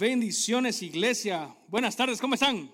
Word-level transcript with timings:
Bendiciones, 0.00 0.80
iglesia. 0.80 1.54
Buenas 1.68 1.94
tardes, 1.94 2.22
¿cómo 2.22 2.32
están? 2.32 2.70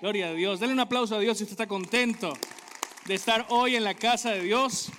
Gloria 0.00 0.28
a 0.28 0.32
Dios. 0.32 0.60
Dale 0.60 0.72
un 0.72 0.78
aplauso 0.78 1.16
a 1.16 1.18
Dios 1.18 1.36
si 1.36 1.42
usted 1.42 1.54
está 1.54 1.66
contento 1.66 2.32
de 3.04 3.14
estar 3.14 3.48
hoy 3.48 3.74
en 3.74 3.82
la 3.82 3.94
casa 3.94 4.30
de 4.30 4.44
Dios. 4.44 4.92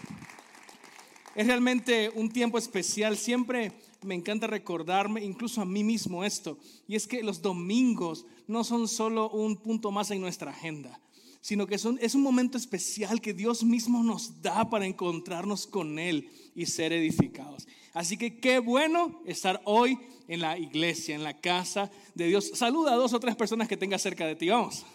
Es 1.34 1.48
realmente 1.48 2.12
un 2.16 2.28
tiempo 2.28 2.58
especial. 2.58 3.16
Siempre 3.16 3.72
me 4.02 4.14
encanta 4.14 4.46
recordarme, 4.46 5.24
incluso 5.24 5.62
a 5.62 5.66
mí 5.66 5.86
mismo, 5.86 6.26
esto. 6.26 6.58
Y 6.86 6.98
es 6.98 7.08
que 7.08 7.24
los 7.24 7.42
domingos 7.42 8.26
no 8.48 8.66
son 8.66 8.90
solo 8.90 9.30
un 9.30 9.56
punto 9.56 9.90
más 9.90 10.12
en 10.12 10.20
nuestra 10.20 10.52
agenda, 10.52 11.00
sino 11.40 11.66
que 11.66 11.78
son, 11.78 11.98
es 12.02 12.14
un 12.14 12.24
momento 12.24 12.58
especial 12.58 13.22
que 13.22 13.34
Dios 13.34 13.64
mismo 13.64 14.04
nos 14.04 14.42
da 14.42 14.70
para 14.70 14.86
encontrarnos 14.86 15.66
con 15.66 15.98
Él 15.98 16.30
y 16.56 16.66
ser 16.66 16.92
edificados. 16.92 17.70
Así 17.94 18.18
que 18.18 18.40
qué 18.40 18.60
bueno 18.60 19.22
estar 19.26 19.62
hoy 19.66 20.00
en 20.28 20.40
la 20.40 20.58
iglesia, 20.58 21.14
en 21.14 21.24
la 21.24 21.40
casa 21.40 21.92
de 22.16 22.28
Dios. 22.28 22.52
Saluda 22.54 22.94
a 22.94 22.96
dos 22.96 23.14
o 23.14 23.20
tres 23.20 23.36
personas 23.36 23.68
que 23.68 23.76
tengas 23.76 24.02
cerca 24.02 24.26
de 24.26 24.36
ti. 24.36 24.48
Vamos. 24.48 24.86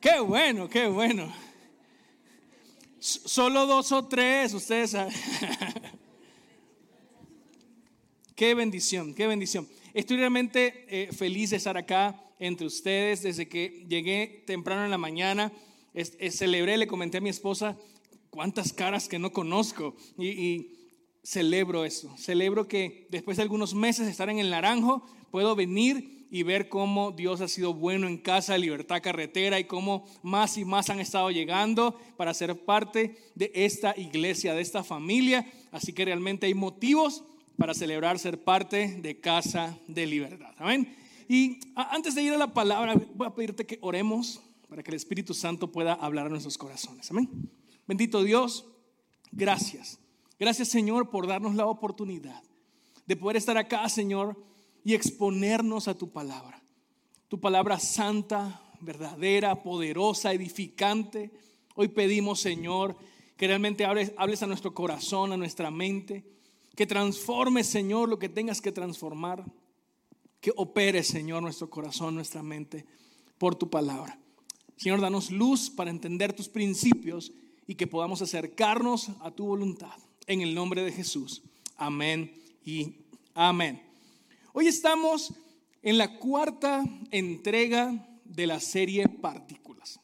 Qué 0.00 0.20
bueno, 0.20 0.68
qué 0.68 0.86
bueno. 0.86 1.32
Solo 3.00 3.66
dos 3.66 3.90
o 3.90 4.06
tres, 4.06 4.54
ustedes 4.54 4.94
qué 8.36 8.54
bendición, 8.54 9.12
qué 9.14 9.26
bendición. 9.26 9.68
Estoy 9.92 10.18
realmente 10.18 10.86
eh, 10.88 11.12
feliz 11.12 11.50
de 11.50 11.56
estar 11.56 11.76
acá 11.76 12.22
entre 12.38 12.66
ustedes 12.66 13.22
desde 13.22 13.48
que 13.48 13.84
llegué 13.88 14.44
temprano 14.46 14.84
en 14.84 14.92
la 14.92 14.98
mañana. 14.98 15.50
celebré, 16.30 16.76
le 16.76 16.86
comenté 16.86 17.18
a 17.18 17.20
mi 17.20 17.30
esposa 17.30 17.76
cuántas 18.36 18.74
caras 18.74 19.08
que 19.08 19.18
no 19.18 19.32
conozco 19.32 19.96
y, 20.18 20.72
celebro 21.22 21.84
eso. 21.84 22.14
Celebro 22.18 22.68
que 22.68 23.08
después 23.10 23.36
de 23.36 23.42
algunos 23.42 23.74
meses 23.74 24.04
de 24.04 24.12
estar 24.12 24.30
en 24.30 24.38
el 24.38 24.50
naranjo, 24.50 25.04
puedo 25.32 25.56
venir 25.56 26.28
y 26.30 26.44
ver 26.44 26.68
cómo 26.68 27.10
Dios 27.10 27.40
ha 27.40 27.48
sido 27.48 27.74
bueno 27.74 28.06
en 28.06 28.18
casa, 28.18 28.56
Libertad 28.56 29.02
Carretera 29.02 29.58
y 29.58 29.64
cómo 29.64 30.04
más 30.22 30.56
y 30.56 30.64
más 30.64 30.88
han 30.88 31.00
estado 31.00 31.32
llegando 31.32 31.98
para 32.16 32.32
ser 32.32 32.64
parte 32.64 33.16
de 33.34 33.50
esta 33.54 33.92
iglesia, 33.96 34.54
de 34.54 34.60
esta 34.60 34.84
familia. 34.84 35.50
Así 35.72 35.92
que 35.92 36.04
realmente 36.04 36.46
hay 36.46 36.54
motivos 36.54 37.24
para 37.56 37.74
celebrar 37.74 38.20
ser 38.20 38.44
parte 38.44 39.00
de 39.00 39.18
Casa 39.18 39.76
de 39.88 40.06
Libertad. 40.06 40.54
Amén. 40.58 40.94
Y 41.26 41.58
antes 41.74 42.14
de 42.14 42.22
ir 42.22 42.34
a 42.34 42.38
la 42.38 42.54
palabra, 42.54 42.94
voy 43.14 43.26
a 43.26 43.34
pedirte 43.34 43.66
que 43.66 43.78
oremos 43.80 44.42
para 44.68 44.84
que 44.84 44.92
el 44.92 44.96
Espíritu 44.96 45.34
Santo 45.34 45.72
pueda 45.72 45.94
hablar 45.94 46.26
a 46.26 46.28
nuestros 46.28 46.56
corazones. 46.56 47.10
Amén. 47.10 47.28
Bendito 47.86 48.22
Dios, 48.22 48.66
gracias. 49.32 49.98
Gracias 50.38 50.68
Señor 50.68 51.10
por 51.10 51.26
darnos 51.26 51.54
la 51.54 51.66
oportunidad 51.66 52.42
de 53.06 53.16
poder 53.16 53.36
estar 53.36 53.56
acá, 53.56 53.88
Señor, 53.88 54.36
y 54.84 54.94
exponernos 54.94 55.88
a 55.88 55.96
tu 55.96 56.10
palabra. 56.10 56.62
Tu 57.28 57.40
palabra 57.40 57.78
santa, 57.78 58.62
verdadera, 58.80 59.62
poderosa, 59.62 60.32
edificante. 60.32 61.32
Hoy 61.74 61.88
pedimos, 61.88 62.40
Señor, 62.40 62.96
que 63.36 63.46
realmente 63.46 63.84
hables, 63.84 64.42
a 64.42 64.46
nuestro 64.46 64.74
corazón, 64.74 65.32
a 65.32 65.36
nuestra 65.36 65.70
mente, 65.70 66.24
que 66.74 66.86
transformes, 66.86 67.66
Señor, 67.66 68.08
lo 68.08 68.18
que 68.18 68.28
tengas 68.28 68.60
que 68.60 68.72
transformar, 68.72 69.44
que 70.40 70.52
opere, 70.56 71.02
Señor, 71.02 71.42
nuestro 71.42 71.70
corazón, 71.70 72.14
nuestra 72.14 72.42
mente, 72.42 72.84
por 73.38 73.54
tu 73.54 73.68
palabra. 73.70 74.18
Señor, 74.76 75.00
danos 75.00 75.30
luz 75.30 75.70
para 75.70 75.90
entender 75.90 76.32
tus 76.32 76.48
principios 76.48 77.32
y 77.66 77.74
que 77.74 77.86
podamos 77.86 78.22
acercarnos 78.22 79.10
a 79.20 79.30
tu 79.30 79.46
voluntad. 79.46 79.92
En 80.26 80.40
el 80.40 80.54
nombre 80.54 80.82
de 80.82 80.92
Jesús. 80.92 81.42
Amén 81.76 82.40
y 82.64 82.94
amén. 83.34 83.82
Hoy 84.52 84.66
estamos 84.66 85.34
en 85.82 85.98
la 85.98 86.18
cuarta 86.18 86.84
entrega 87.10 88.18
de 88.24 88.46
la 88.46 88.60
serie 88.60 89.08
Partículas. 89.08 90.00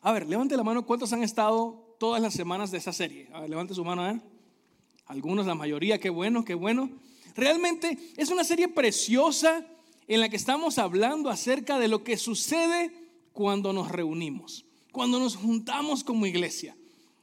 A 0.00 0.12
ver, 0.12 0.26
levante 0.26 0.56
la 0.56 0.64
mano, 0.64 0.86
¿cuántos 0.86 1.12
han 1.12 1.22
estado 1.22 1.96
todas 1.98 2.22
las 2.22 2.34
semanas 2.34 2.70
de 2.70 2.78
esa 2.78 2.92
serie? 2.92 3.28
A 3.32 3.40
ver, 3.40 3.50
levante 3.50 3.74
su 3.74 3.84
mano. 3.84 4.20
Algunos, 5.06 5.46
la 5.46 5.54
mayoría, 5.54 5.98
qué 5.98 6.10
bueno, 6.10 6.44
qué 6.44 6.54
bueno. 6.54 6.90
Realmente 7.34 7.98
es 8.16 8.30
una 8.30 8.44
serie 8.44 8.68
preciosa 8.68 9.64
en 10.06 10.20
la 10.20 10.28
que 10.28 10.36
estamos 10.36 10.78
hablando 10.78 11.30
acerca 11.30 11.78
de 11.78 11.88
lo 11.88 12.02
que 12.02 12.16
sucede 12.16 12.92
cuando 13.32 13.72
nos 13.72 13.90
reunimos 13.90 14.67
cuando 14.92 15.18
nos 15.18 15.36
juntamos 15.36 16.04
como 16.04 16.26
iglesia. 16.26 16.76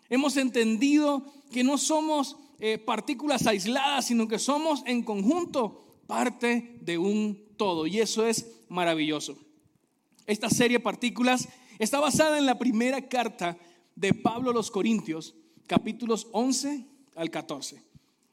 Hemos 0.09 0.37
entendido 0.37 1.33
que 1.51 1.63
no 1.63 1.77
somos 1.77 2.37
eh, 2.59 2.77
partículas 2.77 3.47
aisladas, 3.47 4.05
sino 4.05 4.27
que 4.27 4.39
somos 4.39 4.83
en 4.85 5.03
conjunto 5.03 5.85
parte 6.07 6.77
de 6.81 6.97
un 6.97 7.43
todo. 7.57 7.87
Y 7.87 7.99
eso 7.99 8.25
es 8.25 8.47
maravilloso. 8.69 9.37
Esta 10.25 10.49
serie 10.49 10.77
de 10.77 10.83
partículas 10.83 11.47
está 11.79 11.99
basada 11.99 12.37
en 12.37 12.45
la 12.45 12.57
primera 12.57 13.07
carta 13.07 13.57
de 13.95 14.13
Pablo 14.13 14.51
a 14.51 14.53
los 14.53 14.71
Corintios, 14.71 15.35
capítulos 15.67 16.27
11 16.31 16.85
al 17.15 17.29
14. 17.29 17.81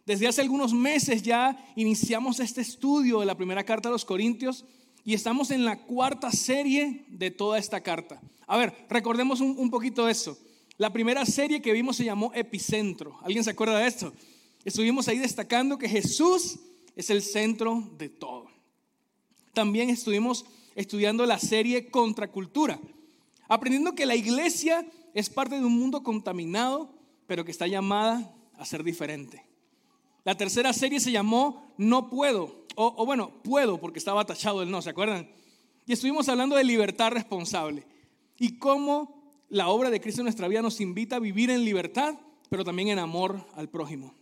Desde 0.04 0.26
hace 0.26 0.40
algunos 0.40 0.72
meses 0.72 1.22
ya 1.22 1.56
iniciamos 1.76 2.40
este 2.40 2.60
estudio 2.60 3.20
de 3.20 3.26
la 3.26 3.36
primera 3.36 3.64
carta 3.64 3.88
a 3.88 3.92
los 3.92 4.04
Corintios 4.04 4.64
y 5.04 5.14
estamos 5.14 5.50
en 5.50 5.64
la 5.64 5.82
cuarta 5.82 6.30
serie 6.32 7.04
de 7.08 7.30
toda 7.30 7.58
esta 7.58 7.80
carta. 7.80 8.20
A 8.52 8.58
ver, 8.58 8.74
recordemos 8.90 9.40
un, 9.40 9.70
poquito 9.70 10.10
eso. 10.10 10.36
La 10.76 10.92
primera 10.92 11.24
serie 11.24 11.62
que 11.62 11.72
vimos 11.72 11.96
se 11.96 12.04
llamó 12.04 12.32
Epicentro. 12.34 13.18
¿Alguien 13.22 13.42
se 13.42 13.48
acuerda 13.48 13.78
de 13.78 13.86
esto? 13.86 14.12
Estuvimos 14.62 15.08
ahí 15.08 15.16
destacando 15.16 15.78
que 15.78 15.88
Jesús 15.88 16.58
es 16.94 17.08
el 17.08 17.22
centro 17.22 17.82
de 17.96 18.10
todo. 18.10 18.50
También 19.54 19.88
estuvimos 19.88 20.44
estudiando 20.74 21.24
la 21.24 21.38
serie 21.38 21.90
Contracultura, 21.90 22.78
aprendiendo 23.48 23.94
que 23.94 24.04
la 24.04 24.16
iglesia 24.16 24.86
es 25.14 25.30
parte 25.30 25.58
de 25.58 25.64
un 25.64 25.78
mundo 25.78 26.02
contaminado, 26.02 26.94
pero 27.26 27.46
que 27.46 27.52
está 27.52 27.66
llamada 27.66 28.36
a 28.58 28.66
ser 28.66 28.84
diferente. 28.84 29.46
La 30.24 30.36
tercera 30.36 30.74
serie 30.74 31.00
se 31.00 31.10
llamó 31.10 31.72
No 31.78 32.10
puedo, 32.10 32.66
o, 32.74 33.06
bueno, 33.06 33.32
puedo 33.42 33.80
porque 33.80 33.98
estaba 33.98 34.26
tachado 34.26 34.62
el 34.62 34.70
no, 34.70 34.82
¿se 34.82 34.90
acuerdan? 34.90 35.30
Y 35.86 35.94
estuvimos 35.94 36.28
hablando 36.28 36.54
de 36.54 36.64
libertad 36.64 37.12
responsable 37.12 37.90
y 38.42 38.58
cómo 38.58 39.22
la 39.50 39.68
obra 39.68 39.88
de 39.88 40.00
Cristo 40.00 40.20
en 40.20 40.24
nuestra 40.24 40.48
vida 40.48 40.62
nos 40.62 40.80
invita 40.80 41.14
a 41.14 41.20
vivir 41.20 41.48
en 41.48 41.64
libertad, 41.64 42.18
pero 42.50 42.64
también 42.64 42.88
en 42.88 42.98
amor 42.98 43.46
al 43.54 43.68
prójimo. 43.68 44.16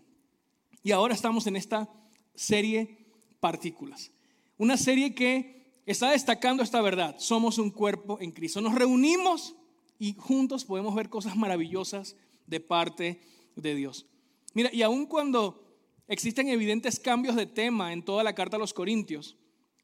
Y 0.83 0.93
ahora 0.93 1.15
estamos 1.15 1.47
en 1.47 1.57
esta 1.57 1.89
serie 2.35 2.99
Partículas, 3.41 4.13
una 4.59 4.77
serie 4.77 5.15
que 5.15 5.81
está 5.87 6.11
destacando 6.11 6.63
esta 6.63 6.83
verdad. 6.83 7.17
Somos 7.19 7.57
un 7.57 7.71
cuerpo 7.71 8.19
en 8.21 8.33
Cristo. 8.33 8.61
Nos 8.61 8.75
reunimos 8.75 9.55
y 9.99 10.13
juntos 10.13 10.67
podemos 10.67 10.95
ver 10.95 11.09
cosas 11.09 11.35
maravillosas 11.35 12.15
de 12.47 12.61
parte 12.61 13.23
de 13.57 13.75
Dios. 13.75 14.05
Mira, 14.53 14.69
y 14.71 14.83
aun 14.83 15.07
cuando 15.07 15.65
existen 16.09 16.49
evidentes 16.49 17.01
cambios 17.01 17.37
de 17.37 17.47
tema 17.47 17.95
en 17.95 18.05
toda 18.05 18.23
la 18.23 18.35
carta 18.35 18.57
a 18.57 18.61
los 18.61 18.75
Corintios. 18.75 19.39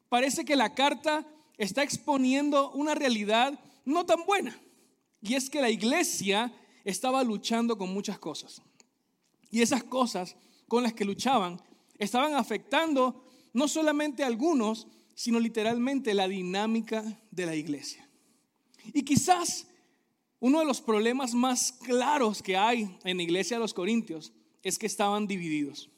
Parece 0.09 0.45
que 0.45 0.55
la 0.55 0.75
carta 0.75 1.25
está 1.57 1.81
exponiendo 1.81 2.69
una 2.73 2.93
realidad 2.93 3.59
no 3.87 4.05
tan 4.05 4.25
buena. 4.25 4.59
Y 5.21 5.33
es 5.33 5.49
que 5.49 5.61
la 5.61 5.69
iglesia 5.69 6.53
estaba 6.83 7.23
luchando 7.23 7.77
con 7.77 7.93
muchas 7.93 8.19
cosas. 8.19 8.61
Y 9.49 9.61
esas 9.61 9.83
cosas 9.83 10.35
con 10.67 10.83
las 10.83 10.93
que 10.93 11.05
luchaban 11.05 11.61
estaban 11.97 12.35
afectando 12.35 13.23
no 13.53 13.67
solamente 13.67 14.23
a 14.23 14.27
algunos, 14.27 14.87
sino 15.15 15.39
literalmente 15.39 16.13
la 16.13 16.27
dinámica 16.27 17.19
de 17.31 17.45
la 17.45 17.55
iglesia. 17.55 18.07
Y 18.93 19.03
quizás 19.03 19.67
uno 20.39 20.59
de 20.59 20.65
los 20.65 20.81
problemas 20.81 21.33
más 21.33 21.71
claros 21.71 22.43
que 22.43 22.55
hay 22.55 22.97
en 23.03 23.17
la 23.17 23.23
iglesia 23.23 23.57
de 23.57 23.61
los 23.61 23.73
Corintios 23.73 24.33
es 24.61 24.77
que 24.77 24.85
estaban 24.85 25.27
divididos 25.27 25.89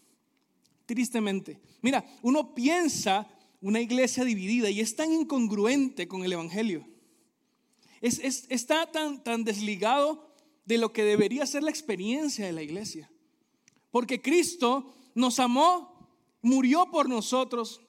tristemente. 0.85 1.59
Mira, 1.81 2.03
uno 2.23 2.55
piensa 2.55 3.27
una 3.61 3.79
iglesia 3.79 4.23
dividida 4.23 4.69
y 4.69 4.79
es 4.79 4.95
tan 4.95 5.11
incongruente 5.11 6.07
con 6.07 6.23
el 6.23 6.33
Evangelio. 6.33 6.87
Es, 8.01 8.45
está 8.49 8.91
tan, 8.91 9.23
tan 9.23 9.43
desligado 9.43 10.29
de 10.65 10.77
lo 10.77 10.93
que 10.93 11.03
debería 11.03 11.45
ser 11.45 11.63
la 11.63 11.71
experiencia 11.71 12.45
de 12.45 12.53
la 12.53 12.61
iglesia. 12.61 13.11
Porque 13.91 14.21
Cristo 14.21 14.93
nos 15.15 15.39
amó, 15.39 16.09
murió 16.41 16.89
por 16.91 17.09
nosotros 17.09 17.81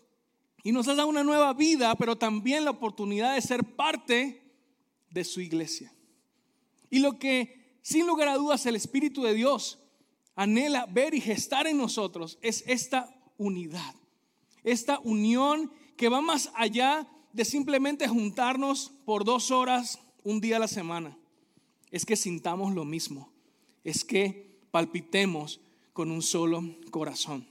y 0.63 0.73
nos 0.73 0.89
ha 0.89 0.95
dado 0.95 1.09
una 1.09 1.25
nueva 1.25 1.53
vida, 1.53 1.95
pero 1.95 2.17
también 2.17 2.65
la 2.65 2.71
oportunidad 2.71 3.35
de 3.35 3.43
ser 3.43 3.77
parte 3.77 4.43
de 5.11 5.25
su 5.25 5.41
iglesia. 5.41 5.93
Y 6.91 6.99
lo 6.99 7.19
que, 7.19 7.79
sin 7.83 8.07
lugar 8.07 8.29
a 8.29 8.37
dudas, 8.37 8.67
el 8.67 8.77
Espíritu 8.77 9.23
de 9.23 9.35
Dios 9.35 9.79
anhela 10.35 10.87
ver 10.87 11.15
y 11.15 11.21
gestar 11.21 11.67
en 11.67 11.79
nosotros 11.79 12.39
es 12.43 12.65
esta 12.67 13.15
unidad, 13.37 13.95
esta 14.65 14.99
unión 15.01 15.73
que 15.97 16.09
va 16.09 16.21
más 16.21 16.51
allá 16.55 17.07
de 17.33 17.45
simplemente 17.45 18.09
juntarnos 18.09 18.93
por 19.05 19.25
dos 19.25 19.51
horas 19.51 19.99
un 20.25 20.41
día 20.41 20.57
a 20.57 20.61
la 20.61 20.69
semana. 20.69 21.17
Es 21.91 22.05
que 22.05 22.17
sintamos 22.17 22.75
lo 22.75 22.85
mismo, 22.85 23.33
es 23.85 24.05
que 24.05 24.61
palpitemos 24.71 25.61
con 25.93 26.11
un 26.11 26.23
solo 26.23 26.63
corazón. 26.91 27.47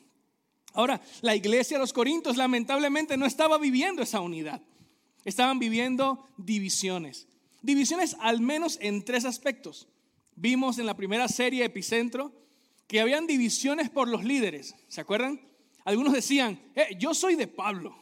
Ahora, 0.73 1.01
la 1.21 1.35
iglesia 1.35 1.77
de 1.77 1.81
los 1.81 1.93
Corintios 1.93 2.37
lamentablemente 2.37 3.17
no 3.17 3.25
estaba 3.25 3.57
viviendo 3.57 4.01
esa 4.01 4.21
unidad. 4.21 4.61
Estaban 5.25 5.59
viviendo 5.59 6.25
divisiones. 6.37 7.27
Divisiones 7.61 8.15
al 8.19 8.39
menos 8.39 8.77
en 8.81 9.03
tres 9.03 9.25
aspectos. 9.25 9.87
Vimos 10.35 10.79
en 10.79 10.85
la 10.85 10.95
primera 10.95 11.27
serie 11.27 11.65
Epicentro 11.65 12.31
que 12.87 13.01
habían 13.01 13.27
divisiones 13.27 13.89
por 13.89 14.07
los 14.07 14.23
líderes. 14.23 14.75
¿Se 14.87 15.01
acuerdan? 15.01 15.41
Algunos 15.83 16.13
decían, 16.13 16.61
eh, 16.75 16.95
yo 16.97 17.13
soy 17.13 17.35
de 17.35 17.47
Pablo. 17.47 17.95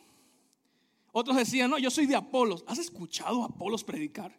Otros 1.20 1.36
decían, 1.36 1.72
no, 1.72 1.80
yo 1.80 1.90
soy 1.90 2.06
de 2.06 2.16
Apolos. 2.16 2.64
¿Has 2.68 2.78
escuchado 2.78 3.42
a 3.42 3.48
Apolos 3.48 3.84
predicar? 3.84 4.38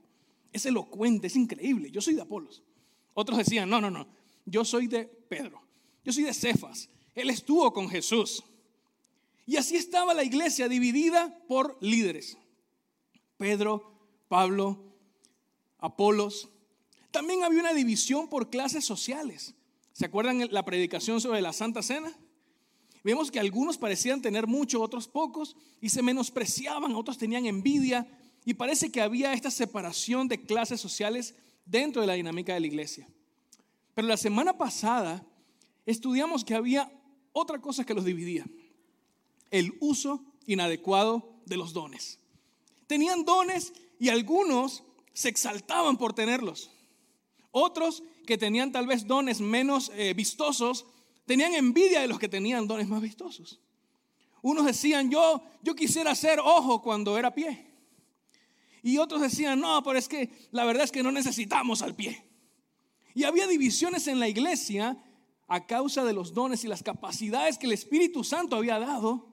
Es 0.52 0.64
elocuente, 0.64 1.26
es 1.26 1.34
increíble. 1.34 1.90
Yo 1.90 2.00
soy 2.00 2.14
de 2.14 2.22
Apolos. 2.22 2.62
Otros 3.14 3.36
decían, 3.36 3.68
no, 3.68 3.80
no, 3.80 3.90
no, 3.90 4.06
yo 4.46 4.64
soy 4.64 4.86
de 4.86 5.06
Pedro. 5.06 5.60
Yo 6.04 6.12
soy 6.12 6.22
de 6.22 6.32
Cefas. 6.32 6.88
Él 7.16 7.30
estuvo 7.30 7.72
con 7.72 7.88
Jesús. 7.88 8.44
Y 9.44 9.56
así 9.56 9.74
estaba 9.74 10.14
la 10.14 10.22
iglesia 10.22 10.68
dividida 10.68 11.36
por 11.48 11.76
líderes. 11.80 12.38
Pedro, 13.38 14.00
Pablo, 14.28 14.94
Apolos. 15.78 16.48
También 17.10 17.42
había 17.42 17.58
una 17.58 17.74
división 17.74 18.28
por 18.28 18.50
clases 18.50 18.84
sociales. 18.84 19.56
¿Se 19.94 20.04
acuerdan 20.04 20.46
la 20.52 20.64
predicación 20.64 21.20
sobre 21.20 21.42
la 21.42 21.52
Santa 21.52 21.82
Cena? 21.82 22.16
Vemos 23.04 23.30
que 23.30 23.40
algunos 23.40 23.78
parecían 23.78 24.22
tener 24.22 24.46
mucho, 24.46 24.80
otros 24.80 25.08
pocos, 25.08 25.56
y 25.80 25.88
se 25.88 26.02
menospreciaban, 26.02 26.94
otros 26.94 27.18
tenían 27.18 27.46
envidia, 27.46 28.06
y 28.44 28.54
parece 28.54 28.90
que 28.90 29.00
había 29.00 29.32
esta 29.32 29.50
separación 29.50 30.28
de 30.28 30.42
clases 30.42 30.80
sociales 30.80 31.34
dentro 31.64 32.00
de 32.00 32.06
la 32.06 32.14
dinámica 32.14 32.54
de 32.54 32.60
la 32.60 32.66
iglesia. 32.66 33.08
Pero 33.94 34.08
la 34.08 34.16
semana 34.16 34.56
pasada 34.56 35.24
estudiamos 35.86 36.44
que 36.44 36.54
había 36.54 36.90
otra 37.32 37.60
cosa 37.60 37.84
que 37.84 37.94
los 37.94 38.04
dividía, 38.04 38.46
el 39.50 39.76
uso 39.80 40.24
inadecuado 40.46 41.28
de 41.46 41.56
los 41.56 41.72
dones. 41.72 42.18
Tenían 42.86 43.24
dones 43.24 43.72
y 43.98 44.08
algunos 44.08 44.82
se 45.12 45.28
exaltaban 45.28 45.96
por 45.96 46.12
tenerlos. 46.12 46.70
Otros 47.50 48.02
que 48.26 48.38
tenían 48.38 48.72
tal 48.72 48.86
vez 48.86 49.06
dones 49.06 49.40
menos 49.40 49.90
eh, 49.94 50.14
vistosos, 50.14 50.86
tenían 51.28 51.54
envidia 51.54 52.00
de 52.00 52.08
los 52.08 52.18
que 52.18 52.28
tenían 52.28 52.66
dones 52.66 52.88
más 52.88 53.02
vistosos. 53.02 53.60
Unos 54.40 54.64
decían, 54.64 55.10
yo, 55.10 55.42
yo 55.62 55.74
quisiera 55.74 56.14
ser 56.14 56.40
ojo 56.40 56.80
cuando 56.80 57.18
era 57.18 57.34
pie. 57.34 57.66
Y 58.82 58.96
otros 58.96 59.20
decían, 59.20 59.60
no, 59.60 59.82
pero 59.82 59.98
es 59.98 60.08
que 60.08 60.30
la 60.52 60.64
verdad 60.64 60.84
es 60.84 60.90
que 60.90 61.02
no 61.02 61.12
necesitamos 61.12 61.82
al 61.82 61.94
pie. 61.94 62.24
Y 63.14 63.24
había 63.24 63.46
divisiones 63.46 64.06
en 64.06 64.20
la 64.20 64.28
iglesia 64.28 64.96
a 65.48 65.66
causa 65.66 66.02
de 66.02 66.14
los 66.14 66.32
dones 66.32 66.64
y 66.64 66.68
las 66.68 66.82
capacidades 66.82 67.58
que 67.58 67.66
el 67.66 67.72
Espíritu 67.72 68.24
Santo 68.24 68.56
había 68.56 68.78
dado 68.78 69.28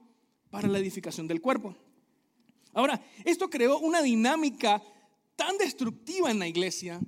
para 0.50 0.68
la 0.68 0.78
edificación 0.78 1.26
del 1.26 1.40
cuerpo. 1.40 1.74
Ahora, 2.74 3.02
esto 3.24 3.48
creó 3.48 3.78
una 3.78 4.02
dinámica 4.02 4.82
tan 5.34 5.56
destructiva 5.56 6.30
en 6.30 6.40
la 6.40 6.46
iglesia 6.46 7.00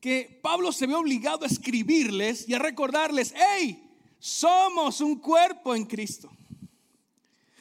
que 0.00 0.40
Pablo 0.42 0.72
se 0.72 0.88
ve 0.88 0.94
obligado 0.96 1.44
a 1.44 1.46
escribirles 1.46 2.48
y 2.48 2.54
a 2.54 2.58
recordarles, 2.58 3.32
hey, 3.36 3.83
somos 4.24 5.02
un 5.02 5.16
cuerpo 5.16 5.74
en 5.74 5.84
Cristo. 5.84 6.30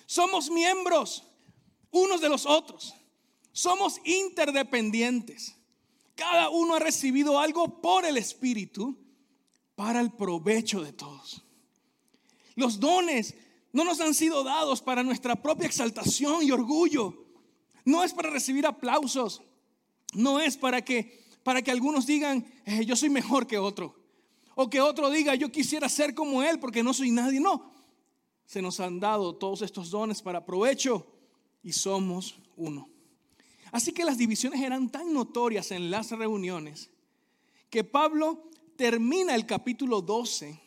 Somos 0.05 0.49
miembros 0.49 1.25
unos 1.91 2.21
de 2.21 2.29
los 2.29 2.45
otros. 2.45 2.93
Somos 3.51 3.99
interdependientes. 4.05 5.57
Cada 6.15 6.47
uno 6.47 6.75
ha 6.75 6.79
recibido 6.79 7.37
algo 7.37 7.81
por 7.81 8.05
el 8.05 8.15
Espíritu 8.15 8.97
para 9.75 9.99
el 9.99 10.13
provecho 10.13 10.81
de 10.81 10.93
todos. 10.93 11.43
Los 12.55 12.79
dones 12.79 13.35
no 13.73 13.83
nos 13.83 13.99
han 13.99 14.13
sido 14.13 14.45
dados 14.45 14.81
para 14.81 15.03
nuestra 15.03 15.35
propia 15.35 15.67
exaltación 15.67 16.43
y 16.43 16.51
orgullo. 16.51 17.25
No 17.83 18.05
es 18.05 18.13
para 18.13 18.29
recibir 18.29 18.65
aplausos. 18.65 19.41
No 20.13 20.39
es 20.39 20.55
para 20.55 20.81
que, 20.81 21.27
para 21.43 21.61
que 21.61 21.71
algunos 21.71 22.05
digan, 22.05 22.49
eh, 22.63 22.85
yo 22.85 22.95
soy 22.95 23.09
mejor 23.09 23.47
que 23.47 23.57
otro. 23.57 24.01
O 24.55 24.69
que 24.69 24.81
otro 24.81 25.09
diga, 25.09 25.35
yo 25.35 25.51
quisiera 25.51 25.89
ser 25.89 26.13
como 26.13 26.43
él 26.43 26.59
porque 26.59 26.83
no 26.83 26.93
soy 26.93 27.11
nadie. 27.11 27.39
No, 27.39 27.73
se 28.45 28.61
nos 28.61 28.79
han 28.79 28.99
dado 28.99 29.35
todos 29.35 29.61
estos 29.61 29.89
dones 29.89 30.21
para 30.21 30.45
provecho 30.45 31.07
y 31.63 31.71
somos 31.71 32.35
uno. 32.55 32.89
Así 33.71 33.91
que 33.91 34.05
las 34.05 34.17
divisiones 34.17 34.61
eran 34.61 34.89
tan 34.89 35.11
notorias 35.13 35.71
en 35.71 35.89
las 35.89 36.11
reuniones 36.11 36.91
que 37.69 37.83
Pablo 37.83 38.49
termina 38.75 39.33
el 39.33 39.47
capítulo 39.47 40.01
12 40.01 40.59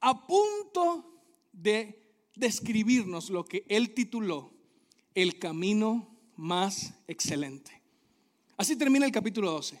a 0.00 0.26
punto 0.26 1.20
de 1.52 2.00
describirnos 2.36 3.30
lo 3.30 3.44
que 3.44 3.64
él 3.68 3.92
tituló 3.94 4.52
el 5.14 5.38
camino 5.38 6.08
más 6.36 6.94
excelente. 7.08 7.82
Así 8.56 8.76
termina 8.76 9.06
el 9.06 9.12
capítulo 9.12 9.50
12. 9.50 9.80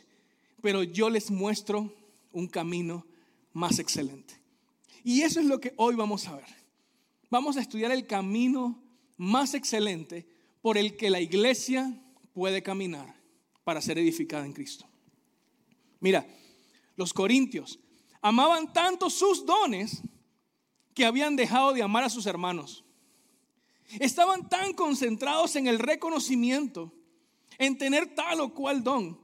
Pero 0.60 0.82
yo 0.82 1.10
les 1.10 1.30
muestro 1.30 1.92
un 2.32 2.46
camino 2.46 3.06
más 3.52 3.78
excelente. 3.78 4.40
Y 5.04 5.22
eso 5.22 5.40
es 5.40 5.46
lo 5.46 5.60
que 5.60 5.74
hoy 5.76 5.94
vamos 5.94 6.26
a 6.28 6.36
ver. 6.36 6.62
Vamos 7.30 7.56
a 7.56 7.60
estudiar 7.60 7.92
el 7.92 8.06
camino 8.06 8.82
más 9.16 9.54
excelente 9.54 10.26
por 10.60 10.78
el 10.78 10.96
que 10.96 11.10
la 11.10 11.20
iglesia 11.20 12.00
puede 12.32 12.62
caminar 12.62 13.14
para 13.64 13.80
ser 13.80 13.98
edificada 13.98 14.46
en 14.46 14.52
Cristo. 14.52 14.86
Mira, 16.00 16.26
los 16.96 17.12
corintios 17.12 17.78
amaban 18.20 18.72
tanto 18.72 19.10
sus 19.10 19.44
dones 19.44 20.02
que 20.94 21.04
habían 21.04 21.36
dejado 21.36 21.72
de 21.72 21.82
amar 21.82 22.04
a 22.04 22.10
sus 22.10 22.26
hermanos. 22.26 22.84
Estaban 23.98 24.48
tan 24.48 24.72
concentrados 24.74 25.56
en 25.56 25.66
el 25.66 25.78
reconocimiento 25.78 26.92
en 27.58 27.76
tener 27.76 28.14
tal 28.14 28.40
o 28.40 28.54
cual 28.54 28.82
don, 28.82 29.20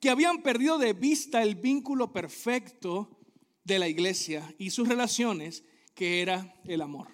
que 0.00 0.10
habían 0.10 0.42
perdido 0.42 0.78
de 0.78 0.92
vista 0.92 1.42
el 1.42 1.54
vínculo 1.54 2.12
perfecto 2.12 3.19
de 3.64 3.78
la 3.78 3.88
iglesia 3.88 4.54
y 4.58 4.70
sus 4.70 4.88
relaciones, 4.88 5.64
que 5.94 6.22
era 6.22 6.54
el 6.64 6.80
amor. 6.80 7.08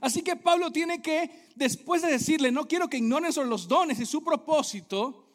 Así 0.00 0.22
que 0.22 0.36
Pablo 0.36 0.70
tiene 0.70 1.02
que, 1.02 1.48
después 1.56 2.02
de 2.02 2.10
decirle, 2.10 2.52
no 2.52 2.68
quiero 2.68 2.88
que 2.88 2.98
ignoren 2.98 3.32
sobre 3.32 3.48
los 3.48 3.66
dones 3.66 3.98
y 3.98 4.06
su 4.06 4.22
propósito, 4.22 5.26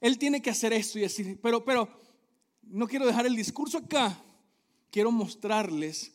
él 0.00 0.18
tiene 0.18 0.40
que 0.40 0.50
hacer 0.50 0.72
esto 0.72 0.98
y 0.98 1.02
decir, 1.02 1.38
pero, 1.42 1.64
pero, 1.64 1.88
no 2.62 2.86
quiero 2.88 3.06
dejar 3.06 3.26
el 3.26 3.36
discurso 3.36 3.78
acá, 3.78 4.20
quiero 4.90 5.12
mostrarles 5.12 6.12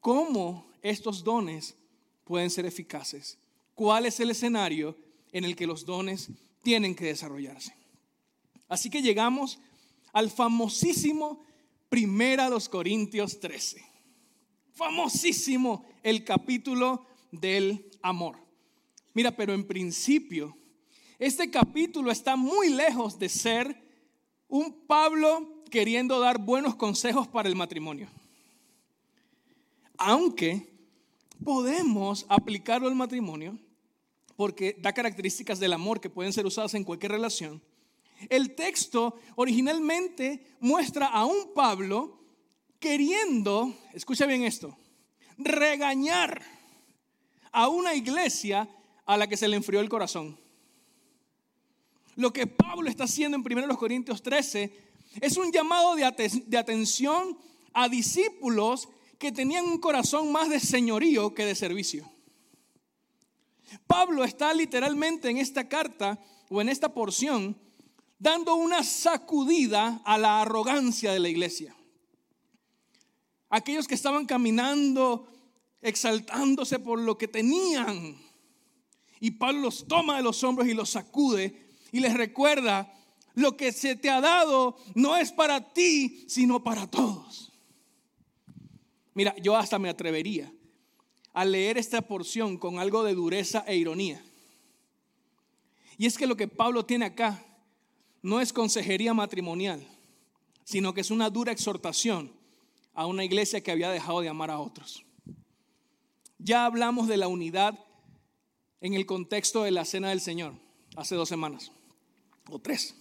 cómo 0.00 0.70
estos 0.82 1.22
dones 1.22 1.76
pueden 2.24 2.50
ser 2.50 2.64
eficaces, 2.64 3.38
cuál 3.74 4.06
es 4.06 4.20
el 4.20 4.30
escenario 4.30 4.96
en 5.32 5.44
el 5.44 5.56
que 5.56 5.66
los 5.66 5.84
dones 5.84 6.30
tienen 6.62 6.94
que 6.94 7.06
desarrollarse. 7.06 7.74
Así 8.68 8.88
que 8.88 9.02
llegamos 9.02 9.58
al 10.12 10.30
famosísimo 10.30 11.42
Primera 11.90 12.48
los 12.48 12.68
Corintios 12.68 13.40
13. 13.40 13.84
Famosísimo 14.72 15.84
el 16.04 16.24
capítulo 16.24 17.04
del 17.32 17.90
amor. 18.00 18.38
Mira, 19.12 19.32
pero 19.32 19.52
en 19.52 19.66
principio, 19.66 20.56
este 21.18 21.50
capítulo 21.50 22.12
está 22.12 22.36
muy 22.36 22.70
lejos 22.70 23.18
de 23.18 23.28
ser 23.28 23.76
un 24.46 24.86
Pablo 24.86 25.64
queriendo 25.68 26.20
dar 26.20 26.38
buenos 26.38 26.76
consejos 26.76 27.26
para 27.26 27.48
el 27.48 27.56
matrimonio. 27.56 28.08
Aunque 29.98 30.72
podemos 31.44 32.24
aplicarlo 32.28 32.86
al 32.86 32.94
matrimonio, 32.94 33.58
porque 34.36 34.76
da 34.78 34.92
características 34.92 35.58
del 35.58 35.72
amor 35.72 36.00
que 36.00 36.08
pueden 36.08 36.32
ser 36.32 36.46
usadas 36.46 36.74
en 36.74 36.84
cualquier 36.84 37.10
relación. 37.10 37.60
El 38.28 38.54
texto 38.54 39.18
originalmente 39.36 40.56
muestra 40.60 41.06
a 41.06 41.24
un 41.24 41.54
Pablo 41.54 42.18
queriendo, 42.78 43.74
escucha 43.92 44.26
bien 44.26 44.44
esto, 44.44 44.76
regañar 45.38 46.42
a 47.52 47.68
una 47.68 47.94
iglesia 47.94 48.68
a 49.06 49.16
la 49.16 49.26
que 49.26 49.36
se 49.36 49.48
le 49.48 49.56
enfrió 49.56 49.80
el 49.80 49.88
corazón. 49.88 50.38
Lo 52.16 52.32
que 52.32 52.46
Pablo 52.46 52.88
está 52.88 53.04
haciendo 53.04 53.36
en 53.36 53.58
1 53.58 53.78
Corintios 53.78 54.22
13 54.22 54.72
es 55.20 55.36
un 55.36 55.50
llamado 55.50 55.94
de, 55.94 56.42
de 56.46 56.58
atención 56.58 57.38
a 57.72 57.88
discípulos 57.88 58.88
que 59.18 59.32
tenían 59.32 59.66
un 59.66 59.78
corazón 59.78 60.30
más 60.32 60.48
de 60.48 60.60
señorío 60.60 61.34
que 61.34 61.44
de 61.44 61.54
servicio. 61.54 62.10
Pablo 63.86 64.24
está 64.24 64.52
literalmente 64.52 65.28
en 65.28 65.38
esta 65.38 65.68
carta 65.68 66.18
o 66.48 66.60
en 66.60 66.68
esta 66.68 66.92
porción 66.92 67.56
dando 68.20 68.54
una 68.54 68.84
sacudida 68.84 70.02
a 70.04 70.18
la 70.18 70.42
arrogancia 70.42 71.12
de 71.12 71.18
la 71.18 71.30
iglesia. 71.30 71.74
Aquellos 73.48 73.88
que 73.88 73.94
estaban 73.94 74.26
caminando 74.26 75.26
exaltándose 75.80 76.78
por 76.78 77.00
lo 77.00 77.16
que 77.16 77.26
tenían. 77.26 78.16
Y 79.18 79.32
Pablo 79.32 79.62
los 79.62 79.88
toma 79.88 80.18
de 80.18 80.22
los 80.22 80.44
hombros 80.44 80.68
y 80.68 80.74
los 80.74 80.90
sacude 80.90 81.66
y 81.90 82.00
les 82.00 82.14
recuerda, 82.14 82.94
lo 83.34 83.56
que 83.56 83.72
se 83.72 83.96
te 83.96 84.10
ha 84.10 84.20
dado 84.20 84.76
no 84.94 85.16
es 85.16 85.32
para 85.32 85.72
ti, 85.72 86.26
sino 86.28 86.62
para 86.62 86.86
todos. 86.86 87.50
Mira, 89.14 89.34
yo 89.38 89.56
hasta 89.56 89.78
me 89.78 89.88
atrevería 89.88 90.52
a 91.32 91.44
leer 91.44 91.78
esta 91.78 92.02
porción 92.02 92.58
con 92.58 92.78
algo 92.78 93.02
de 93.02 93.14
dureza 93.14 93.64
e 93.66 93.76
ironía. 93.76 94.22
Y 95.96 96.06
es 96.06 96.18
que 96.18 96.26
lo 96.26 96.36
que 96.36 96.48
Pablo 96.48 96.84
tiene 96.84 97.06
acá 97.06 97.46
no 98.22 98.40
es 98.40 98.52
consejería 98.52 99.14
matrimonial, 99.14 99.86
sino 100.64 100.94
que 100.94 101.00
es 101.00 101.10
una 101.10 101.30
dura 101.30 101.52
exhortación 101.52 102.32
a 102.94 103.06
una 103.06 103.24
iglesia 103.24 103.62
que 103.62 103.70
había 103.70 103.90
dejado 103.90 104.20
de 104.20 104.28
amar 104.28 104.50
a 104.50 104.58
otros. 104.58 105.04
Ya 106.38 106.64
hablamos 106.64 107.08
de 107.08 107.16
la 107.16 107.28
unidad 107.28 107.78
en 108.80 108.94
el 108.94 109.06
contexto 109.06 109.62
de 109.62 109.70
la 109.70 109.84
cena 109.84 110.08
del 110.08 110.20
Señor 110.20 110.54
hace 110.96 111.14
dos 111.14 111.28
semanas 111.28 111.72
o 112.48 112.58
tres. 112.58 112.94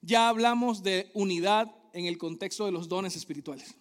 Ya 0.00 0.28
hablamos 0.28 0.82
de 0.82 1.10
unidad 1.14 1.74
en 1.92 2.06
el 2.06 2.18
contexto 2.18 2.66
de 2.66 2.72
los 2.72 2.88
dones 2.88 3.16
espirituales. 3.16 3.74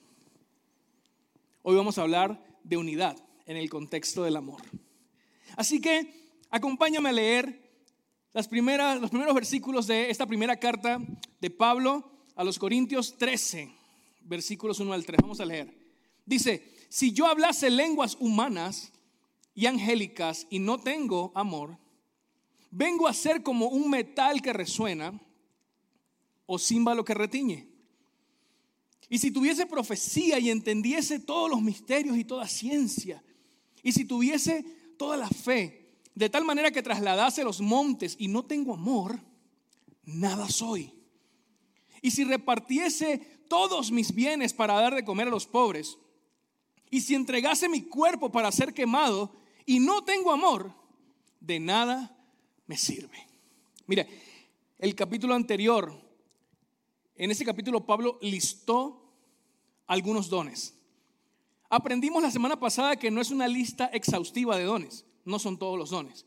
Hoy 1.64 1.76
vamos 1.76 1.98
a 1.98 2.02
hablar 2.02 2.44
de 2.64 2.78
unidad 2.78 3.18
en 3.46 3.58
el 3.58 3.70
contexto 3.70 4.24
del 4.24 4.36
amor. 4.36 4.62
Así 5.56 5.82
que 5.82 6.32
acompáñame 6.50 7.10
a 7.10 7.14
leer 7.14 7.71
los 8.34 8.48
primeros 8.48 9.36
versículos 9.36 9.88
de 9.88 10.10
esta 10.10 10.26
primera 10.26 10.58
carta 10.58 11.00
de 11.40 11.50
Pablo 11.50 12.10
a 12.36 12.44
los 12.44 12.58
Corintios 12.58 13.18
13, 13.18 13.70
versículos 14.22 14.80
1 14.80 14.94
al 14.94 15.06
3. 15.06 15.20
Vamos 15.22 15.42
a 15.42 15.46
leer. 15.46 15.74
Dice, 16.26 16.64
si 16.90 17.12
yo 17.12 17.26
hablase 17.28 17.70
lenguas 17.70 18.16
humanas 18.20 18.94
y 19.54 19.66
angélicas 19.66 20.48
y 20.50 20.60
no 20.60 20.80
tengo 20.80 21.32
amor, 21.36 21.78
vengo 22.70 23.08
a 23.08 23.14
ser 23.14 23.44
como 23.44 23.68
un 23.68 23.90
metal 23.90 24.42
que 24.42 24.54
resuena 24.54 25.20
o 26.46 26.58
címbalo 26.58 27.04
que 27.04 27.14
retiñe. 27.14 27.68
Y 29.10 29.18
si 29.18 29.32
tuviese 29.32 29.66
profecía 29.66 30.40
y 30.40 30.50
entendiese 30.50 31.20
todos 31.20 31.50
los 31.50 31.62
misterios 31.62 32.16
y 32.16 32.24
toda 32.24 32.48
ciencia, 32.48 33.22
y 33.84 33.92
si 33.92 34.06
tuviese 34.06 34.64
toda 34.98 35.18
la 35.18 35.28
fe, 35.28 35.81
de 36.16 36.30
tal 36.30 36.44
manera 36.46 36.72
que 36.72 36.84
trasladase 36.84 37.44
los 37.44 37.62
montes 37.62 38.16
y 38.20 38.28
no 38.28 38.44
tengo 38.44 38.74
amor, 38.74 39.20
nada 40.04 40.50
soy. 40.50 40.94
Y 42.02 42.12
si 42.12 42.24
repartiese 42.24 43.20
todos 43.48 43.92
mis 43.92 44.14
bienes 44.14 44.54
para 44.54 44.74
dar 44.74 44.96
de 44.96 45.06
comer 45.06 45.28
a 45.28 45.32
los 45.32 45.46
pobres, 45.46 45.98
y 46.90 47.02
si 47.02 47.16
entregase 47.16 47.70
mi 47.70 47.84
cuerpo 47.84 48.32
para 48.32 48.52
ser 48.52 48.74
quemado 48.74 49.34
y 49.66 49.80
no 49.80 50.04
tengo 50.04 50.32
amor, 50.32 50.74
de 51.40 51.60
nada 51.60 52.18
me 52.68 52.78
sirve. 52.78 53.28
Mira, 53.88 54.06
el 54.78 54.96
capítulo 54.96 55.34
anterior, 55.34 55.94
en 57.16 57.32
ese 57.32 57.46
capítulo 57.46 57.86
Pablo 57.86 58.20
listó 58.22 59.14
algunos 59.88 60.30
dones. 60.30 60.78
Aprendimos 61.70 62.22
la 62.22 62.32
semana 62.32 62.60
pasada 62.60 62.98
que 62.98 63.12
no 63.12 63.22
es 63.22 63.32
una 63.32 63.48
lista 63.48 63.86
exhaustiva 63.94 64.58
de 64.58 64.64
dones, 64.66 65.06
no 65.26 65.40
son 65.40 65.58
todos 65.58 65.78
los 65.78 65.90
dones. 65.90 66.26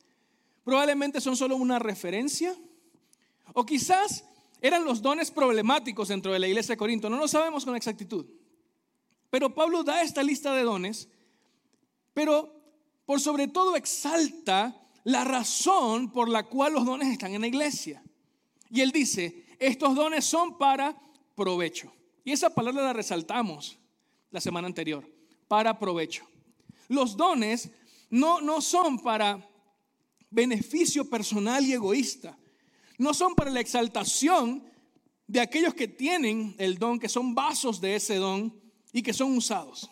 Probablemente 0.64 1.20
son 1.20 1.36
solo 1.36 1.56
una 1.56 1.78
referencia 1.78 2.56
o 3.52 3.66
quizás 3.66 4.24
eran 4.60 4.84
los 4.84 5.02
dones 5.02 5.30
problemáticos 5.30 6.08
dentro 6.08 6.32
de 6.32 6.38
la 6.38 6.48
iglesia 6.48 6.72
de 6.72 6.78
Corinto, 6.78 7.10
no 7.10 7.18
lo 7.18 7.28
sabemos 7.28 7.64
con 7.64 7.76
exactitud. 7.76 8.26
Pero 9.30 9.54
Pablo 9.54 9.82
da 9.82 10.02
esta 10.02 10.22
lista 10.22 10.54
de 10.54 10.62
dones, 10.62 11.08
pero 12.14 12.54
por 13.04 13.20
sobre 13.20 13.48
todo 13.48 13.76
exalta 13.76 14.80
la 15.02 15.24
razón 15.24 16.10
por 16.10 16.28
la 16.28 16.44
cual 16.44 16.72
los 16.72 16.86
dones 16.86 17.08
están 17.08 17.34
en 17.34 17.42
la 17.42 17.46
iglesia. 17.46 18.02
Y 18.70 18.80
él 18.80 18.90
dice, 18.90 19.44
estos 19.58 19.94
dones 19.94 20.24
son 20.24 20.56
para 20.56 20.96
provecho. 21.34 21.92
Y 22.24 22.32
esa 22.32 22.50
palabra 22.50 22.82
la 22.82 22.92
resaltamos 22.92 23.78
la 24.30 24.40
semana 24.40 24.66
anterior, 24.66 25.06
para 25.46 25.78
provecho. 25.78 26.26
Los 26.88 27.16
dones 27.16 27.70
no, 28.10 28.40
no 28.40 28.60
son 28.60 28.98
para 28.98 29.48
beneficio 30.30 31.08
personal 31.08 31.64
y 31.64 31.72
egoísta, 31.72 32.36
no 32.98 33.14
son 33.14 33.34
para 33.34 33.50
la 33.50 33.60
exaltación 33.60 34.64
de 35.26 35.40
aquellos 35.40 35.74
que 35.74 35.88
tienen 35.88 36.54
el 36.58 36.78
don, 36.78 36.98
que 36.98 37.08
son 37.08 37.34
vasos 37.34 37.80
de 37.80 37.96
ese 37.96 38.16
don 38.16 38.54
y 38.92 39.02
que 39.02 39.12
son 39.12 39.36
usados. 39.36 39.90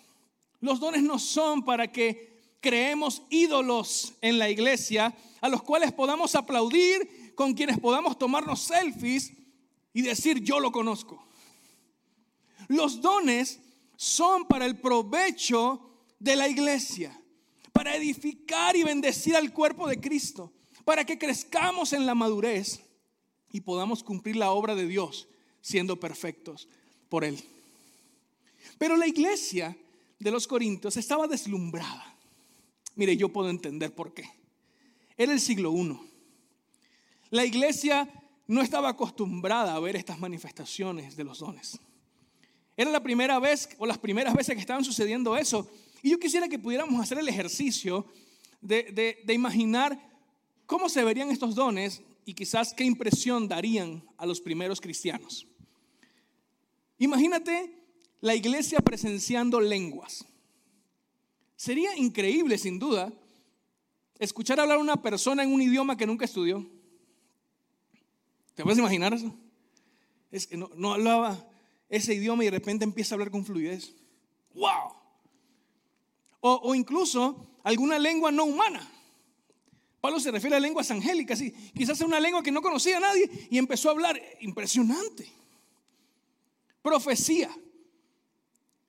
Los 0.61 0.79
dones 0.79 1.03
no 1.03 1.19
son 1.19 1.65
para 1.65 1.91
que 1.91 2.33
creemos 2.61 3.23
ídolos 3.31 4.15
en 4.21 4.39
la 4.39 4.49
iglesia 4.49 5.15
a 5.41 5.49
los 5.49 5.63
cuales 5.63 5.93
podamos 5.93 6.35
aplaudir, 6.37 7.35
con 7.35 7.55
quienes 7.55 7.79
podamos 7.79 8.19
tomarnos 8.19 8.61
selfies 8.61 9.33
y 9.93 10.03
decir 10.03 10.41
yo 10.41 10.61
lo 10.61 10.71
conozco. 10.71 11.27
Los 12.69 13.01
dones 13.01 13.61
son 13.97 14.47
para 14.47 14.67
el 14.67 14.79
provecho 14.79 15.81
de 16.19 16.37
la 16.37 16.49
iglesia, 16.49 17.21
para 17.73 17.97
edificar 17.97 18.77
y 18.77 18.83
bendecir 18.83 19.37
al 19.37 19.53
cuerpo 19.53 19.89
de 19.89 20.01
Cristo, 20.01 20.53
para 20.85 21.05
que 21.05 21.19
crezcamos 21.19 21.93
en 21.93 22.07
la 22.07 22.15
madurez 22.15 22.81
y 23.51 23.61
podamos 23.61 24.03
cumplir 24.03 24.37
la 24.37 24.51
obra 24.51 24.75
de 24.75 24.87
Dios 24.87 25.29
siendo 25.61 25.99
perfectos 25.99 26.69
por 27.09 27.25
Él. 27.25 27.43
Pero 28.79 28.97
la 28.97 29.07
iglesia 29.07 29.77
de 30.19 30.31
los 30.31 30.47
Corintios 30.47 30.97
estaba 30.97 31.27
deslumbrada. 31.27 32.17
Mire, 32.95 33.17
yo 33.17 33.29
puedo 33.29 33.49
entender 33.49 33.95
por 33.95 34.13
qué. 34.13 34.25
Era 35.17 35.33
el 35.33 35.41
siglo 35.41 35.73
I. 35.75 35.99
La 37.31 37.45
iglesia 37.45 38.09
no 38.47 38.61
estaba 38.61 38.91
acostumbrada 38.91 39.75
a 39.75 39.81
ver 39.81 39.97
estas 39.97 40.19
manifestaciones 40.19 41.17
de 41.17 41.25
los 41.25 41.39
dones. 41.39 41.79
Era 42.77 42.91
la 42.91 43.03
primera 43.03 43.39
vez 43.39 43.69
o 43.79 43.87
las 43.87 43.99
primeras 43.99 44.35
veces 44.35 44.55
que 44.55 44.61
estaban 44.61 44.85
sucediendo 44.85 45.37
eso. 45.37 45.69
Y 46.03 46.11
yo 46.11 46.19
quisiera 46.19 46.49
que 46.49 46.59
pudiéramos 46.59 47.01
hacer 47.01 47.19
el 47.19 47.29
ejercicio 47.29 48.07
de, 48.61 49.23
de 49.25 49.33
imaginar 49.33 49.99
cómo 50.67 50.89
se 50.89 51.05
verían 51.05 51.31
estos 51.31 51.55
dones 51.55 52.03
y 52.25 52.35
quizás 52.35 52.75
qué 52.75 52.85
impresión 52.85 53.49
darían 53.49 54.05
a 54.17 54.27
los 54.27 54.41
primeros 54.41 54.81
cristianos. 54.81 55.47
Imagínate 56.99 57.75
la 58.21 58.35
iglesia 58.35 58.81
presenciando 58.81 59.61
lenguas. 59.61 60.25
Sería 61.57 61.97
increíble, 61.97 62.59
sin 62.59 62.79
duda, 62.79 63.13
escuchar 64.19 64.61
hablar 64.61 64.79
a 64.79 64.81
una 64.81 65.03
persona 65.03 65.43
en 65.43 65.53
un 65.53 65.63
idioma 65.63 65.97
que 65.97 66.07
nunca 66.07 66.25
estudió. 66.25 66.67
¿Te 68.55 68.63
puedes 68.63 68.79
imaginar 68.79 69.15
eso? 69.15 69.35
Es 70.31 70.47
que 70.47 70.57
no, 70.57 70.71
no 70.77 70.93
hablaba 70.93 71.49
ese 71.89 72.15
idioma 72.15 72.45
y 72.45 72.47
de 72.47 72.53
repente 72.53 72.85
empieza 72.85 73.15
a 73.15 73.17
hablar 73.17 73.31
con 73.31 73.45
fluidez. 73.45 73.95
¡Wow! 74.55 75.02
O, 76.45 76.75
incluso 76.75 77.47
alguna 77.63 77.99
lengua 77.99 78.33
no 78.33 78.45
humana. 78.45 78.87
Pablo 80.01 80.19
se 80.19 80.33
refiere 80.33 80.57
a 80.57 80.61
lenguas 80.61 80.91
angélicas, 80.91 81.41
y 81.41 81.53
quizás 81.53 82.01
una 82.01 82.19
lengua 82.19 82.43
que 82.43 82.51
no 82.51 82.61
conocía 82.61 82.97
a 82.97 83.01
nadie 83.01 83.49
y 83.49 83.59
empezó 83.59 83.89
a 83.89 83.93
hablar. 83.93 84.21
Impresionante. 84.41 85.33
Profecía. 86.83 87.49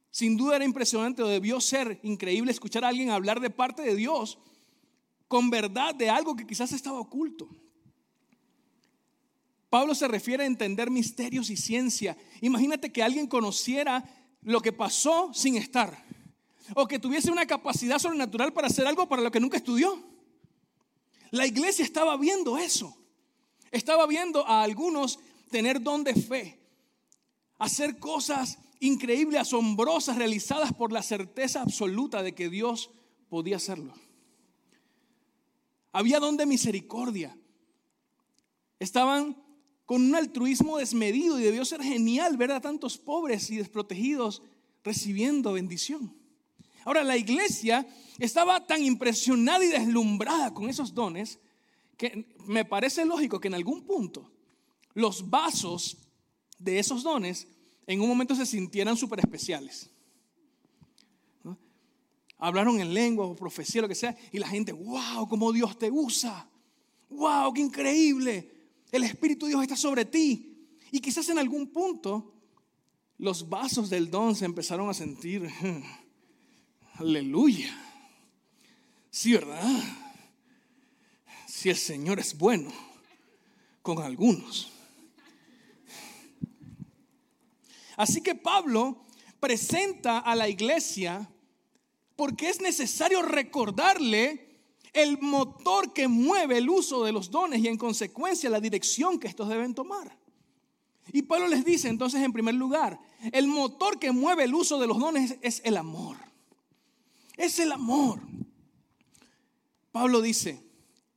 Sin 0.09 0.35
duda 0.35 0.55
era 0.55 0.65
impresionante 0.65 1.21
o 1.21 1.27
debió 1.27 1.61
ser 1.61 1.99
increíble 2.01 2.51
escuchar 2.51 2.83
a 2.83 2.87
alguien 2.87 3.11
hablar 3.11 3.39
de 3.39 3.51
parte 3.51 3.83
de 3.83 3.95
Dios 3.95 4.39
con 5.27 5.51
verdad 5.51 5.93
de 5.93 6.09
algo 6.09 6.35
que 6.35 6.47
quizás 6.47 6.71
estaba 6.71 6.99
oculto. 6.99 7.49
Pablo 9.69 9.95
se 9.95 10.07
refiere 10.07 10.43
a 10.43 10.47
entender 10.47 10.91
misterios 10.91 11.49
y 11.49 11.57
ciencia. 11.57 12.17
Imagínate 12.41 12.91
que 12.91 13.01
alguien 13.01 13.27
conociera 13.27 14.03
lo 14.41 14.61
que 14.61 14.71
pasó 14.71 15.31
sin 15.33 15.55
estar. 15.55 16.03
O 16.75 16.87
que 16.87 16.99
tuviese 16.99 17.31
una 17.31 17.45
capacidad 17.45 17.99
sobrenatural 17.99 18.53
para 18.53 18.67
hacer 18.67 18.87
algo 18.87 19.07
para 19.07 19.21
lo 19.21 19.31
que 19.31 19.39
nunca 19.39 19.57
estudió. 19.57 20.01
La 21.31 21.45
iglesia 21.45 21.83
estaba 21.83 22.15
viendo 22.17 22.57
eso. 22.57 22.95
Estaba 23.71 24.05
viendo 24.05 24.47
a 24.47 24.63
algunos 24.63 25.19
tener 25.49 25.81
don 25.81 26.03
de 26.03 26.13
fe. 26.13 26.59
Hacer 27.57 27.97
cosas 27.97 28.59
increíbles, 28.79 29.41
asombrosas, 29.41 30.17
realizadas 30.17 30.73
por 30.73 30.91
la 30.91 31.01
certeza 31.01 31.61
absoluta 31.61 32.21
de 32.21 32.35
que 32.35 32.49
Dios 32.49 32.91
podía 33.29 33.55
hacerlo. 33.55 33.93
Había 35.91 36.19
don 36.19 36.37
de 36.37 36.45
misericordia. 36.45 37.37
Estaban 38.79 39.41
con 39.85 40.01
un 40.01 40.15
altruismo 40.15 40.77
desmedido 40.77 41.39
y 41.39 41.43
debió 41.43 41.65
ser 41.65 41.81
genial 41.81 42.37
ver 42.37 42.51
a 42.51 42.61
tantos 42.61 42.97
pobres 42.97 43.49
y 43.49 43.57
desprotegidos 43.57 44.41
recibiendo 44.83 45.53
bendición. 45.53 46.22
Ahora, 46.85 47.03
la 47.03 47.17
iglesia 47.17 47.87
estaba 48.19 48.65
tan 48.65 48.83
impresionada 48.83 49.63
y 49.63 49.69
deslumbrada 49.69 50.53
con 50.53 50.69
esos 50.69 50.93
dones 50.93 51.39
que 51.97 52.25
me 52.45 52.65
parece 52.65 53.05
lógico 53.05 53.39
que 53.39 53.47
en 53.47 53.53
algún 53.53 53.85
punto 53.85 54.31
los 54.93 55.29
vasos 55.29 55.97
de 56.59 56.79
esos 56.79 57.03
dones 57.03 57.47
en 57.87 58.01
un 58.01 58.07
momento 58.07 58.35
se 58.35 58.45
sintieran 58.45 58.97
súper 58.97 59.19
especiales. 59.19 59.89
Hablaron 62.37 62.79
en 62.81 62.93
lengua 62.93 63.25
o 63.25 63.35
profecía, 63.35 63.81
lo 63.81 63.87
que 63.87 63.95
sea, 63.95 64.17
y 64.31 64.37
la 64.37 64.47
gente, 64.47 64.73
wow, 64.73 65.27
cómo 65.29 65.53
Dios 65.53 65.77
te 65.79 65.89
usa. 65.89 66.49
Wow, 67.09 67.53
qué 67.53 67.61
increíble 67.61 68.51
el 68.91 69.03
Espíritu 69.03 69.45
de 69.45 69.51
Dios 69.51 69.61
está 69.63 69.75
sobre 69.75 70.05
ti. 70.05 70.67
Y 70.91 70.99
quizás 70.99 71.27
en 71.29 71.39
algún 71.39 71.67
punto 71.67 72.33
los 73.17 73.49
vasos 73.49 73.89
del 73.89 74.11
don 74.11 74.35
se 74.35 74.45
empezaron 74.45 74.89
a 74.89 74.93
sentir, 74.93 75.49
aleluya. 76.93 77.75
Sí, 79.09 79.33
¿verdad? 79.33 79.81
Si 81.47 81.69
el 81.69 81.77
Señor 81.77 82.19
es 82.19 82.37
bueno 82.37 82.71
con 83.81 84.01
algunos. 84.01 84.71
Así 87.95 88.21
que 88.21 88.35
Pablo 88.35 89.03
presenta 89.39 90.19
a 90.19 90.35
la 90.35 90.49
iglesia 90.49 91.29
porque 92.15 92.49
es 92.49 92.61
necesario 92.61 93.21
recordarle 93.21 94.49
el 94.93 95.19
motor 95.19 95.93
que 95.93 96.07
mueve 96.07 96.59
el 96.59 96.69
uso 96.69 97.03
de 97.03 97.11
los 97.11 97.31
dones 97.31 97.59
y 97.61 97.67
en 97.67 97.77
consecuencia 97.77 98.49
la 98.49 98.59
dirección 98.59 99.19
que 99.19 99.27
estos 99.27 99.49
deben 99.49 99.73
tomar. 99.73 100.17
Y 101.11 101.23
Pablo 101.23 101.47
les 101.47 101.65
dice 101.65 101.89
entonces 101.89 102.21
en 102.21 102.31
primer 102.31 102.55
lugar, 102.55 102.99
el 103.31 103.47
motor 103.47 103.99
que 103.99 104.11
mueve 104.11 104.45
el 104.45 104.53
uso 104.53 104.79
de 104.79 104.87
los 104.87 104.99
dones 104.99 105.37
es 105.41 105.61
el 105.65 105.77
amor. 105.77 106.17
Es 107.37 107.59
el 107.59 107.71
amor. 107.71 108.21
Pablo 109.91 110.21
dice, 110.21 110.63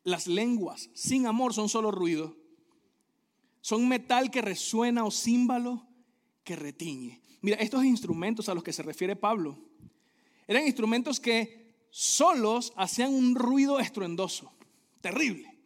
las 0.04 0.26
lenguas 0.26 0.90
sin 0.94 1.26
amor 1.26 1.54
son 1.54 1.68
solo 1.68 1.90
ruido. 1.90 2.36
Son 3.60 3.88
metal 3.88 4.30
que 4.30 4.42
resuena 4.42 5.04
o 5.04 5.10
címbalo 5.10 5.86
que 6.44 6.56
retiñe. 6.56 7.20
Mira, 7.40 7.56
estos 7.56 7.84
instrumentos 7.84 8.48
a 8.48 8.54
los 8.54 8.62
que 8.62 8.72
se 8.72 8.82
refiere 8.82 9.16
Pablo 9.16 9.58
eran 10.46 10.64
instrumentos 10.64 11.18
que 11.18 11.74
solos 11.90 12.72
hacían 12.76 13.12
un 13.12 13.34
ruido 13.34 13.80
estruendoso, 13.80 14.52
terrible. 15.00 15.58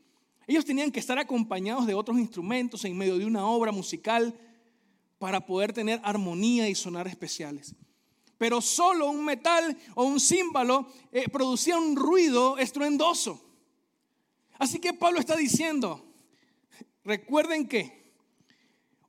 Ellos 0.47 0.65
tenían 0.65 0.91
que 0.91 1.01
estar 1.01 1.19
acompañados 1.19 1.87
de 1.87 1.95
otros 1.95 2.19
instrumentos 2.19 2.85
en 2.85 2.97
medio 2.97 3.19
de 3.19 3.27
una 3.27 3.47
obra 3.47 3.73
musical 3.73 4.35
para 5.19 5.45
poder 5.45 5.73
tener 5.73 6.01
armonía 6.03 6.69
y 6.69 6.75
sonar 6.75 7.07
especiales. 7.07 7.75
Pero 8.41 8.63
solo 8.63 9.11
un 9.11 9.23
metal 9.23 9.77
o 9.95 10.05
un 10.05 10.19
címbalo 10.19 10.87
eh, 11.13 11.29
producía 11.29 11.77
un 11.77 11.95
ruido 11.95 12.57
estruendoso. 12.57 13.39
Así 14.59 14.79
que 14.79 14.95
Pablo 14.95 15.21
está 15.21 15.37
diciendo, 15.37 16.03
recuerden 17.05 17.69
que 17.69 18.15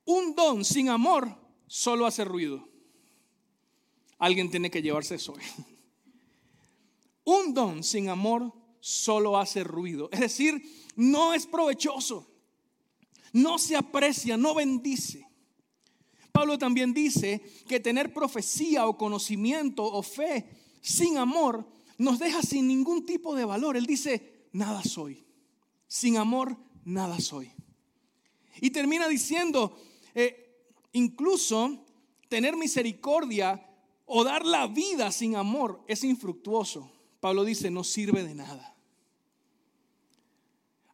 un 0.04 0.34
don 0.34 0.66
sin 0.66 0.90
amor 0.90 1.34
solo 1.66 2.04
hace 2.04 2.26
ruido. 2.26 2.68
Alguien 4.18 4.50
tiene 4.50 4.70
que 4.70 4.82
llevarse 4.82 5.14
eso. 5.14 5.32
Un 7.24 7.54
don 7.54 7.82
sin 7.82 8.10
amor 8.10 8.52
solo 8.80 9.38
hace 9.38 9.64
ruido. 9.64 10.10
Es 10.12 10.20
decir, 10.20 10.62
no 10.94 11.32
es 11.32 11.46
provechoso, 11.46 12.28
no 13.32 13.58
se 13.58 13.76
aprecia, 13.76 14.36
no 14.36 14.54
bendice. 14.54 15.26
Pablo 16.32 16.58
también 16.58 16.94
dice 16.94 17.42
que 17.68 17.78
tener 17.78 18.12
profecía 18.12 18.86
o 18.86 18.96
conocimiento 18.96 19.84
o 19.84 20.02
fe 20.02 20.48
sin 20.80 21.18
amor 21.18 21.66
nos 21.98 22.18
deja 22.18 22.42
sin 22.42 22.66
ningún 22.66 23.06
tipo 23.06 23.34
de 23.34 23.44
valor. 23.44 23.76
Él 23.76 23.86
dice, 23.86 24.48
nada 24.52 24.82
soy. 24.82 25.24
Sin 25.86 26.16
amor, 26.16 26.56
nada 26.84 27.20
soy. 27.20 27.52
Y 28.60 28.70
termina 28.70 29.08
diciendo, 29.08 29.76
eh, 30.14 30.66
incluso 30.92 31.84
tener 32.28 32.56
misericordia 32.56 33.68
o 34.06 34.24
dar 34.24 34.44
la 34.44 34.66
vida 34.66 35.12
sin 35.12 35.36
amor 35.36 35.84
es 35.86 36.02
infructuoso. 36.02 36.90
Pablo 37.20 37.44
dice, 37.44 37.70
no 37.70 37.84
sirve 37.84 38.24
de 38.24 38.34
nada. 38.34 38.74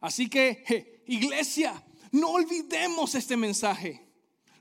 Así 0.01 0.29
que, 0.29 1.03
iglesia, 1.07 1.83
no 2.11 2.29
olvidemos 2.29 3.15
este 3.15 3.35
mensaje. 3.35 4.08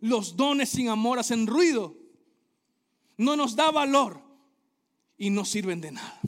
Los 0.01 0.37
dones 0.37 0.69
sin 0.69 0.89
amor 0.89 1.19
hacen 1.19 1.47
ruido, 1.47 1.97
no 3.17 3.37
nos 3.37 3.57
da 3.57 3.71
valor 3.71 4.23
y 5.17 5.31
no 5.31 5.45
sirven 5.45 5.81
de 5.81 5.93
nada. 5.93 6.21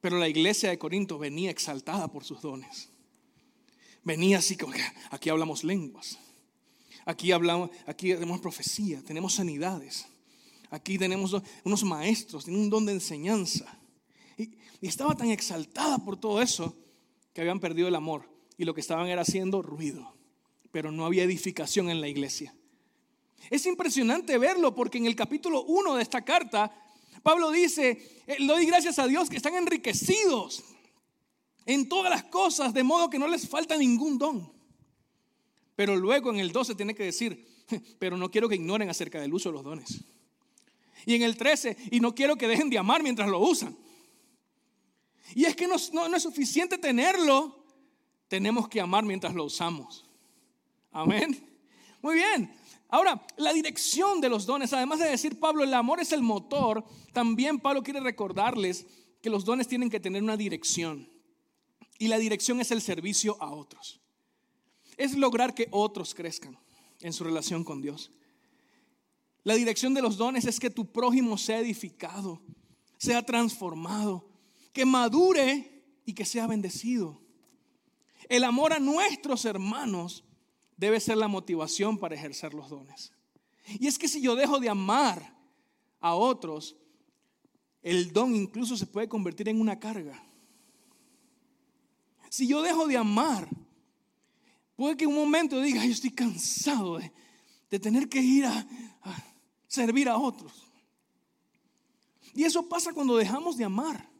Pero 0.00 0.18
la 0.18 0.28
iglesia 0.28 0.68
de 0.68 0.78
Corinto 0.78 1.18
venía 1.18 1.50
exaltada 1.50 2.08
por 2.08 2.24
sus 2.24 2.42
dones. 2.42 2.90
Venía 4.04 4.38
así 4.38 4.56
como 4.56 4.74
aquí 5.10 5.30
hablamos 5.30 5.64
lenguas. 5.64 6.18
Aquí 7.04 7.32
hablamos, 7.32 7.70
aquí 7.86 8.12
tenemos 8.12 8.40
profecía, 8.40 9.02
tenemos 9.02 9.34
sanidades. 9.34 10.06
Aquí 10.70 10.98
tenemos 10.98 11.36
unos 11.64 11.84
maestros, 11.84 12.44
tienen 12.44 12.62
un 12.62 12.70
don 12.70 12.86
de 12.86 12.92
enseñanza. 12.92 13.78
Y 14.36 14.88
estaba 14.88 15.14
tan 15.14 15.30
exaltada 15.30 15.98
por 15.98 16.16
todo 16.16 16.42
eso 16.42 16.76
que 17.32 17.40
habían 17.40 17.60
perdido 17.60 17.88
el 17.88 17.94
amor 17.94 18.28
y 18.58 18.64
lo 18.64 18.74
que 18.74 18.80
estaban 18.80 19.06
era 19.06 19.22
haciendo 19.22 19.62
ruido, 19.62 20.12
pero 20.72 20.90
no 20.90 21.06
había 21.06 21.22
edificación 21.22 21.90
en 21.90 22.00
la 22.00 22.08
iglesia. 22.08 22.54
Es 23.50 23.66
impresionante 23.66 24.38
verlo 24.38 24.74
porque 24.74 24.98
en 24.98 25.06
el 25.06 25.14
capítulo 25.14 25.62
1 25.64 25.96
de 25.96 26.02
esta 26.02 26.24
carta, 26.24 26.72
Pablo 27.22 27.50
dice, 27.50 28.22
eh, 28.26 28.36
doy 28.40 28.66
gracias 28.66 28.98
a 28.98 29.06
Dios 29.06 29.30
que 29.30 29.36
están 29.36 29.54
enriquecidos 29.54 30.64
en 31.66 31.88
todas 31.88 32.10
las 32.10 32.24
cosas, 32.24 32.74
de 32.74 32.82
modo 32.82 33.10
que 33.10 33.18
no 33.18 33.28
les 33.28 33.48
falta 33.48 33.76
ningún 33.76 34.18
don. 34.18 34.52
Pero 35.76 35.96
luego 35.96 36.30
en 36.30 36.40
el 36.40 36.50
12 36.52 36.74
tiene 36.74 36.94
que 36.94 37.04
decir, 37.04 37.46
pero 37.98 38.16
no 38.16 38.30
quiero 38.30 38.48
que 38.48 38.56
ignoren 38.56 38.88
acerca 38.88 39.20
del 39.20 39.32
uso 39.32 39.50
de 39.50 39.54
los 39.54 39.64
dones. 39.64 40.00
Y 41.04 41.14
en 41.14 41.22
el 41.22 41.36
13, 41.36 41.76
y 41.90 42.00
no 42.00 42.14
quiero 42.14 42.36
que 42.36 42.48
dejen 42.48 42.70
de 42.70 42.78
amar 42.78 43.02
mientras 43.02 43.28
lo 43.28 43.40
usan. 43.40 43.76
Y 45.34 45.44
es 45.44 45.56
que 45.56 45.66
no, 45.66 45.76
es 45.76 46.22
suficiente 46.22 46.78
tenerlo, 46.78 47.64
tenemos 48.28 48.68
que 48.68 48.80
amar 48.80 49.04
mientras 49.04 49.34
lo 49.34 49.44
usamos. 49.44 50.04
Amén. 50.92 51.36
Muy 52.02 52.16
bien. 52.16 52.52
Ahora, 52.88 53.24
la 53.38 53.52
dirección 53.52 54.20
de 54.20 54.28
los 54.28 54.44
dones, 54.44 54.72
además 54.72 54.98
de 54.98 55.08
decir 55.08 55.40
Pablo, 55.40 55.64
el 55.64 55.72
amor 55.72 56.00
es 56.00 56.12
el 56.12 56.22
motor, 56.22 56.84
también 57.12 57.58
Pablo 57.58 57.82
quiere 57.82 58.00
recordarles 58.00 58.86
que 59.22 59.30
los 59.30 59.44
dones 59.44 59.66
tienen 59.66 59.88
que 59.88 60.00
tener 60.00 60.22
una 60.22 60.36
dirección. 60.36 61.08
Y 61.98 62.08
la 62.08 62.18
dirección 62.18 62.60
es 62.60 62.70
el 62.70 62.82
servicio 62.82 63.36
a 63.40 63.50
otros. 63.50 64.00
Es 64.96 65.16
lograr 65.16 65.54
que 65.54 65.68
otros 65.70 66.14
crezcan 66.14 66.58
en 67.00 67.12
su 67.12 67.24
relación 67.24 67.64
con 67.64 67.80
Dios. 67.80 68.12
La 69.44 69.54
dirección 69.54 69.94
de 69.94 70.02
los 70.02 70.16
dones 70.16 70.44
es 70.44 70.60
que 70.60 70.70
tu 70.70 70.92
prójimo 70.92 71.38
sea 71.38 71.60
edificado, 71.60 72.42
sea 72.98 73.24
transformado, 73.24 74.28
que 74.72 74.84
madure 74.84 75.84
y 76.04 76.12
que 76.12 76.24
sea 76.24 76.46
bendecido. 76.46 77.20
El 78.28 78.44
amor 78.44 78.72
a 78.72 78.78
nuestros 78.78 79.44
hermanos 79.44 80.24
debe 80.82 80.98
ser 80.98 81.16
la 81.16 81.28
motivación 81.28 81.96
para 81.96 82.16
ejercer 82.16 82.54
los 82.54 82.68
dones. 82.68 83.12
Y 83.78 83.86
es 83.86 83.96
que 83.96 84.08
si 84.08 84.20
yo 84.20 84.34
dejo 84.34 84.58
de 84.58 84.68
amar 84.68 85.32
a 86.00 86.14
otros, 86.14 86.74
el 87.82 88.12
don 88.12 88.34
incluso 88.34 88.76
se 88.76 88.86
puede 88.86 89.08
convertir 89.08 89.48
en 89.48 89.60
una 89.60 89.78
carga. 89.78 90.20
Si 92.28 92.48
yo 92.48 92.62
dejo 92.62 92.88
de 92.88 92.96
amar, 92.96 93.48
puede 94.74 94.96
que 94.96 95.06
un 95.06 95.14
momento 95.14 95.60
diga, 95.60 95.84
yo 95.84 95.92
estoy 95.92 96.10
cansado 96.10 96.98
de, 96.98 97.78
tener 97.78 98.08
que 98.08 98.20
ir 98.20 98.44
a 98.44 98.66
servir 99.68 100.08
a 100.08 100.18
otros. 100.18 100.52
Y 102.34 102.42
eso 102.42 102.68
pasa 102.68 102.92
cuando 102.92 103.16
dejamos 103.16 103.56
de 103.56 103.64
amar 103.64 104.10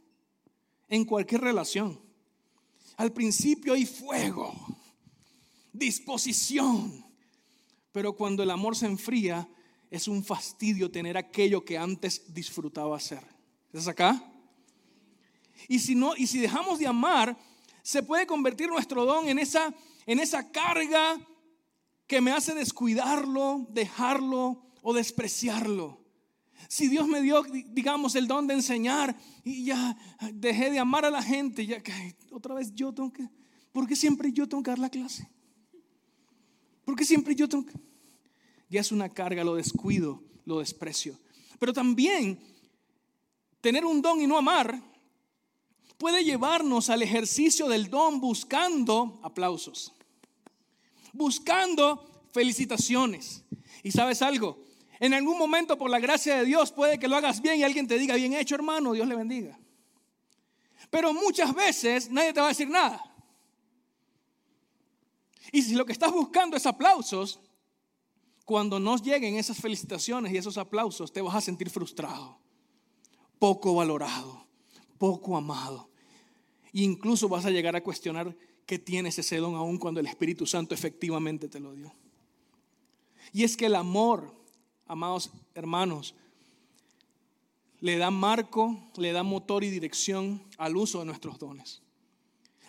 en 0.88 1.05
cualquier 1.05 1.40
relación. 1.40 2.01
Al 2.96 3.12
principio 3.12 3.72
hay 3.72 3.85
fuego, 3.85 4.55
disposición, 5.73 7.05
pero 7.93 8.15
cuando 8.15 8.43
el 8.43 8.51
amor 8.51 8.77
se 8.77 8.87
enfría, 8.87 9.49
es 9.91 10.09
un 10.09 10.25
fastidio 10.25 10.91
tener 10.91 11.17
aquello 11.17 11.65
que 11.65 11.77
antes 11.77 12.33
disfrutaba 12.33 12.97
hacer. 12.97 13.23
¿Estás 13.67 13.89
acá? 13.89 14.33
Y 15.69 15.79
si 15.79 15.95
no, 15.95 16.17
y 16.17 16.27
si 16.27 16.39
dejamos 16.39 16.79
de 16.79 16.87
amar, 16.87 17.37
se 17.83 18.03
puede 18.03 18.27
convertir 18.27 18.69
nuestro 18.69 19.05
don 19.05 19.29
en 19.29 19.39
esa, 19.39 19.75
en 20.07 20.19
esa 20.19 20.51
carga 20.51 21.19
que 22.07 22.21
me 22.21 22.33
hace 22.33 22.55
descuidarlo, 22.55 23.67
dejarlo 23.71 24.63
o 24.83 24.95
despreciarlo. 24.95 26.01
Si 26.69 26.89
Dios 26.89 27.07
me 27.09 27.21
dio, 27.21 27.43
digamos, 27.43 28.15
el 28.15 28.27
don 28.27 28.47
de 28.47 28.55
enseñar 28.55 29.17
y 29.45 29.65
ya 29.65 29.97
dejé 30.33 30.71
de 30.71 30.79
amar 30.79 31.05
a 31.05 31.11
la 31.11 31.23
gente, 31.23 31.67
ya 31.67 31.83
que 31.83 32.17
otra 32.31 32.55
vez 32.55 32.75
yo 32.75 32.93
tengo 32.93 33.13
que, 33.13 33.29
¿por 33.73 33.87
qué 33.87 33.97
siempre 33.97 34.33
yo 34.33 34.49
tengo 34.49 34.63
que 34.63 34.71
dar 34.71 34.79
la 34.79 34.91
clase? 34.91 35.29
¿Por 36.92 36.98
qué 36.98 37.07
siempre 37.07 37.35
yo 37.35 37.48
tengo 37.48 37.64
que? 37.64 37.72
Ya 38.68 38.83
es 38.83 38.92
una 38.92 39.09
carga, 39.09 39.42
lo 39.42 39.55
descuido, 39.55 40.22
lo 40.44 40.59
desprecio. 40.59 41.18
Pero 41.59 41.72
también 41.72 42.38
tener 43.62 43.87
un 43.87 44.02
don 44.02 44.20
y 44.20 44.26
no 44.26 44.37
amar 44.37 44.78
puede 45.96 46.22
llevarnos 46.22 46.90
al 46.90 47.00
ejercicio 47.00 47.66
del 47.66 47.88
don 47.88 48.20
buscando 48.20 49.18
aplausos, 49.22 49.94
buscando 51.14 52.26
felicitaciones. 52.31 53.42
¿Y 53.83 53.90
sabes 53.90 54.20
algo? 54.20 54.62
En 55.00 55.14
algún 55.14 55.38
momento, 55.38 55.78
por 55.78 55.88
la 55.88 55.98
gracia 55.98 56.37
de 56.37 56.44
Dios, 56.44 56.72
puede 56.72 56.98
que 56.98 57.09
lo 57.09 57.16
hagas 57.16 57.40
bien 57.40 57.59
y 57.59 57.62
alguien 57.62 57.88
te 57.88 57.98
diga, 57.98 58.16
bien 58.16 58.35
hecho 58.35 58.55
hermano, 58.55 58.92
Dios 58.92 59.09
le 59.09 59.16
bendiga. 59.16 59.59
Pero 60.90 61.14
muchas 61.14 61.55
veces 61.55 62.11
nadie 62.11 62.35
te 62.35 62.40
va 62.40 62.48
a 62.48 62.50
decir 62.50 62.68
nada. 62.68 63.12
Y 65.50 65.62
si 65.62 65.74
lo 65.74 65.85
que 65.85 65.92
estás 65.92 66.12
buscando 66.12 66.57
es 66.57 66.66
aplausos, 66.66 67.40
cuando 68.44 68.78
nos 68.78 69.02
lleguen 69.02 69.37
esas 69.37 69.59
felicitaciones 69.59 70.33
y 70.33 70.37
esos 70.37 70.59
aplausos, 70.59 71.12
te 71.12 71.20
vas 71.20 71.35
a 71.35 71.40
sentir 71.40 71.70
frustrado, 71.70 72.38
poco 73.38 73.74
valorado, 73.74 74.46
poco 74.98 75.37
amado. 75.37 75.88
E 76.72 76.83
incluso 76.83 77.28
vas 77.28 77.44
a 77.44 77.50
llegar 77.50 77.74
a 77.76 77.83
cuestionar 77.83 78.37
que 78.66 78.78
tienes 78.78 79.18
ese 79.18 79.37
don 79.38 79.55
aún 79.55 79.78
cuando 79.78 80.00
el 80.00 80.07
Espíritu 80.07 80.46
Santo 80.46 80.74
efectivamente 80.74 81.48
te 81.48 81.61
lo 81.61 81.72
dio. 81.74 81.92
Y 83.33 83.44
es 83.44 83.57
que 83.57 83.66
el 83.66 83.74
amor, 83.74 84.35
amados 84.87 85.31
hermanos, 85.55 86.14
le 87.81 87.96
da 87.96 88.11
marco, 88.11 88.78
le 88.96 89.12
da 89.12 89.22
motor 89.22 89.64
y 89.64 89.70
dirección 89.70 90.42
al 90.57 90.76
uso 90.76 91.00
de 91.00 91.07
nuestros 91.07 91.38
dones. 91.38 91.83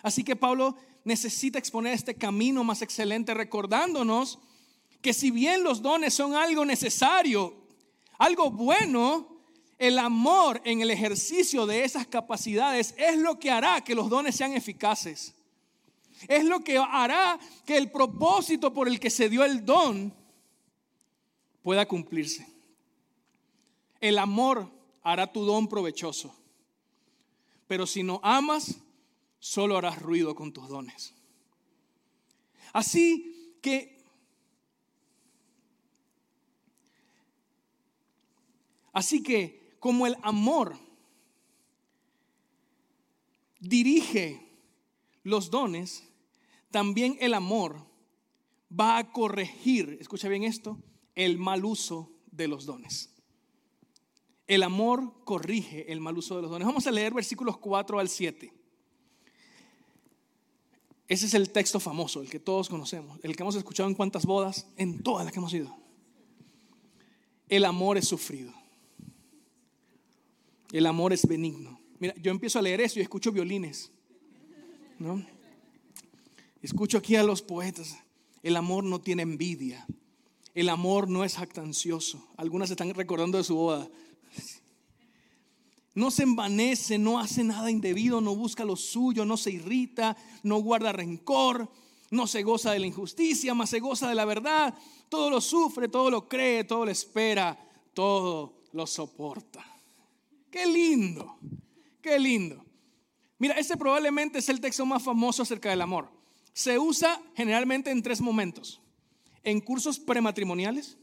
Así 0.02 0.24
que 0.24 0.34
Pablo 0.36 0.76
necesita 1.04 1.58
exponer 1.58 1.92
este 1.92 2.14
camino 2.14 2.64
más 2.64 2.82
excelente 2.82 3.34
recordándonos 3.34 4.38
que 5.02 5.12
si 5.12 5.30
bien 5.30 5.62
los 5.62 5.82
dones 5.82 6.14
son 6.14 6.34
algo 6.34 6.64
necesario, 6.64 7.54
algo 8.18 8.50
bueno, 8.50 9.28
el 9.78 9.98
amor 9.98 10.62
en 10.64 10.80
el 10.80 10.90
ejercicio 10.90 11.66
de 11.66 11.84
esas 11.84 12.06
capacidades 12.06 12.94
es 12.96 13.18
lo 13.18 13.38
que 13.38 13.50
hará 13.50 13.82
que 13.82 13.94
los 13.94 14.08
dones 14.08 14.34
sean 14.34 14.54
eficaces. 14.54 15.34
Es 16.26 16.44
lo 16.44 16.60
que 16.60 16.78
hará 16.78 17.38
que 17.66 17.76
el 17.76 17.90
propósito 17.90 18.72
por 18.72 18.88
el 18.88 18.98
que 18.98 19.10
se 19.10 19.28
dio 19.28 19.44
el 19.44 19.64
don 19.64 20.14
pueda 21.62 21.86
cumplirse. 21.86 22.46
El 24.00 24.18
amor 24.18 24.70
hará 25.02 25.30
tu 25.30 25.44
don 25.44 25.68
provechoso. 25.68 26.34
Pero 27.66 27.86
si 27.86 28.02
no 28.02 28.20
amas, 28.22 28.76
solo 29.44 29.76
harás 29.76 30.00
ruido 30.00 30.34
con 30.34 30.54
tus 30.54 30.68
dones. 30.68 31.12
Así 32.72 33.58
que 33.60 33.92
Así 38.94 39.24
que 39.24 39.76
como 39.80 40.06
el 40.06 40.16
amor 40.22 40.78
dirige 43.58 44.40
los 45.24 45.50
dones, 45.50 46.08
también 46.70 47.16
el 47.20 47.34
amor 47.34 47.84
va 48.70 48.98
a 48.98 49.10
corregir, 49.10 49.98
escucha 50.00 50.28
bien 50.28 50.44
esto, 50.44 50.78
el 51.16 51.38
mal 51.38 51.64
uso 51.64 52.12
de 52.30 52.46
los 52.46 52.66
dones. 52.66 53.12
El 54.46 54.62
amor 54.62 55.24
corrige 55.24 55.90
el 55.90 56.00
mal 56.00 56.16
uso 56.16 56.36
de 56.36 56.42
los 56.42 56.52
dones. 56.52 56.66
Vamos 56.66 56.86
a 56.86 56.92
leer 56.92 57.12
versículos 57.12 57.58
4 57.58 57.98
al 57.98 58.08
7. 58.08 58.63
Ese 61.14 61.26
es 61.26 61.34
el 61.34 61.50
texto 61.50 61.78
famoso, 61.78 62.22
el 62.22 62.28
que 62.28 62.40
todos 62.40 62.68
conocemos, 62.68 63.20
el 63.22 63.36
que 63.36 63.44
hemos 63.44 63.54
escuchado 63.54 63.88
en 63.88 63.94
cuantas 63.94 64.26
bodas, 64.26 64.66
en 64.76 65.00
todas 65.00 65.24
las 65.24 65.32
que 65.32 65.38
hemos 65.38 65.54
ido. 65.54 65.72
El 67.48 67.64
amor 67.64 67.96
es 67.96 68.08
sufrido. 68.08 68.52
El 70.72 70.86
amor 70.86 71.12
es 71.12 71.24
benigno. 71.24 71.78
Mira, 72.00 72.16
yo 72.20 72.32
empiezo 72.32 72.58
a 72.58 72.62
leer 72.62 72.80
eso 72.80 72.98
y 72.98 73.02
escucho 73.02 73.30
violines. 73.30 73.92
¿no? 74.98 75.24
Escucho 76.60 76.98
aquí 76.98 77.14
a 77.14 77.22
los 77.22 77.42
poetas. 77.42 77.96
El 78.42 78.56
amor 78.56 78.82
no 78.82 79.00
tiene 79.00 79.22
envidia. 79.22 79.86
El 80.52 80.68
amor 80.68 81.08
no 81.08 81.22
es 81.22 81.36
jactancioso. 81.36 82.26
Algunas 82.36 82.72
están 82.72 82.92
recordando 82.92 83.38
de 83.38 83.44
su 83.44 83.54
boda. 83.54 83.88
No 85.94 86.10
se 86.10 86.24
envanece, 86.24 86.98
no 86.98 87.18
hace 87.20 87.44
nada 87.44 87.70
indebido, 87.70 88.20
no 88.20 88.34
busca 88.34 88.64
lo 88.64 88.74
suyo, 88.74 89.24
no 89.24 89.36
se 89.36 89.52
irrita, 89.52 90.16
no 90.42 90.58
guarda 90.58 90.92
rencor, 90.92 91.70
no 92.10 92.26
se 92.26 92.42
goza 92.42 92.72
de 92.72 92.80
la 92.80 92.86
injusticia, 92.86 93.54
más 93.54 93.70
se 93.70 93.80
goza 93.80 94.08
de 94.08 94.14
la 94.14 94.24
verdad. 94.24 94.74
Todo 95.08 95.30
lo 95.30 95.40
sufre, 95.40 95.88
todo 95.88 96.10
lo 96.10 96.28
cree, 96.28 96.64
todo 96.64 96.84
lo 96.84 96.90
espera, 96.90 97.58
todo 97.92 98.62
lo 98.72 98.86
soporta. 98.86 99.64
Qué 100.50 100.66
lindo, 100.66 101.38
qué 102.02 102.18
lindo. 102.18 102.64
Mira, 103.38 103.54
este 103.54 103.76
probablemente 103.76 104.38
es 104.38 104.48
el 104.48 104.60
texto 104.60 104.84
más 104.86 105.02
famoso 105.02 105.42
acerca 105.42 105.70
del 105.70 105.80
amor. 105.80 106.10
Se 106.52 106.78
usa 106.78 107.20
generalmente 107.36 107.90
en 107.90 108.02
tres 108.02 108.20
momentos. 108.20 108.80
En 109.42 109.60
cursos 109.60 109.98
prematrimoniales, 109.98 110.96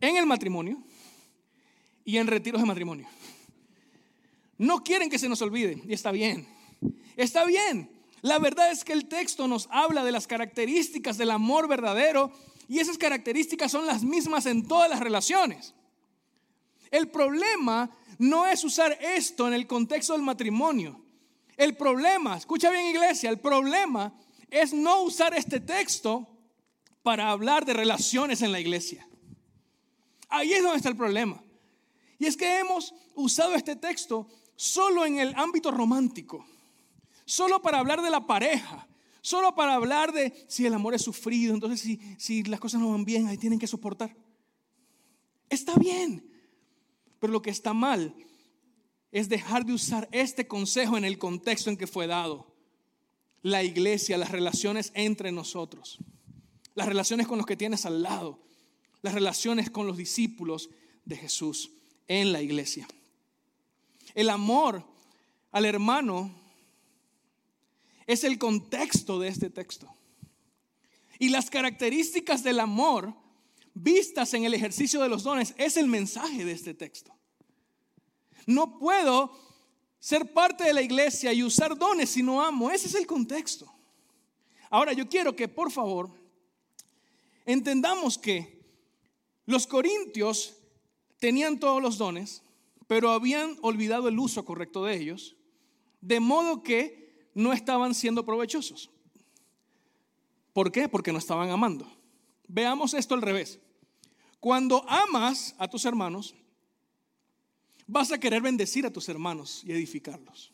en 0.00 0.16
el 0.16 0.26
matrimonio 0.26 0.82
y 2.08 2.16
en 2.16 2.26
retiros 2.26 2.62
de 2.62 2.66
matrimonio. 2.66 3.06
No 4.56 4.82
quieren 4.82 5.10
que 5.10 5.18
se 5.18 5.28
nos 5.28 5.42
olvide 5.42 5.82
y 5.86 5.92
está 5.92 6.10
bien. 6.10 6.48
Está 7.18 7.44
bien. 7.44 7.90
La 8.22 8.38
verdad 8.38 8.70
es 8.70 8.82
que 8.82 8.94
el 8.94 9.08
texto 9.08 9.46
nos 9.46 9.68
habla 9.70 10.02
de 10.02 10.10
las 10.10 10.26
características 10.26 11.18
del 11.18 11.30
amor 11.30 11.68
verdadero 11.68 12.32
y 12.66 12.78
esas 12.78 12.96
características 12.96 13.70
son 13.70 13.86
las 13.86 14.04
mismas 14.04 14.46
en 14.46 14.66
todas 14.66 14.88
las 14.88 15.00
relaciones. 15.00 15.74
El 16.90 17.08
problema 17.08 17.90
no 18.16 18.46
es 18.46 18.64
usar 18.64 18.96
esto 19.02 19.46
en 19.46 19.52
el 19.52 19.66
contexto 19.66 20.14
del 20.14 20.22
matrimonio. 20.22 20.98
El 21.58 21.76
problema, 21.76 22.38
escucha 22.38 22.70
bien 22.70 22.86
iglesia, 22.86 23.28
el 23.28 23.38
problema 23.38 24.14
es 24.50 24.72
no 24.72 25.02
usar 25.02 25.34
este 25.34 25.60
texto 25.60 26.26
para 27.02 27.28
hablar 27.28 27.66
de 27.66 27.74
relaciones 27.74 28.40
en 28.40 28.50
la 28.50 28.60
iglesia. 28.60 29.06
Ahí 30.30 30.54
es 30.54 30.62
donde 30.62 30.78
está 30.78 30.88
el 30.88 30.96
problema. 30.96 31.42
Y 32.18 32.26
es 32.26 32.36
que 32.36 32.58
hemos 32.58 32.94
usado 33.14 33.54
este 33.54 33.76
texto 33.76 34.26
solo 34.56 35.06
en 35.06 35.18
el 35.20 35.34
ámbito 35.36 35.70
romántico, 35.70 36.44
solo 37.24 37.62
para 37.62 37.78
hablar 37.78 38.02
de 38.02 38.10
la 38.10 38.26
pareja, 38.26 38.88
solo 39.20 39.54
para 39.54 39.74
hablar 39.74 40.12
de 40.12 40.44
si 40.48 40.66
el 40.66 40.74
amor 40.74 40.94
es 40.94 41.02
sufrido, 41.02 41.54
entonces 41.54 41.80
si, 41.80 42.00
si 42.18 42.42
las 42.42 42.58
cosas 42.58 42.80
no 42.80 42.90
van 42.90 43.04
bien, 43.04 43.28
ahí 43.28 43.38
tienen 43.38 43.58
que 43.58 43.68
soportar. 43.68 44.16
Está 45.48 45.76
bien, 45.76 46.28
pero 47.20 47.32
lo 47.32 47.40
que 47.40 47.50
está 47.50 47.72
mal 47.72 48.14
es 49.12 49.28
dejar 49.28 49.64
de 49.64 49.72
usar 49.72 50.08
este 50.10 50.48
consejo 50.48 50.98
en 50.98 51.04
el 51.04 51.18
contexto 51.18 51.70
en 51.70 51.76
que 51.76 51.86
fue 51.86 52.06
dado. 52.08 52.52
La 53.42 53.62
iglesia, 53.62 54.18
las 54.18 54.32
relaciones 54.32 54.90
entre 54.94 55.30
nosotros, 55.30 55.98
las 56.74 56.88
relaciones 56.88 57.28
con 57.28 57.38
los 57.38 57.46
que 57.46 57.56
tienes 57.56 57.86
al 57.86 58.02
lado, 58.02 58.40
las 59.02 59.14
relaciones 59.14 59.70
con 59.70 59.86
los 59.86 59.96
discípulos 59.96 60.68
de 61.04 61.16
Jesús 61.16 61.70
en 62.08 62.32
la 62.32 62.42
iglesia. 62.42 62.88
El 64.14 64.30
amor 64.30 64.82
al 65.52 65.64
hermano 65.64 66.34
es 68.06 68.24
el 68.24 68.38
contexto 68.38 69.20
de 69.20 69.28
este 69.28 69.50
texto. 69.50 69.94
Y 71.18 71.28
las 71.28 71.50
características 71.50 72.42
del 72.42 72.60
amor 72.60 73.14
vistas 73.74 74.34
en 74.34 74.44
el 74.44 74.54
ejercicio 74.54 75.00
de 75.00 75.08
los 75.08 75.22
dones 75.22 75.54
es 75.58 75.76
el 75.76 75.86
mensaje 75.86 76.44
de 76.44 76.52
este 76.52 76.74
texto. 76.74 77.14
No 78.46 78.78
puedo 78.78 79.30
ser 80.00 80.32
parte 80.32 80.64
de 80.64 80.72
la 80.72 80.82
iglesia 80.82 81.32
y 81.32 81.42
usar 81.42 81.76
dones 81.76 82.10
si 82.10 82.22
no 82.22 82.42
amo. 82.42 82.70
Ese 82.70 82.88
es 82.88 82.94
el 82.94 83.06
contexto. 83.06 83.70
Ahora 84.70 84.92
yo 84.92 85.08
quiero 85.08 85.34
que 85.36 85.48
por 85.48 85.70
favor 85.70 86.10
entendamos 87.44 88.18
que 88.18 88.58
los 89.46 89.66
corintios 89.66 90.57
tenían 91.18 91.58
todos 91.58 91.82
los 91.82 91.98
dones, 91.98 92.42
pero 92.86 93.10
habían 93.10 93.56
olvidado 93.62 94.08
el 94.08 94.18
uso 94.18 94.44
correcto 94.44 94.84
de 94.84 94.96
ellos, 94.96 95.36
de 96.00 96.20
modo 96.20 96.62
que 96.62 97.28
no 97.34 97.52
estaban 97.52 97.94
siendo 97.94 98.24
provechosos. 98.24 98.90
¿Por 100.52 100.72
qué? 100.72 100.88
Porque 100.88 101.12
no 101.12 101.18
estaban 101.18 101.50
amando. 101.50 101.90
Veamos 102.48 102.94
esto 102.94 103.14
al 103.14 103.22
revés. 103.22 103.60
Cuando 104.40 104.88
amas 104.88 105.54
a 105.58 105.68
tus 105.68 105.84
hermanos, 105.84 106.34
vas 107.86 108.12
a 108.12 108.18
querer 108.18 108.42
bendecir 108.42 108.86
a 108.86 108.92
tus 108.92 109.08
hermanos 109.08 109.62
y 109.64 109.72
edificarlos. 109.72 110.52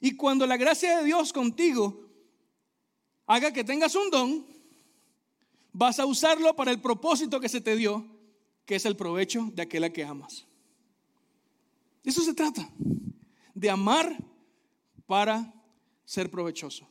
Y 0.00 0.16
cuando 0.16 0.46
la 0.46 0.56
gracia 0.56 0.98
de 0.98 1.04
Dios 1.04 1.32
contigo 1.32 2.08
haga 3.26 3.52
que 3.52 3.64
tengas 3.64 3.94
un 3.94 4.10
don, 4.10 4.46
vas 5.72 5.98
a 5.98 6.06
usarlo 6.06 6.56
para 6.56 6.70
el 6.70 6.80
propósito 6.80 7.40
que 7.40 7.48
se 7.48 7.60
te 7.60 7.76
dio, 7.76 8.04
que 8.70 8.76
es 8.76 8.84
el 8.84 8.94
provecho 8.94 9.50
de 9.52 9.62
aquella 9.62 9.92
que 9.92 10.04
amas. 10.04 10.46
eso 12.04 12.22
se 12.22 12.34
trata, 12.34 12.70
de 13.52 13.68
amar 13.68 14.16
para 15.08 15.52
ser 16.04 16.30
provechoso. 16.30 16.88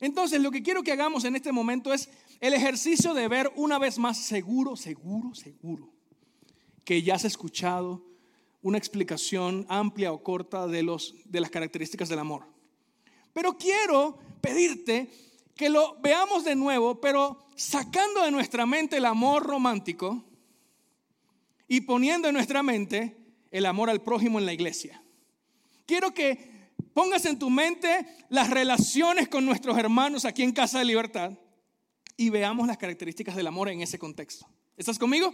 Entonces, 0.00 0.40
lo 0.40 0.50
que 0.50 0.62
quiero 0.62 0.82
que 0.82 0.90
hagamos 0.90 1.24
en 1.24 1.36
este 1.36 1.52
momento 1.52 1.92
es 1.92 2.08
el 2.40 2.54
ejercicio 2.54 3.12
de 3.12 3.28
ver 3.28 3.52
una 3.56 3.78
vez 3.78 3.98
más 3.98 4.16
seguro, 4.16 4.74
seguro, 4.74 5.34
seguro, 5.34 5.92
que 6.82 7.02
ya 7.02 7.16
has 7.16 7.26
escuchado 7.26 8.02
una 8.62 8.78
explicación 8.78 9.66
amplia 9.68 10.14
o 10.14 10.22
corta 10.22 10.66
de, 10.66 10.82
los, 10.82 11.14
de 11.26 11.42
las 11.42 11.50
características 11.50 12.08
del 12.08 12.20
amor. 12.20 12.46
Pero 13.34 13.58
quiero 13.58 14.18
pedirte 14.40 15.10
que 15.54 15.68
lo 15.68 16.00
veamos 16.00 16.44
de 16.44 16.54
nuevo, 16.54 17.02
pero 17.02 17.44
sacando 17.54 18.22
de 18.22 18.30
nuestra 18.30 18.64
mente 18.64 18.96
el 18.96 19.04
amor 19.04 19.42
romántico 19.42 20.24
y 21.68 21.82
poniendo 21.82 22.28
en 22.28 22.34
nuestra 22.34 22.62
mente 22.62 23.16
el 23.50 23.66
amor 23.66 23.90
al 23.90 24.02
prójimo 24.02 24.38
en 24.38 24.46
la 24.46 24.52
iglesia. 24.52 25.02
Quiero 25.86 26.12
que 26.12 26.72
pongas 26.94 27.24
en 27.26 27.38
tu 27.38 27.50
mente 27.50 28.06
las 28.30 28.50
relaciones 28.50 29.28
con 29.28 29.44
nuestros 29.44 29.76
hermanos 29.78 30.24
aquí 30.24 30.42
en 30.42 30.52
Casa 30.52 30.78
de 30.78 30.86
Libertad 30.86 31.32
y 32.16 32.30
veamos 32.30 32.66
las 32.66 32.78
características 32.78 33.36
del 33.36 33.46
amor 33.46 33.68
en 33.68 33.82
ese 33.82 33.98
contexto. 33.98 34.46
¿Estás 34.76 34.98
conmigo? 34.98 35.32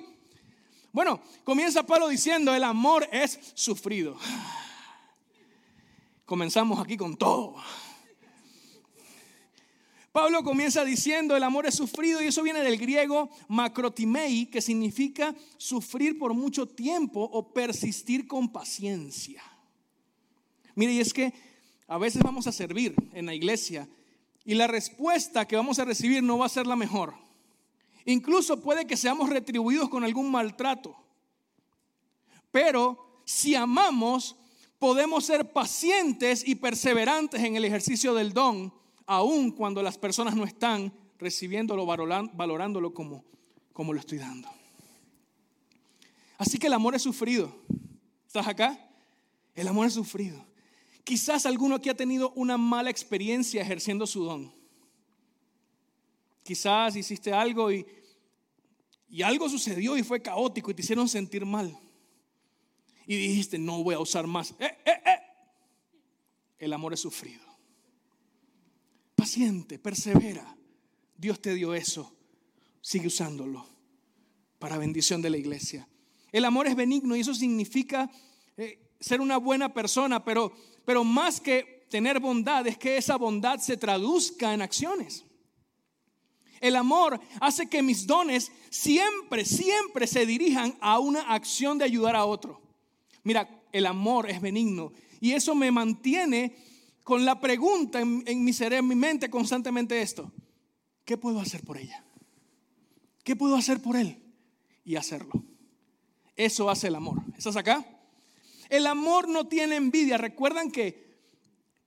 Bueno, 0.93 1.21
comienza 1.43 1.85
Pablo 1.85 2.09
diciendo, 2.09 2.55
el 2.55 2.63
amor 2.63 3.09
es 3.11 3.39
sufrido. 3.55 4.17
Comenzamos 6.25 6.79
aquí 6.79 6.97
con 6.97 7.17
todo. 7.17 7.57
Pablo 10.15 10.45
comienza 10.45 10.85
diciendo, 10.85 11.37
el 11.37 11.43
amor 11.43 11.67
es 11.67 11.75
sufrido 11.75 12.23
y 12.23 12.27
eso 12.27 12.45
viene 12.45 12.63
del 12.63 12.79
griego 12.79 13.31
macrotimei, 13.49 14.47
que 14.47 14.63
significa 14.63 15.35
sufrir 15.57 16.21
por 16.21 16.33
mucho 16.35 16.69
tiempo 16.69 17.21
o 17.21 17.53
persistir 17.53 18.29
con 18.29 18.49
paciencia. 18.53 19.43
Mire, 20.77 20.93
y 20.93 21.01
es 21.01 21.13
que 21.13 21.33
a 21.89 21.99
veces 21.99 22.23
vamos 22.23 22.47
a 22.47 22.53
servir 22.53 22.95
en 23.13 23.27
la 23.27 23.35
iglesia 23.35 23.89
y 24.45 24.55
la 24.55 24.69
respuesta 24.69 25.49
que 25.49 25.57
vamos 25.57 25.81
a 25.81 25.85
recibir 25.85 26.23
no 26.23 26.39
va 26.39 26.47
a 26.47 26.49
ser 26.49 26.69
la 26.69 26.77
mejor. 26.77 27.15
Incluso 28.05 28.61
puede 28.61 28.87
que 28.87 28.97
seamos 28.97 29.31
retribuidos 29.31 29.89
con 29.89 30.05
algún 30.05 30.31
maltrato. 30.31 30.95
Pero 32.53 33.21
si 33.25 33.57
amamos, 33.57 34.37
podemos 34.79 35.25
ser 35.25 35.53
pacientes 35.53 36.47
y 36.47 36.55
perseverantes 36.55 37.43
en 37.43 37.57
el 37.57 37.65
ejercicio 37.65 38.15
del 38.15 38.33
don 38.33 38.84
aun 39.07 39.51
cuando 39.51 39.83
las 39.83 39.99
personas 39.99 40.35
no 40.35 40.45
están 40.45 40.93
recibiéndolo, 41.19 41.87
valorándolo 41.87 42.93
como, 42.95 43.25
como 43.73 43.93
lo 43.93 44.01
estoy 44.01 44.19
dando. 44.19 44.49
Así 46.39 46.59
que 46.59 46.67
el 46.67 46.73
amor 46.73 46.95
es 46.95 47.03
sufrido. 47.03 47.55
¿Estás 48.27 48.47
acá? 48.47 48.79
El 49.55 49.69
amor 49.69 49.87
es 49.87 49.95
sufrido. 49.95 50.45
Quizás 51.05 51.47
alguno 51.47 51.77
aquí 51.77 51.89
ha 51.89 51.97
tenido 51.97 52.33
una 52.33 52.57
mala 52.57 52.91
experiencia 52.91 53.63
ejerciendo 53.63 54.07
su 54.07 54.25
don. 54.25 54.53
Quizás 56.43 56.97
hiciste 56.97 57.33
algo 57.33 57.71
y, 57.71 57.87
y 59.09 59.23
algo 59.23 59.49
sucedió 59.49 59.97
y 59.97 60.03
fue 60.03 60.21
caótico 60.21 60.71
y 60.71 60.75
te 60.75 60.83
hicieron 60.83 61.09
sentir 61.09 61.45
mal. 61.47 61.79
Y 63.07 63.17
dijiste, 63.17 63.59
no 63.59 63.83
voy 63.83 63.95
a 63.95 64.01
usar 64.01 64.27
más. 64.27 64.53
Eh, 64.59 64.77
eh, 64.85 65.03
eh. 65.05 65.19
El 66.59 66.73
amor 66.73 66.95
es 66.95 67.01
sufrido 67.01 67.54
paciente, 69.35 69.81
persevera. 69.81 70.57
Dios 71.17 71.43
te 71.43 71.55
dio 71.55 71.75
eso. 71.75 72.15
Sigue 72.81 73.09
usándolo 73.09 73.67
para 74.61 74.79
bendición 74.79 75.21
de 75.23 75.31
la 75.31 75.37
iglesia. 75.37 75.89
El 76.31 76.45
amor 76.45 76.69
es 76.69 76.77
benigno 76.77 77.17
y 77.17 77.21
eso 77.21 77.35
significa 77.35 78.09
eh, 78.57 78.79
ser 79.01 79.21
una 79.21 79.39
buena 79.39 79.75
persona, 79.75 80.25
pero, 80.25 80.53
pero 80.85 81.03
más 81.03 81.41
que 81.41 81.85
tener 81.91 82.21
bondad 82.21 82.65
es 82.69 82.79
que 82.79 82.97
esa 82.97 83.17
bondad 83.17 83.59
se 83.59 83.77
traduzca 83.77 84.55
en 84.55 84.63
acciones. 84.63 85.25
El 86.61 86.77
amor 86.77 87.21
hace 87.41 87.67
que 87.69 87.83
mis 87.83 88.07
dones 88.07 88.53
siempre, 88.71 89.45
siempre 89.45 90.07
se 90.07 90.27
dirijan 90.27 90.79
a 90.81 91.01
una 91.01 91.23
acción 91.23 91.77
de 91.77 91.87
ayudar 91.87 92.15
a 92.15 92.25
otro. 92.25 92.61
Mira, 93.25 93.65
el 93.73 93.87
amor 93.87 94.31
es 94.31 94.41
benigno 94.41 94.93
y 95.21 95.33
eso 95.33 95.57
me 95.57 95.73
mantiene 95.73 96.55
con 97.05 97.25
la 97.25 97.39
pregunta 97.39 98.01
en, 98.01 98.45
mi 98.45 98.53
cerebro, 98.53 98.79
en 98.79 98.89
mi 98.89 98.95
mente 98.95 99.31
constantemente 99.31 100.01
esto. 100.01 100.33
¿Qué 101.05 101.19
puedo 101.19 101.39
hacer 101.39 101.63
por 101.63 101.77
ella? 101.77 102.03
¿Qué 103.23 103.37
puedo 103.37 103.57
hacer 103.57 103.81
por 103.81 103.97
él? 103.97 104.23
Y 104.85 104.97
hacerlo. 104.97 105.45
Eso 106.35 106.71
hace 106.71 106.89
el 106.89 106.95
amor. 106.95 107.23
¿Estás 107.37 107.57
acá? 107.57 107.87
El 108.71 108.87
amor 108.87 109.29
no 109.29 109.47
tiene 109.47 109.77
envidia. 109.77 110.17
¿Recuerdan 110.17 110.71
que 110.71 111.15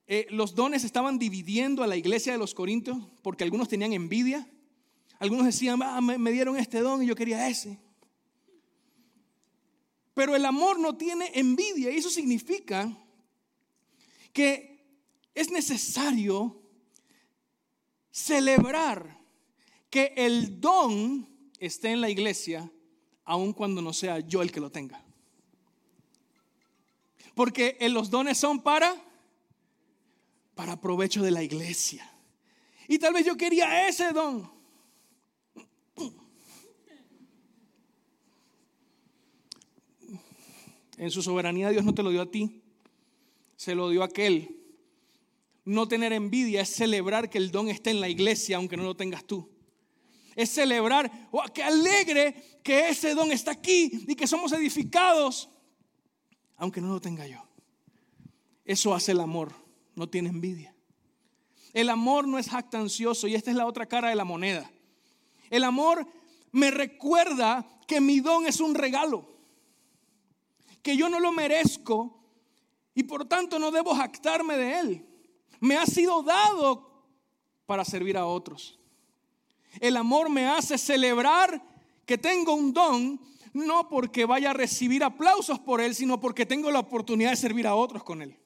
eh, 0.06 0.26
los 0.30 0.54
dones 0.54 0.84
estaban 0.84 1.18
dividiendo 1.18 1.82
a 1.82 1.88
la 1.88 1.96
iglesia 1.96 2.32
de 2.32 2.38
los 2.38 2.54
Corintios 2.54 2.96
porque 3.22 3.42
algunos 3.42 3.68
tenían 3.68 3.92
envidia? 3.92 4.48
Algunos 5.18 5.46
decían, 5.46 5.82
ah, 5.82 6.00
me 6.00 6.30
dieron 6.30 6.56
este 6.56 6.78
don 6.78 7.02
y 7.02 7.06
yo 7.06 7.16
quería 7.16 7.48
ese. 7.48 7.80
Pero 10.14 10.36
el 10.36 10.44
amor 10.44 10.78
no 10.78 10.96
tiene 10.96 11.32
envidia 11.34 11.90
y 11.90 11.96
eso 11.96 12.08
significa 12.08 12.96
que 14.32 14.77
es 15.34 15.50
necesario 15.50 16.60
celebrar 18.10 19.18
que 19.90 20.12
el 20.16 20.60
don 20.60 21.28
esté 21.58 21.92
en 21.92 22.00
la 22.00 22.10
iglesia, 22.10 22.70
aun 23.24 23.52
cuando 23.52 23.80
no 23.82 23.92
sea 23.92 24.20
yo 24.20 24.42
el 24.42 24.52
que 24.52 24.60
lo 24.60 24.70
tenga. 24.70 25.02
Porque 27.34 27.76
los 27.88 28.10
dones 28.10 28.38
son 28.38 28.62
para 28.62 29.08
para 30.58 30.80
provecho 30.80 31.22
de 31.22 31.30
la 31.30 31.40
iglesia. 31.40 32.10
Y 32.88 32.98
tal 32.98 33.14
vez 33.14 33.24
yo 33.24 33.36
quería 33.36 33.86
ese 33.86 34.12
don. 34.12 34.50
En 40.96 41.12
su 41.12 41.22
soberanía 41.22 41.70
Dios 41.70 41.84
no 41.84 41.94
te 41.94 42.02
lo 42.02 42.10
dio 42.10 42.22
a 42.22 42.28
ti, 42.28 42.60
se 43.54 43.76
lo 43.76 43.88
dio 43.88 44.02
a 44.02 44.06
aquel 44.06 44.57
no 45.68 45.86
tener 45.86 46.14
envidia 46.14 46.62
es 46.62 46.70
celebrar 46.70 47.28
que 47.28 47.36
el 47.36 47.50
don 47.50 47.68
esté 47.68 47.90
en 47.90 48.00
la 48.00 48.08
iglesia, 48.08 48.56
aunque 48.56 48.78
no 48.78 48.84
lo 48.84 48.96
tengas 48.96 49.24
tú. 49.24 49.50
Es 50.34 50.48
celebrar, 50.48 51.28
oh, 51.30 51.44
que 51.52 51.62
alegre 51.62 52.60
que 52.64 52.88
ese 52.88 53.14
don 53.14 53.30
está 53.30 53.50
aquí 53.50 54.06
y 54.08 54.14
que 54.14 54.26
somos 54.26 54.50
edificados, 54.52 55.50
aunque 56.56 56.80
no 56.80 56.88
lo 56.88 57.00
tenga 57.02 57.26
yo. 57.26 57.44
Eso 58.64 58.94
hace 58.94 59.12
el 59.12 59.20
amor, 59.20 59.52
no 59.94 60.08
tiene 60.08 60.30
envidia. 60.30 60.74
El 61.74 61.90
amor 61.90 62.26
no 62.26 62.38
es 62.38 62.48
jactancioso 62.48 63.28
y 63.28 63.34
esta 63.34 63.50
es 63.50 63.56
la 63.56 63.66
otra 63.66 63.84
cara 63.84 64.08
de 64.08 64.14
la 64.14 64.24
moneda. 64.24 64.70
El 65.50 65.64
amor 65.64 66.06
me 66.50 66.70
recuerda 66.70 67.78
que 67.86 68.00
mi 68.00 68.20
don 68.20 68.46
es 68.46 68.60
un 68.60 68.74
regalo, 68.74 69.28
que 70.82 70.96
yo 70.96 71.10
no 71.10 71.20
lo 71.20 71.30
merezco 71.30 72.24
y 72.94 73.02
por 73.02 73.26
tanto 73.26 73.58
no 73.58 73.70
debo 73.70 73.94
jactarme 73.94 74.56
de 74.56 74.78
él 74.78 75.07
me 75.60 75.76
ha 75.76 75.86
sido 75.86 76.22
dado 76.22 76.88
para 77.66 77.84
servir 77.84 78.16
a 78.16 78.26
otros. 78.26 78.78
El 79.80 79.96
amor 79.96 80.30
me 80.30 80.46
hace 80.46 80.78
celebrar 80.78 81.62
que 82.06 82.18
tengo 82.18 82.54
un 82.54 82.72
don, 82.72 83.20
no 83.52 83.88
porque 83.88 84.24
vaya 84.24 84.50
a 84.50 84.54
recibir 84.54 85.04
aplausos 85.04 85.58
por 85.58 85.80
él, 85.80 85.94
sino 85.94 86.20
porque 86.20 86.46
tengo 86.46 86.70
la 86.70 86.80
oportunidad 86.80 87.30
de 87.30 87.36
servir 87.36 87.66
a 87.66 87.74
otros 87.74 88.02
con 88.02 88.22
él. 88.22 88.36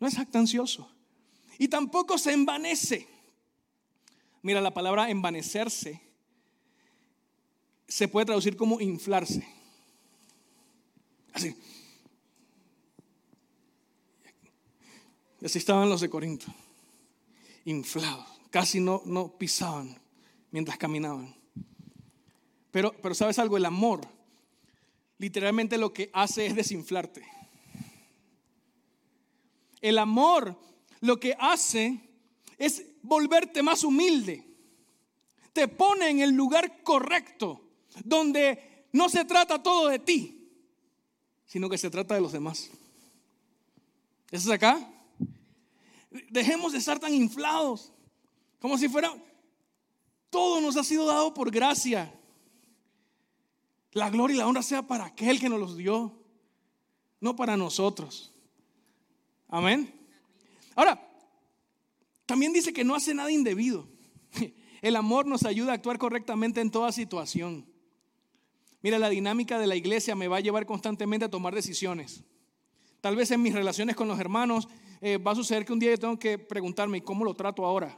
No 0.00 0.06
es 0.06 0.16
jactancioso. 0.16 0.90
Y 1.58 1.68
tampoco 1.68 2.18
se 2.18 2.32
envanece. 2.32 3.08
Mira, 4.42 4.60
la 4.60 4.74
palabra 4.74 5.08
envanecerse 5.08 6.02
se 7.86 8.08
puede 8.08 8.26
traducir 8.26 8.56
como 8.56 8.80
inflarse. 8.80 9.46
Así. 11.32 11.54
Y 15.44 15.46
así 15.46 15.58
estaban 15.58 15.90
los 15.90 16.00
de 16.00 16.08
Corinto, 16.08 16.46
inflados, 17.66 18.26
casi 18.48 18.80
no, 18.80 19.02
no 19.04 19.36
pisaban 19.36 19.94
mientras 20.50 20.78
caminaban. 20.78 21.36
Pero, 22.70 22.94
pero 23.02 23.14
sabes 23.14 23.38
algo, 23.38 23.58
el 23.58 23.66
amor 23.66 24.08
literalmente 25.18 25.76
lo 25.76 25.92
que 25.92 26.08
hace 26.14 26.46
es 26.46 26.56
desinflarte. 26.56 27.26
El 29.82 29.98
amor 29.98 30.58
lo 31.02 31.20
que 31.20 31.36
hace 31.38 32.00
es 32.56 32.82
volverte 33.02 33.62
más 33.62 33.84
humilde. 33.84 34.42
Te 35.52 35.68
pone 35.68 36.08
en 36.08 36.20
el 36.20 36.30
lugar 36.30 36.82
correcto, 36.82 37.60
donde 38.02 38.86
no 38.92 39.10
se 39.10 39.26
trata 39.26 39.62
todo 39.62 39.88
de 39.88 39.98
ti, 39.98 40.48
sino 41.44 41.68
que 41.68 41.76
se 41.76 41.90
trata 41.90 42.14
de 42.14 42.22
los 42.22 42.32
demás. 42.32 42.70
¿Eso 44.30 44.48
es 44.48 44.54
acá? 44.54 44.90
Dejemos 46.30 46.72
de 46.72 46.78
estar 46.78 46.98
tan 47.00 47.12
inflados, 47.12 47.92
como 48.60 48.78
si 48.78 48.88
fuera, 48.88 49.12
todo 50.30 50.60
nos 50.60 50.76
ha 50.76 50.84
sido 50.84 51.06
dado 51.06 51.34
por 51.34 51.50
gracia. 51.50 52.12
La 53.92 54.10
gloria 54.10 54.34
y 54.34 54.38
la 54.38 54.46
honra 54.46 54.62
sea 54.62 54.82
para 54.82 55.06
aquel 55.06 55.40
que 55.40 55.48
nos 55.48 55.58
los 55.58 55.76
dio, 55.76 56.12
no 57.20 57.34
para 57.34 57.56
nosotros. 57.56 58.32
Amén. 59.48 59.92
Ahora, 60.74 61.00
también 62.26 62.52
dice 62.52 62.72
que 62.72 62.84
no 62.84 62.94
hace 62.94 63.14
nada 63.14 63.30
indebido. 63.30 63.88
El 64.82 64.96
amor 64.96 65.26
nos 65.26 65.44
ayuda 65.44 65.72
a 65.72 65.74
actuar 65.74 65.98
correctamente 65.98 66.60
en 66.60 66.70
toda 66.70 66.92
situación. 66.92 67.66
Mira, 68.82 68.98
la 68.98 69.08
dinámica 69.08 69.58
de 69.58 69.66
la 69.66 69.76
iglesia 69.76 70.14
me 70.14 70.28
va 70.28 70.36
a 70.36 70.40
llevar 70.40 70.66
constantemente 70.66 71.24
a 71.24 71.30
tomar 71.30 71.54
decisiones. 71.54 72.22
Tal 73.00 73.16
vez 73.16 73.30
en 73.30 73.42
mis 73.42 73.54
relaciones 73.54 73.96
con 73.96 74.08
los 74.08 74.18
hermanos 74.20 74.68
eh, 75.06 75.18
va 75.18 75.32
a 75.32 75.34
suceder 75.34 75.66
que 75.66 75.72
un 75.74 75.78
día 75.78 75.90
yo 75.90 75.98
tengo 75.98 76.18
que 76.18 76.38
preguntarme, 76.38 77.02
¿cómo 77.02 77.26
lo 77.26 77.34
trato 77.34 77.66
ahora? 77.66 77.94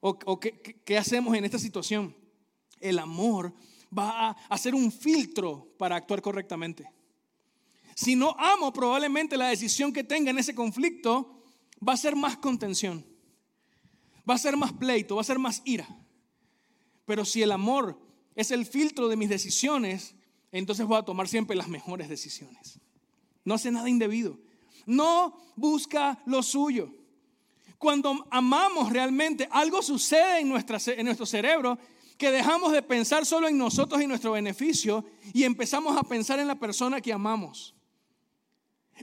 ¿O, 0.00 0.40
qué, 0.40 0.98
hacemos 0.98 1.36
en 1.36 1.44
esta 1.44 1.60
situación? 1.60 2.12
El 2.80 2.98
amor 2.98 3.54
va 3.96 4.30
a 4.30 4.30
hacer 4.48 4.74
un 4.74 4.90
filtro 4.90 5.68
para 5.78 5.94
actuar 5.94 6.20
correctamente. 6.20 6.90
Si 7.94 8.16
no 8.16 8.34
amo, 8.36 8.72
probablemente 8.72 9.36
la 9.36 9.46
decisión 9.46 9.92
que 9.92 10.02
tenga 10.02 10.32
en 10.32 10.38
ese 10.38 10.56
conflicto 10.56 11.44
va 11.88 11.92
a 11.92 11.96
ser 11.96 12.16
más 12.16 12.36
contención. 12.36 13.06
va 14.28 14.34
a 14.34 14.38
ser 14.38 14.56
más 14.56 14.72
pleito, 14.72 15.14
va 15.14 15.20
a 15.20 15.24
ser 15.24 15.38
más 15.38 15.62
ira. 15.64 15.86
Pero 17.04 17.24
si 17.24 17.42
el 17.42 17.52
amor 17.52 17.96
es 18.34 18.50
el 18.50 18.66
filtro 18.66 19.06
de 19.06 19.14
mis 19.14 19.28
decisiones, 19.28 20.16
entonces 20.50 20.84
voy 20.84 20.98
a 20.98 21.04
tomar 21.04 21.28
siempre 21.28 21.54
las 21.54 21.68
mejores 21.68 22.08
decisiones. 22.08 22.80
No 23.44 23.54
hace 23.54 23.70
nada 23.70 23.88
indebido. 23.88 24.36
No 24.86 25.36
busca 25.56 26.22
lo 26.26 26.42
suyo. 26.42 26.90
Cuando 27.78 28.26
amamos 28.30 28.90
realmente, 28.90 29.48
algo 29.50 29.82
sucede 29.82 30.40
en, 30.40 30.48
nuestro 30.48 31.26
cerebro 31.26 31.78
que 32.16 32.30
dejamos 32.30 32.72
de 32.72 32.82
pensar 32.82 33.26
solo 33.26 33.48
en 33.48 33.58
nosotros 33.58 34.00
y 34.00 34.06
nuestro 34.06 34.32
beneficio 34.32 35.04
y 35.34 35.44
empezamos 35.44 35.96
a 35.96 36.02
pensar 36.02 36.38
en 36.38 36.48
la 36.48 36.58
persona 36.58 37.00
que 37.00 37.12
amamos. 37.12 37.74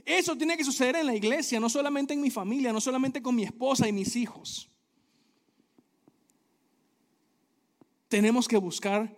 Eso 0.04 0.36
tiene 0.36 0.56
que 0.56 0.64
suceder 0.64 0.96
en 0.96 1.06
la 1.06 1.14
iglesia, 1.14 1.60
no 1.60 1.68
solamente 1.68 2.14
en 2.14 2.20
mi 2.20 2.30
familia, 2.30 2.72
no 2.72 2.80
solamente 2.80 3.22
con 3.22 3.36
mi 3.36 3.44
esposa 3.44 3.86
y 3.86 3.92
mis 3.92 4.16
hijos. 4.16 4.68
Tenemos 8.08 8.48
que 8.48 8.56
buscar 8.56 9.16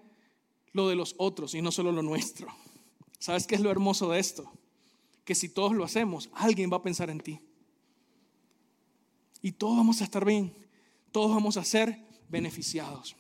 lo 0.72 0.88
de 0.88 0.96
los 0.96 1.14
otros 1.16 1.55
y 1.55 1.62
no 1.62 1.72
solo 1.72 1.92
lo 1.92 2.02
nuestro. 2.02 2.48
¿Sabes 3.18 3.46
qué 3.46 3.55
es 3.55 3.62
lo 3.62 3.70
hermoso 3.70 4.11
de 4.11 4.20
esto? 4.20 4.52
Que 5.26 5.34
si 5.34 5.50
todos 5.50 5.74
lo 5.74 5.84
hacemos, 5.84 6.30
alguien 6.32 6.72
va 6.72 6.78
a 6.78 6.82
pensar 6.82 7.10
en 7.10 7.20
ti. 7.20 7.38
Y 9.42 9.52
todos 9.52 9.76
vamos 9.76 10.00
a 10.00 10.04
estar 10.04 10.24
bien, 10.24 10.56
todos 11.12 11.30
vamos 11.30 11.58
a 11.58 11.64
ser 11.64 11.98
beneficiados. 12.30 13.14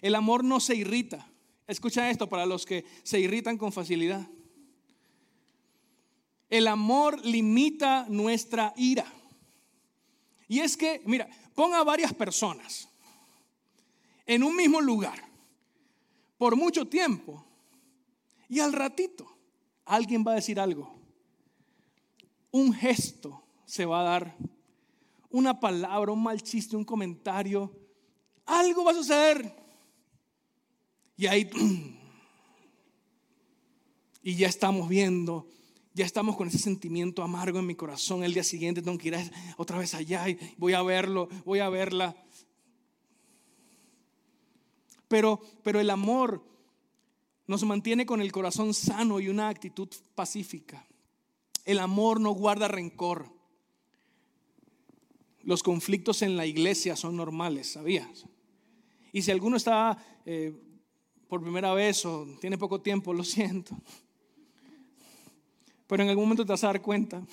El 0.00 0.14
amor 0.14 0.42
no 0.42 0.60
se 0.60 0.74
irrita. 0.74 1.30
Escucha 1.66 2.08
esto 2.08 2.28
para 2.28 2.46
los 2.46 2.64
que 2.64 2.84
se 3.02 3.20
irritan 3.20 3.58
con 3.58 3.72
facilidad. 3.72 4.26
El 6.48 6.66
amor 6.66 7.24
limita 7.24 8.06
nuestra 8.08 8.72
ira. 8.76 9.12
Y 10.48 10.60
es 10.60 10.76
que, 10.76 11.02
mira, 11.04 11.28
ponga 11.54 11.82
varias 11.82 12.14
personas 12.14 12.88
en 14.26 14.42
un 14.42 14.54
mismo 14.54 14.80
lugar 14.80 15.32
por 16.38 16.56
mucho 16.56 16.86
tiempo 16.86 17.44
y 18.48 18.60
al 18.60 18.72
ratito 18.72 19.31
alguien 19.92 20.24
va 20.26 20.32
a 20.32 20.36
decir 20.36 20.58
algo. 20.58 20.90
Un 22.50 22.72
gesto 22.72 23.44
se 23.66 23.84
va 23.84 24.00
a 24.00 24.04
dar, 24.04 24.36
una 25.28 25.60
palabra, 25.60 26.12
un 26.12 26.22
mal 26.22 26.42
chiste, 26.42 26.76
un 26.76 26.84
comentario, 26.84 27.70
algo 28.46 28.84
va 28.84 28.92
a 28.92 28.94
suceder. 28.94 29.54
Y 31.16 31.26
ahí, 31.26 31.48
y 34.22 34.34
ya 34.34 34.48
estamos 34.48 34.88
viendo, 34.88 35.46
ya 35.92 36.06
estamos 36.06 36.36
con 36.36 36.48
ese 36.48 36.58
sentimiento 36.58 37.22
amargo 37.22 37.58
en 37.58 37.66
mi 37.66 37.74
corazón. 37.74 38.24
El 38.24 38.32
día 38.32 38.44
siguiente 38.44 38.80
tengo 38.80 38.96
que 38.96 39.08
ir 39.08 39.16
otra 39.58 39.78
vez 39.78 39.92
allá 39.92 40.26
y 40.26 40.38
voy 40.56 40.72
a 40.72 40.82
verlo, 40.82 41.28
voy 41.44 41.58
a 41.58 41.68
verla. 41.68 42.16
Pero, 45.08 45.38
pero 45.62 45.80
el 45.80 45.90
amor 45.90 46.51
nos 47.46 47.64
mantiene 47.64 48.06
con 48.06 48.20
el 48.20 48.32
corazón 48.32 48.74
sano 48.74 49.20
y 49.20 49.28
una 49.28 49.48
actitud 49.48 49.88
pacífica. 50.14 50.86
El 51.64 51.78
amor 51.78 52.20
no 52.20 52.32
guarda 52.32 52.68
rencor. 52.68 53.28
Los 55.42 55.62
conflictos 55.62 56.22
en 56.22 56.36
la 56.36 56.46
iglesia 56.46 56.96
son 56.96 57.16
normales, 57.16 57.72
¿sabías? 57.72 58.26
Y 59.12 59.22
si 59.22 59.30
alguno 59.30 59.56
está 59.56 59.96
eh, 60.24 60.54
por 61.28 61.42
primera 61.42 61.74
vez 61.74 62.04
o 62.06 62.26
tiene 62.40 62.58
poco 62.58 62.80
tiempo, 62.80 63.12
lo 63.12 63.24
siento. 63.24 63.76
Pero 65.86 66.02
en 66.02 66.08
algún 66.08 66.24
momento 66.24 66.46
te 66.46 66.52
vas 66.52 66.64
a 66.64 66.68
dar 66.68 66.80
cuenta 66.80 67.26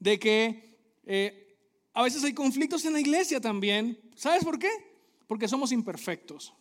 de 0.00 0.18
que 0.18 0.78
eh, 1.04 1.56
a 1.92 2.02
veces 2.02 2.24
hay 2.24 2.34
conflictos 2.34 2.84
en 2.84 2.94
la 2.94 3.00
iglesia 3.00 3.40
también. 3.40 3.98
¿Sabes 4.16 4.44
por 4.44 4.58
qué? 4.58 4.70
porque 5.26 5.48
somos 5.48 5.72
imperfectos. 5.72 6.54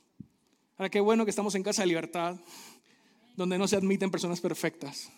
Ahora, 0.78 0.90
qué 0.90 1.00
bueno 1.00 1.24
que 1.24 1.30
estamos 1.30 1.54
en 1.56 1.64
casa 1.64 1.84
de 1.84 1.88
libertad, 1.88 2.36
donde 3.36 3.58
no 3.58 3.68
se 3.68 3.76
admiten 3.76 4.10
personas 4.10 4.42
perfectas. 4.42 5.12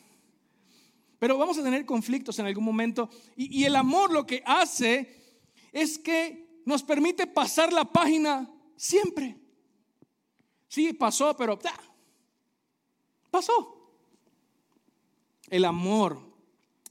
Pero 1.18 1.38
vamos 1.38 1.58
a 1.58 1.64
tener 1.64 1.86
conflictos 1.86 2.38
en 2.40 2.46
algún 2.46 2.64
momento. 2.64 3.10
Y, 3.38 3.64
el 3.64 3.76
amor 3.76 4.12
lo 4.12 4.26
que 4.26 4.44
hace 4.46 5.40
es 5.72 5.98
que 5.98 6.62
nos 6.66 6.84
permite 6.84 7.26
pasar 7.26 7.72
la 7.72 7.86
página 7.86 8.52
siempre. 8.76 9.38
Sí, 10.68 10.92
pasó, 10.94 11.36
pero 11.38 11.58
pasó. 13.32 13.92
El 15.48 15.64
amor 15.64 16.20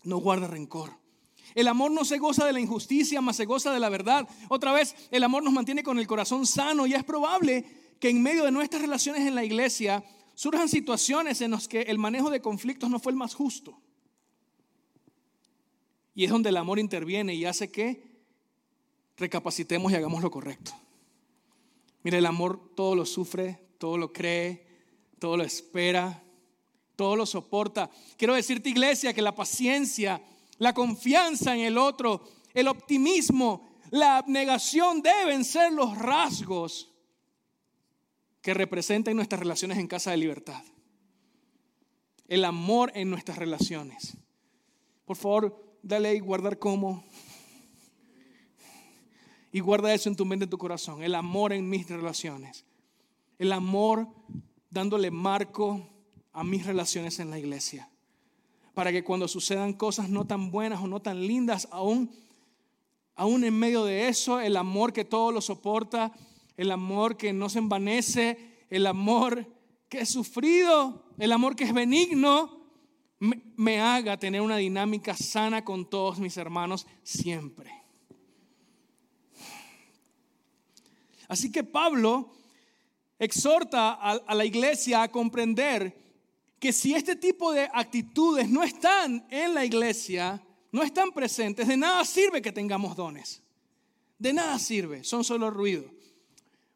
no 0.04 0.18
guarda 0.18 0.46
rencor. 0.46 0.90
El 1.54 1.68
amor 1.68 1.90
no 1.90 2.04
se 2.04 2.18
goza 2.18 2.46
de 2.46 2.52
la 2.52 2.60
injusticia, 2.60 3.20
más 3.20 3.36
se 3.36 3.44
goza 3.44 3.72
de 3.72 3.78
la 3.78 3.90
verdad. 3.90 4.28
Otra 4.48 4.72
vez, 4.72 4.96
el 5.10 5.22
amor 5.22 5.44
nos 5.44 5.52
mantiene 5.52 5.82
con 5.82 5.98
el 5.98 6.06
corazón 6.06 6.46
sano 6.46 6.86
y 6.86 6.94
es 6.94 7.04
probable 7.04 7.83
que 8.00 8.10
en 8.10 8.22
medio 8.22 8.44
de 8.44 8.50
nuestras 8.50 8.82
relaciones 8.82 9.26
en 9.26 9.34
la 9.34 9.44
iglesia 9.44 10.04
surjan 10.34 10.68
situaciones 10.68 11.40
en 11.40 11.52
las 11.52 11.68
que 11.68 11.82
el 11.82 11.98
manejo 11.98 12.30
de 12.30 12.40
conflictos 12.40 12.90
no 12.90 12.98
fue 12.98 13.12
el 13.12 13.18
más 13.18 13.34
justo. 13.34 13.78
Y 16.14 16.24
es 16.24 16.30
donde 16.30 16.50
el 16.50 16.56
amor 16.56 16.78
interviene 16.78 17.34
y 17.34 17.44
hace 17.44 17.70
que 17.70 18.02
recapacitemos 19.16 19.90
y 19.90 19.96
hagamos 19.96 20.22
lo 20.22 20.30
correcto. 20.30 20.72
Mira, 22.02 22.18
el 22.18 22.26
amor 22.26 22.74
todo 22.74 22.94
lo 22.94 23.06
sufre, 23.06 23.58
todo 23.78 23.96
lo 23.96 24.12
cree, 24.12 24.66
todo 25.18 25.36
lo 25.36 25.42
espera, 25.42 26.22
todo 26.96 27.16
lo 27.16 27.26
soporta. 27.26 27.90
Quiero 28.16 28.34
decirte, 28.34 28.68
iglesia, 28.68 29.12
que 29.12 29.22
la 29.22 29.34
paciencia 29.34 30.20
la 30.58 30.72
confianza 30.72 31.54
en 31.54 31.62
el 31.62 31.78
otro, 31.78 32.24
el 32.52 32.68
optimismo, 32.68 33.68
la 33.90 34.18
abnegación 34.18 35.02
deben 35.02 35.44
ser 35.44 35.72
los 35.72 35.96
rasgos 35.98 36.92
que 38.44 38.52
representan 38.52 39.16
nuestras 39.16 39.40
relaciones 39.40 39.78
en 39.78 39.86
casa 39.86 40.10
de 40.10 40.18
libertad. 40.18 40.62
El 42.28 42.44
amor 42.44 42.92
en 42.94 43.08
nuestras 43.08 43.38
relaciones. 43.38 44.18
Por 45.06 45.16
favor, 45.16 45.78
dale 45.82 46.08
ahí 46.08 46.20
guardar 46.20 46.58
como. 46.58 47.02
Y 49.50 49.60
guarda 49.60 49.94
eso 49.94 50.10
en 50.10 50.16
tu 50.16 50.26
mente, 50.26 50.44
en 50.44 50.50
tu 50.50 50.58
corazón. 50.58 51.02
El 51.02 51.14
amor 51.14 51.54
en 51.54 51.70
mis 51.70 51.88
relaciones. 51.88 52.66
El 53.38 53.50
amor 53.50 54.08
dándole 54.68 55.10
marco 55.10 55.88
a 56.34 56.44
mis 56.44 56.66
relaciones 56.66 57.20
en 57.20 57.30
la 57.30 57.38
iglesia 57.38 57.88
para 58.74 58.92
que 58.92 59.04
cuando 59.04 59.26
sucedan 59.26 59.72
cosas 59.72 60.10
no 60.10 60.26
tan 60.26 60.50
buenas 60.50 60.82
o 60.82 60.86
no 60.86 61.00
tan 61.00 61.26
lindas, 61.26 61.66
aún, 61.70 62.10
aún 63.14 63.44
en 63.44 63.58
medio 63.58 63.86
de 63.86 64.08
eso, 64.08 64.38
el 64.38 64.58
amor 64.58 64.92
que 64.92 65.06
todo 65.06 65.32
lo 65.32 65.40
soporta, 65.40 66.12
el 66.56 66.70
amor 66.70 67.16
que 67.16 67.32
no 67.32 67.48
se 67.48 67.58
envanece, 67.58 68.66
el 68.70 68.86
amor 68.86 69.46
que 69.88 70.00
es 70.00 70.08
sufrido, 70.10 71.06
el 71.18 71.32
amor 71.32 71.56
que 71.56 71.64
es 71.64 71.72
benigno, 71.72 72.64
me, 73.18 73.42
me 73.56 73.80
haga 73.80 74.18
tener 74.18 74.40
una 74.40 74.56
dinámica 74.56 75.14
sana 75.14 75.64
con 75.64 75.88
todos 75.88 76.18
mis 76.18 76.36
hermanos 76.36 76.86
siempre. 77.02 77.84
Así 81.28 81.50
que 81.50 81.64
Pablo 81.64 82.30
exhorta 83.18 83.92
a, 83.92 84.34
la 84.34 84.44
iglesia 84.44 85.02
a 85.02 85.10
comprender 85.10 86.02
que 86.58 86.72
si 86.72 86.94
este 86.94 87.16
tipo 87.16 87.52
de 87.52 87.68
actitudes 87.72 88.48
no 88.48 88.62
están 88.62 89.26
en 89.30 89.54
la 89.54 89.64
iglesia, 89.64 90.42
no 90.72 90.82
están 90.82 91.12
presentes, 91.12 91.68
de 91.68 91.76
nada 91.76 92.04
sirve 92.04 92.42
que 92.42 92.52
tengamos 92.52 92.96
dones. 92.96 93.42
De 94.18 94.32
nada 94.32 94.58
sirve, 94.58 95.04
son 95.04 95.24
solo 95.24 95.50
ruido. 95.50 95.90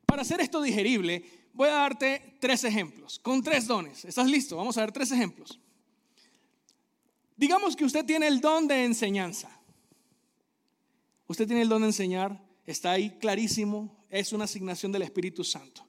Para 0.08 0.22
hacer 0.22 0.40
esto 0.40 0.62
digerible, 0.62 1.22
voy 1.52 1.68
a 1.68 1.74
darte 1.74 2.38
tres 2.40 2.64
ejemplos, 2.64 3.18
con 3.18 3.42
tres 3.42 3.66
dones. 3.66 4.06
¿Estás 4.06 4.26
listo? 4.26 4.56
Vamos 4.56 4.78
a 4.78 4.80
ver 4.80 4.90
tres 4.90 5.12
ejemplos. 5.12 5.60
Digamos 7.36 7.76
que 7.76 7.84
usted 7.84 8.06
tiene 8.06 8.26
el 8.26 8.40
don 8.40 8.66
de 8.66 8.86
enseñanza. 8.86 9.50
Usted 11.26 11.46
tiene 11.46 11.60
el 11.60 11.68
don 11.68 11.82
de 11.82 11.88
enseñar, 11.88 12.42
está 12.64 12.92
ahí 12.92 13.18
clarísimo, 13.18 14.02
es 14.08 14.32
una 14.32 14.44
asignación 14.44 14.92
del 14.92 15.02
Espíritu 15.02 15.44
Santo. 15.44 15.86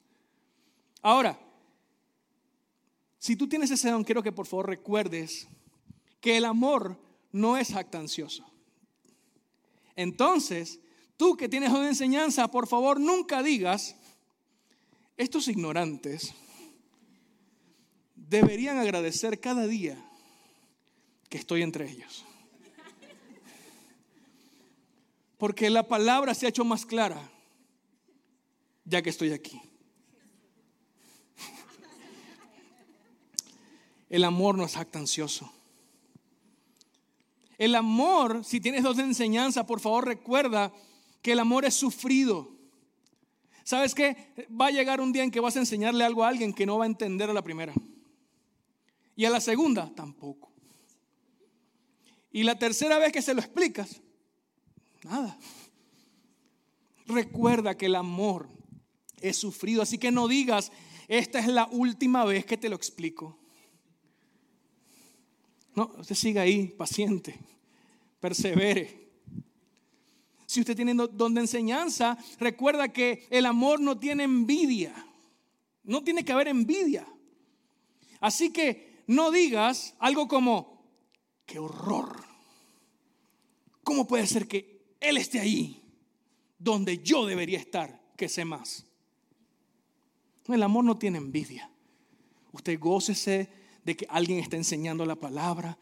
Ahora, 1.01 1.39
si 3.19 3.37
tú 3.37 3.47
tienes 3.47 3.71
ese 3.71 3.89
don, 3.89 4.03
quiero 4.03 4.21
que 4.21 4.33
por 4.33 4.47
favor 4.47 4.67
recuerdes 4.67 5.47
que 6.19 6.35
el 6.35 6.43
amor 6.43 7.01
no 7.31 7.55
es 7.55 7.69
jactancioso. 7.69 8.45
Entonces, 9.95 10.81
tú 11.15 11.37
que 11.37 11.47
tienes 11.47 11.69
una 11.69 11.87
enseñanza, 11.87 12.51
por 12.51 12.67
favor 12.67 12.99
nunca 12.99 13.41
digas, 13.41 13.95
estos 15.19 15.49
ignorantes 15.49 16.33
deberían 18.15 18.77
agradecer 18.77 19.41
cada 19.41 19.67
día 19.67 20.01
que 21.27 21.37
estoy 21.37 21.61
entre 21.61 21.91
ellos. 21.91 22.23
Porque 25.37 25.69
la 25.69 25.85
palabra 25.89 26.33
se 26.33 26.45
ha 26.45 26.49
hecho 26.49 26.63
más 26.63 26.85
clara 26.85 27.29
ya 28.85 29.01
que 29.01 29.09
estoy 29.09 29.33
aquí. 29.33 29.61
El 34.09 34.23
amor 34.23 34.57
no 34.57 34.63
es 34.63 34.73
jactancioso. 34.73 35.51
El 37.57 37.75
amor, 37.75 38.45
si 38.45 38.61
tienes 38.61 38.83
dos 38.83 38.95
de 38.95 39.03
enseñanza, 39.03 39.67
por 39.67 39.81
favor 39.81 40.05
recuerda 40.05 40.71
que 41.21 41.33
el 41.33 41.39
amor 41.39 41.65
es 41.65 41.73
sufrido. 41.73 42.58
¿Sabes 43.69 43.93
qué? 43.93 44.33
Va 44.59 44.65
a 44.65 44.71
llegar 44.71 44.99
un 44.99 45.13
día 45.13 45.21
en 45.21 45.29
que 45.29 45.39
vas 45.39 45.55
a 45.55 45.59
enseñarle 45.59 46.03
algo 46.03 46.23
a 46.23 46.27
alguien 46.27 46.53
que 46.53 46.65
no 46.65 46.79
va 46.79 46.85
a 46.85 46.87
entender 46.87 47.29
a 47.29 47.33
la 47.33 47.43
primera. 47.43 47.71
Y 49.15 49.25
a 49.25 49.29
la 49.29 49.39
segunda 49.39 49.93
tampoco. 49.93 50.51
Y 52.31 52.41
la 52.41 52.57
tercera 52.57 52.97
vez 52.97 53.11
que 53.11 53.21
se 53.21 53.35
lo 53.35 53.41
explicas, 53.41 54.01
nada. 55.03 55.37
Recuerda 57.05 57.77
que 57.77 57.85
el 57.85 57.93
amor 57.93 58.49
es 59.21 59.37
sufrido, 59.37 59.83
así 59.83 59.99
que 59.99 60.09
no 60.09 60.27
digas, 60.27 60.71
esta 61.07 61.37
es 61.37 61.45
la 61.45 61.67
última 61.71 62.25
vez 62.25 62.47
que 62.47 62.57
te 62.57 62.69
lo 62.69 62.75
explico. 62.75 63.37
No, 65.75 65.93
usted 65.99 66.15
siga 66.15 66.41
ahí, 66.41 66.69
paciente, 66.69 67.37
persevere. 68.19 69.08
Si 70.49 70.61
usted 70.61 70.75
tiene 70.75 70.95
don 70.95 71.35
de 71.35 71.41
enseñanza, 71.41 72.17
recuerda 72.39 72.89
que 72.89 73.27
el 73.29 73.45
amor 73.45 73.79
no 73.79 73.99
tiene 73.99 74.23
envidia. 74.23 74.95
No 75.83 76.03
tiene 76.03 76.25
que 76.25 76.31
haber 76.31 76.47
envidia. 76.47 77.05
Así 78.19 78.51
que 78.51 79.03
no 79.05 79.29
digas 79.29 79.93
algo 79.99 80.27
como, 80.27 80.83
qué 81.45 81.59
horror. 81.59 82.23
¿Cómo 83.83 84.07
puede 84.07 84.25
ser 84.25 84.47
que 84.47 84.95
Él 84.99 85.17
esté 85.17 85.39
ahí 85.39 85.83
donde 86.57 86.97
yo 86.97 87.27
debería 87.27 87.59
estar, 87.59 88.01
que 88.17 88.27
sé 88.27 88.43
más? 88.43 88.87
El 90.47 90.63
amor 90.63 90.83
no 90.83 90.97
tiene 90.97 91.19
envidia. 91.19 91.69
Usted 92.53 92.79
gócese 92.79 93.49
de 93.85 93.95
que 93.95 94.07
alguien 94.09 94.39
está 94.39 94.57
enseñando 94.57 95.05
la 95.05 95.15
palabra. 95.15 95.77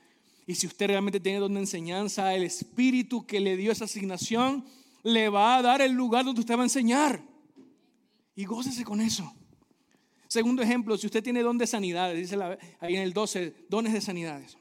Y 0.48 0.56
si 0.56 0.66
usted 0.66 0.88
realmente 0.88 1.20
tiene 1.20 1.40
donde 1.40 1.60
enseñanza, 1.60 2.34
el 2.34 2.44
Espíritu 2.44 3.28
que 3.28 3.42
le 3.42 3.58
dio 3.58 3.72
esa 3.72 3.84
asignación 3.86 4.66
le 5.04 5.28
va 5.28 5.58
a 5.58 5.62
dar 5.62 5.82
el 5.82 5.92
lugar 5.92 6.24
donde 6.24 6.40
usted 6.40 6.56
va 6.56 6.62
a 6.62 6.66
enseñar. 6.66 7.22
Y 8.34 8.46
gócese 8.46 8.86
con 8.86 9.02
eso. 9.02 9.34
Segundo 10.30 10.62
ejemplo, 10.62 10.98
si 10.98 11.06
usted 11.06 11.22
tiene 11.22 11.42
don 11.42 11.58
de 11.58 11.68
sanidades, 11.68 12.18
dice 12.18 12.42
ahí 12.80 12.96
en 12.96 13.02
el 13.02 13.14
12, 13.14 13.66
dones 13.70 13.92
de 13.92 14.00
sanidades. 14.02 14.58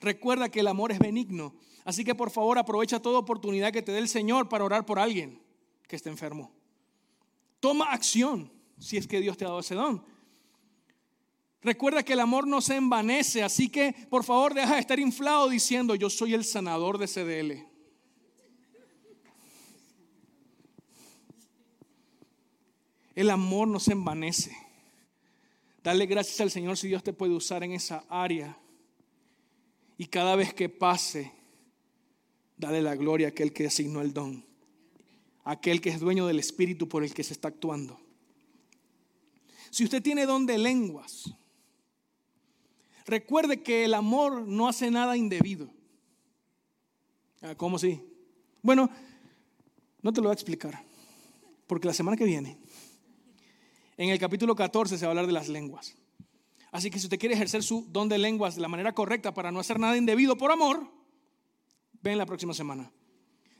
Recuerda 0.00 0.48
que 0.48 0.60
el 0.60 0.66
amor 0.68 0.92
es 0.92 0.98
benigno. 0.98 1.54
Así 1.84 2.02
que 2.02 2.14
por 2.14 2.30
favor 2.30 2.58
aprovecha 2.58 3.00
toda 3.00 3.18
oportunidad 3.18 3.72
que 3.72 3.82
te 3.82 3.92
dé 3.92 3.98
el 3.98 4.08
Señor 4.08 4.48
para 4.48 4.64
orar 4.64 4.86
por 4.86 4.98
alguien 4.98 5.42
que 5.86 5.96
esté 5.96 6.08
enfermo. 6.08 6.52
Toma 7.60 7.92
acción 7.92 8.50
si 8.78 8.96
es 8.96 9.06
que 9.06 9.20
Dios 9.20 9.36
te 9.36 9.44
ha 9.44 9.48
dado 9.48 9.60
ese 9.60 9.74
don. 9.74 10.04
Recuerda 11.64 12.02
que 12.02 12.12
el 12.12 12.20
amor 12.20 12.46
no 12.46 12.60
se 12.60 12.76
envanece, 12.76 13.42
así 13.42 13.70
que 13.70 13.94
por 14.10 14.22
favor 14.22 14.52
deja 14.52 14.74
de 14.74 14.80
estar 14.80 15.00
inflado 15.00 15.48
diciendo 15.48 15.94
yo 15.94 16.10
soy 16.10 16.34
el 16.34 16.44
sanador 16.44 16.98
de 16.98 17.08
CDL. 17.08 17.66
El 23.14 23.30
amor 23.30 23.66
no 23.68 23.80
se 23.80 23.92
envanece. 23.92 24.54
Dale 25.82 26.04
gracias 26.04 26.38
al 26.42 26.50
Señor 26.50 26.76
si 26.76 26.88
Dios 26.88 27.02
te 27.02 27.14
puede 27.14 27.32
usar 27.32 27.62
en 27.62 27.72
esa 27.72 28.04
área. 28.10 28.58
Y 29.96 30.06
cada 30.06 30.36
vez 30.36 30.52
que 30.52 30.68
pase, 30.68 31.32
dale 32.58 32.82
la 32.82 32.94
gloria 32.94 33.28
a 33.28 33.30
aquel 33.30 33.54
que 33.54 33.68
asignó 33.68 34.02
el 34.02 34.12
don, 34.12 34.44
aquel 35.44 35.80
que 35.80 35.88
es 35.88 36.00
dueño 36.00 36.26
del 36.26 36.40
espíritu 36.40 36.90
por 36.90 37.04
el 37.04 37.14
que 37.14 37.24
se 37.24 37.32
está 37.32 37.48
actuando. 37.48 37.98
Si 39.70 39.84
usted 39.84 40.02
tiene 40.02 40.26
don 40.26 40.44
de 40.44 40.58
lenguas, 40.58 41.34
recuerde 43.04 43.62
que 43.62 43.84
el 43.84 43.94
amor 43.94 44.46
no 44.46 44.68
hace 44.68 44.90
nada 44.90 45.16
indebido. 45.16 45.70
Ah, 47.42 47.54
¿Cómo 47.56 47.78
si? 47.78 48.02
Bueno, 48.62 48.90
no 50.02 50.12
te 50.12 50.20
lo 50.20 50.28
voy 50.28 50.32
a 50.32 50.34
explicar, 50.34 50.82
porque 51.66 51.86
la 51.86 51.94
semana 51.94 52.16
que 52.16 52.24
viene, 52.24 52.58
en 53.96 54.10
el 54.10 54.18
capítulo 54.18 54.54
14 54.54 54.98
se 54.98 55.04
va 55.04 55.08
a 55.08 55.12
hablar 55.12 55.26
de 55.26 55.32
las 55.32 55.48
lenguas. 55.48 55.94
Así 56.72 56.90
que 56.90 56.98
si 56.98 57.06
usted 57.06 57.18
quiere 57.18 57.34
ejercer 57.34 57.62
su 57.62 57.86
don 57.90 58.08
de 58.08 58.18
lenguas 58.18 58.56
de 58.56 58.60
la 58.60 58.68
manera 58.68 58.94
correcta 58.94 59.32
para 59.32 59.52
no 59.52 59.60
hacer 59.60 59.78
nada 59.78 59.96
indebido 59.96 60.36
por 60.36 60.50
amor, 60.50 60.90
ven 62.02 62.18
la 62.18 62.26
próxima 62.26 62.52
semana. 62.52 62.90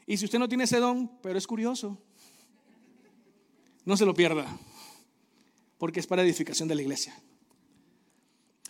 Y 0.06 0.16
si 0.16 0.24
usted 0.24 0.38
no 0.38 0.48
tiene 0.48 0.64
ese 0.64 0.78
don, 0.78 1.10
pero 1.22 1.38
es 1.38 1.46
curioso, 1.46 1.98
no 3.84 3.96
se 3.96 4.04
lo 4.04 4.14
pierda 4.14 4.58
porque 5.78 6.00
es 6.00 6.06
para 6.06 6.22
edificación 6.22 6.68
de 6.68 6.74
la 6.74 6.82
iglesia. 6.82 7.14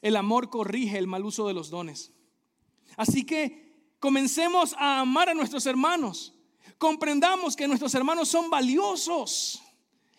El 0.05 0.17
amor 0.17 0.51
corrige 0.51 0.99
el 0.99 1.07
mal 1.07 1.25
uso 1.25 1.49
de 1.49 1.55
los 1.55 1.71
dones. 1.71 2.13
Así 2.95 3.25
que 3.25 3.95
comencemos 3.99 4.75
a 4.79 5.01
amar 5.01 5.31
a 5.31 5.35
nuestros 5.35 5.65
hermanos. 5.65 6.35
Comprendamos 6.77 7.57
que 7.57 7.67
nuestros 7.67 7.95
hermanos 7.95 8.29
son 8.29 8.51
valiosos. 8.51 9.63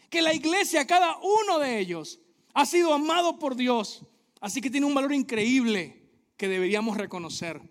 Que 0.10 0.24
la 0.24 0.34
iglesia, 0.34 0.88
cada 0.88 1.18
uno 1.18 1.60
de 1.60 1.78
ellos, 1.78 2.20
ha 2.56 2.66
sido 2.66 2.96
amado 2.96 3.38
por 3.38 3.56
Dios. 3.56 4.02
Así 4.42 4.60
que 4.60 4.72
tiene 4.72 4.88
un 4.88 4.96
valor 4.96 5.14
increíble 5.14 6.10
que 6.36 6.48
deberíamos 6.48 6.98
reconocer. 6.98 7.62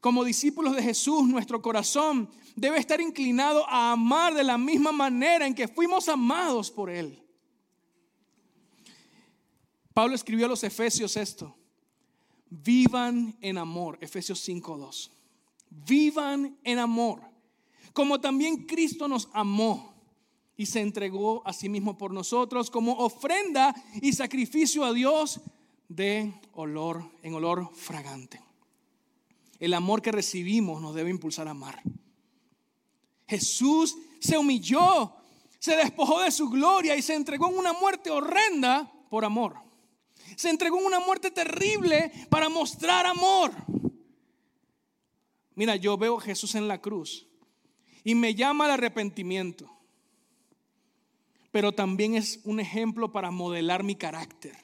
Como 0.00 0.22
discípulos 0.22 0.76
de 0.76 0.82
Jesús, 0.82 1.26
nuestro 1.26 1.62
corazón 1.62 2.28
debe 2.56 2.78
estar 2.78 3.00
inclinado 3.00 3.66
a 3.70 3.92
amar 3.92 4.34
de 4.34 4.44
la 4.44 4.58
misma 4.58 4.92
manera 4.92 5.46
en 5.46 5.54
que 5.54 5.66
fuimos 5.66 6.10
amados 6.10 6.70
por 6.70 6.90
Él. 6.90 7.24
Pablo 9.94 10.14
escribió 10.14 10.46
a 10.46 10.48
los 10.48 10.64
Efesios 10.64 11.16
esto. 11.16 11.54
Vivan 12.48 13.36
en 13.40 13.58
amor, 13.58 13.98
Efesios 14.00 14.46
5.2. 14.48 15.10
Vivan 15.70 16.58
en 16.64 16.78
amor, 16.78 17.22
como 17.92 18.20
también 18.20 18.66
Cristo 18.66 19.06
nos 19.06 19.28
amó 19.32 19.94
y 20.56 20.66
se 20.66 20.80
entregó 20.80 21.46
a 21.46 21.52
sí 21.52 21.68
mismo 21.68 21.96
por 21.96 22.12
nosotros 22.12 22.70
como 22.70 22.92
ofrenda 22.98 23.74
y 24.02 24.12
sacrificio 24.12 24.84
a 24.84 24.92
Dios 24.92 25.40
de 25.88 26.34
olor, 26.52 27.04
en 27.22 27.34
olor 27.34 27.70
fragante. 27.74 28.40
El 29.60 29.74
amor 29.74 30.02
que 30.02 30.12
recibimos 30.12 30.82
nos 30.82 30.94
debe 30.94 31.10
impulsar 31.10 31.46
a 31.46 31.52
amar. 31.52 31.80
Jesús 33.28 33.96
se 34.18 34.36
humilló, 34.36 35.12
se 35.58 35.76
despojó 35.76 36.20
de 36.20 36.32
su 36.32 36.48
gloria 36.48 36.96
y 36.96 37.02
se 37.02 37.14
entregó 37.14 37.48
en 37.48 37.58
una 37.58 37.72
muerte 37.72 38.10
horrenda 38.10 38.90
por 39.08 39.24
amor 39.24 39.69
se 40.36 40.50
entregó 40.50 40.78
en 40.78 40.86
una 40.86 41.00
muerte 41.00 41.30
terrible 41.30 42.12
para 42.28 42.48
mostrar 42.48 43.06
amor. 43.06 43.52
Mira, 45.54 45.76
yo 45.76 45.96
veo 45.96 46.18
a 46.18 46.20
Jesús 46.20 46.54
en 46.54 46.68
la 46.68 46.80
cruz 46.80 47.26
y 48.04 48.14
me 48.14 48.34
llama 48.34 48.64
al 48.64 48.72
arrepentimiento, 48.72 49.70
pero 51.50 51.72
también 51.72 52.14
es 52.14 52.40
un 52.44 52.60
ejemplo 52.60 53.12
para 53.12 53.30
modelar 53.30 53.82
mi 53.82 53.94
carácter 53.94 54.56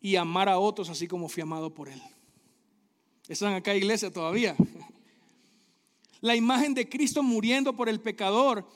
y 0.00 0.16
amar 0.16 0.48
a 0.48 0.58
otros 0.58 0.88
así 0.88 1.06
como 1.06 1.28
fui 1.28 1.42
amado 1.42 1.74
por 1.74 1.88
Él. 1.88 2.02
¿Están 3.28 3.54
acá 3.54 3.74
iglesia 3.74 4.10
todavía? 4.10 4.56
La 6.20 6.36
imagen 6.36 6.74
de 6.74 6.88
Cristo 6.88 7.22
muriendo 7.22 7.74
por 7.74 7.88
el 7.88 8.00
pecador 8.00 8.68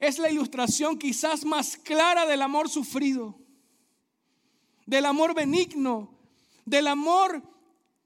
es 0.00 0.18
la 0.18 0.30
ilustración 0.30 0.98
quizás 0.98 1.44
más 1.44 1.76
clara 1.76 2.26
del 2.26 2.42
amor 2.42 2.68
sufrido 2.68 3.38
del 4.86 5.06
amor 5.06 5.34
benigno, 5.34 6.10
del 6.64 6.86
amor 6.86 7.42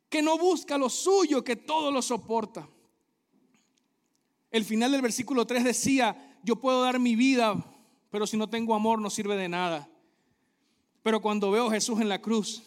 que 0.09 0.23
no 0.23 0.39
busca 0.39 0.79
lo 0.79 0.89
suyo, 0.89 1.43
que 1.43 1.57
todo 1.57 1.91
lo 1.91 2.03
soporta. 2.03 2.69
El 4.51 4.65
final 4.65 4.93
del 4.93 5.03
versículo 5.03 5.47
3 5.47 5.65
decía, 5.65 6.39
yo 6.43 6.57
puedo 6.57 6.83
dar 6.83 6.99
mi 6.99 7.17
vida, 7.17 7.65
pero 8.11 8.27
si 8.27 8.37
no 8.37 8.49
tengo 8.49 8.75
amor 8.75 9.01
no 9.01 9.11
sirve 9.11 9.37
de 9.37 9.49
nada. 9.49 9.89
Pero 11.03 11.21
cuando 11.21 11.51
veo 11.51 11.69
a 11.69 11.73
Jesús 11.73 12.01
en 12.01 12.09
la 12.09 12.21
cruz, 12.21 12.63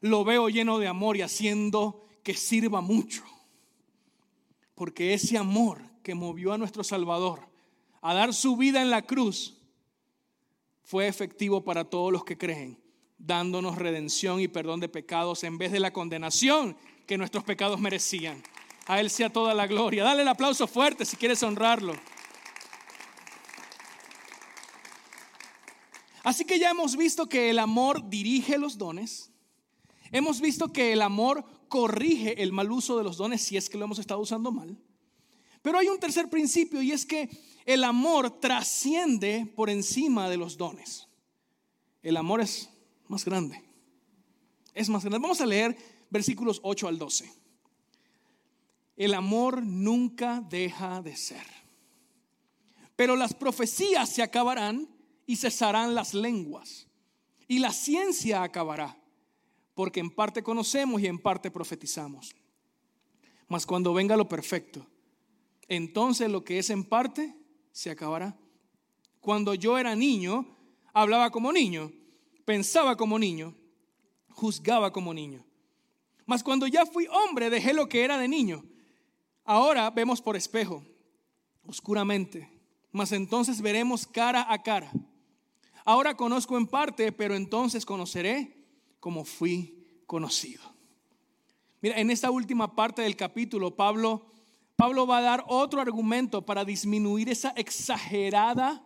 lo 0.00 0.24
veo 0.24 0.48
lleno 0.48 0.78
de 0.78 0.86
amor 0.86 1.16
y 1.16 1.22
haciendo 1.22 2.04
que 2.22 2.34
sirva 2.34 2.80
mucho. 2.80 3.24
Porque 4.74 5.14
ese 5.14 5.38
amor 5.38 5.82
que 6.02 6.14
movió 6.14 6.52
a 6.52 6.58
nuestro 6.58 6.84
Salvador 6.84 7.40
a 8.00 8.14
dar 8.14 8.34
su 8.34 8.56
vida 8.56 8.82
en 8.82 8.90
la 8.90 9.02
cruz 9.02 9.56
fue 10.82 11.06
efectivo 11.06 11.64
para 11.64 11.84
todos 11.84 12.12
los 12.12 12.24
que 12.24 12.36
creen 12.36 12.83
dándonos 13.26 13.76
redención 13.76 14.40
y 14.40 14.48
perdón 14.48 14.80
de 14.80 14.88
pecados 14.88 15.44
en 15.44 15.58
vez 15.58 15.72
de 15.72 15.80
la 15.80 15.92
condenación 15.92 16.76
que 17.06 17.18
nuestros 17.18 17.44
pecados 17.44 17.80
merecían. 17.80 18.42
A 18.86 19.00
Él 19.00 19.10
sea 19.10 19.30
toda 19.30 19.54
la 19.54 19.66
gloria. 19.66 20.04
Dale 20.04 20.22
el 20.22 20.28
aplauso 20.28 20.66
fuerte 20.66 21.04
si 21.04 21.16
quieres 21.16 21.42
honrarlo. 21.42 21.94
Así 26.22 26.44
que 26.44 26.58
ya 26.58 26.70
hemos 26.70 26.96
visto 26.96 27.28
que 27.28 27.50
el 27.50 27.58
amor 27.58 28.08
dirige 28.08 28.58
los 28.58 28.78
dones. 28.78 29.30
Hemos 30.10 30.40
visto 30.40 30.72
que 30.72 30.92
el 30.92 31.02
amor 31.02 31.44
corrige 31.68 32.42
el 32.42 32.52
mal 32.52 32.70
uso 32.70 32.96
de 32.96 33.04
los 33.04 33.16
dones 33.16 33.42
si 33.42 33.56
es 33.56 33.68
que 33.68 33.76
lo 33.76 33.84
hemos 33.84 33.98
estado 33.98 34.20
usando 34.20 34.50
mal. 34.50 34.78
Pero 35.60 35.78
hay 35.78 35.88
un 35.88 35.98
tercer 35.98 36.28
principio 36.28 36.80
y 36.82 36.92
es 36.92 37.04
que 37.06 37.28
el 37.64 37.84
amor 37.84 38.38
trasciende 38.38 39.50
por 39.56 39.70
encima 39.70 40.28
de 40.28 40.36
los 40.36 40.56
dones. 40.56 41.08
El 42.02 42.18
amor 42.18 42.42
es 42.42 42.70
más 43.08 43.24
grande. 43.24 43.62
Es 44.72 44.88
más 44.88 45.02
grande. 45.02 45.18
Vamos 45.18 45.40
a 45.40 45.46
leer 45.46 45.76
versículos 46.10 46.60
8 46.62 46.88
al 46.88 46.98
12. 46.98 47.32
el 48.96 49.14
amor 49.14 49.62
nunca 49.64 50.40
deja 50.48 51.02
de 51.02 51.16
ser. 51.16 51.44
Pero 52.94 53.16
las 53.16 53.34
profecías 53.34 54.08
se 54.08 54.22
acabarán 54.22 54.88
y 55.26 55.36
cesarán 55.36 55.94
las 55.94 56.14
lenguas. 56.14 56.86
Y 57.48 57.58
la 57.58 57.72
ciencia 57.72 58.42
acabará, 58.42 58.96
porque 59.74 60.00
en 60.00 60.10
parte 60.10 60.42
conocemos 60.42 61.00
y 61.00 61.06
en 61.06 61.18
parte 61.18 61.50
profetizamos. 61.50 62.34
Mas 63.48 63.66
cuando 63.66 63.92
venga 63.92 64.16
lo 64.16 64.28
perfecto, 64.28 64.86
entonces 65.68 66.30
lo 66.30 66.44
que 66.44 66.58
es 66.58 66.70
en 66.70 66.84
parte 66.84 67.34
se 67.72 67.90
acabará. 67.90 68.36
Cuando 69.20 69.54
yo 69.54 69.76
era 69.76 69.94
niño, 69.96 70.46
hablaba 70.92 71.30
como 71.30 71.52
niño, 71.52 71.92
pensaba 72.44 72.96
como 72.96 73.18
niño, 73.18 73.54
juzgaba 74.30 74.92
como 74.92 75.14
niño. 75.14 75.44
Mas 76.26 76.42
cuando 76.42 76.66
ya 76.66 76.86
fui 76.86 77.06
hombre, 77.06 77.50
dejé 77.50 77.74
lo 77.74 77.88
que 77.88 78.04
era 78.04 78.18
de 78.18 78.28
niño. 78.28 78.64
Ahora 79.44 79.90
vemos 79.90 80.22
por 80.22 80.36
espejo, 80.36 80.82
oscuramente, 81.66 82.50
mas 82.92 83.12
entonces 83.12 83.60
veremos 83.60 84.06
cara 84.06 84.50
a 84.50 84.62
cara. 84.62 84.90
Ahora 85.84 86.16
conozco 86.16 86.56
en 86.56 86.66
parte, 86.66 87.12
pero 87.12 87.34
entonces 87.34 87.84
conoceré 87.84 88.56
como 89.00 89.24
fui 89.24 90.02
conocido. 90.06 90.62
Mira, 91.82 92.00
en 92.00 92.10
esta 92.10 92.30
última 92.30 92.74
parte 92.74 93.02
del 93.02 93.16
capítulo, 93.16 93.76
Pablo, 93.76 94.32
Pablo 94.76 95.06
va 95.06 95.18
a 95.18 95.22
dar 95.22 95.44
otro 95.46 95.82
argumento 95.82 96.46
para 96.46 96.64
disminuir 96.64 97.28
esa 97.28 97.50
exagerada 97.50 98.82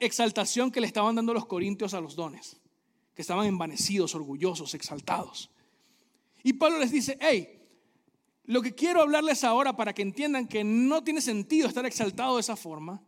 exaltación 0.00 0.70
que 0.70 0.80
le 0.80 0.86
estaban 0.86 1.14
dando 1.14 1.32
los 1.32 1.46
corintios 1.46 1.94
a 1.94 2.00
los 2.00 2.16
dones, 2.16 2.59
estaban 3.20 3.46
envanecidos, 3.46 4.14
orgullosos, 4.14 4.74
exaltados. 4.74 5.50
Y 6.42 6.54
Pablo 6.54 6.78
les 6.78 6.90
dice, 6.90 7.18
hey, 7.20 7.60
lo 8.44 8.62
que 8.62 8.74
quiero 8.74 9.02
hablarles 9.02 9.44
ahora 9.44 9.76
para 9.76 9.92
que 9.92 10.02
entiendan 10.02 10.48
que 10.48 10.64
no 10.64 11.04
tiene 11.04 11.20
sentido 11.20 11.68
estar 11.68 11.86
exaltado 11.86 12.36
de 12.36 12.40
esa 12.40 12.56
forma, 12.56 13.02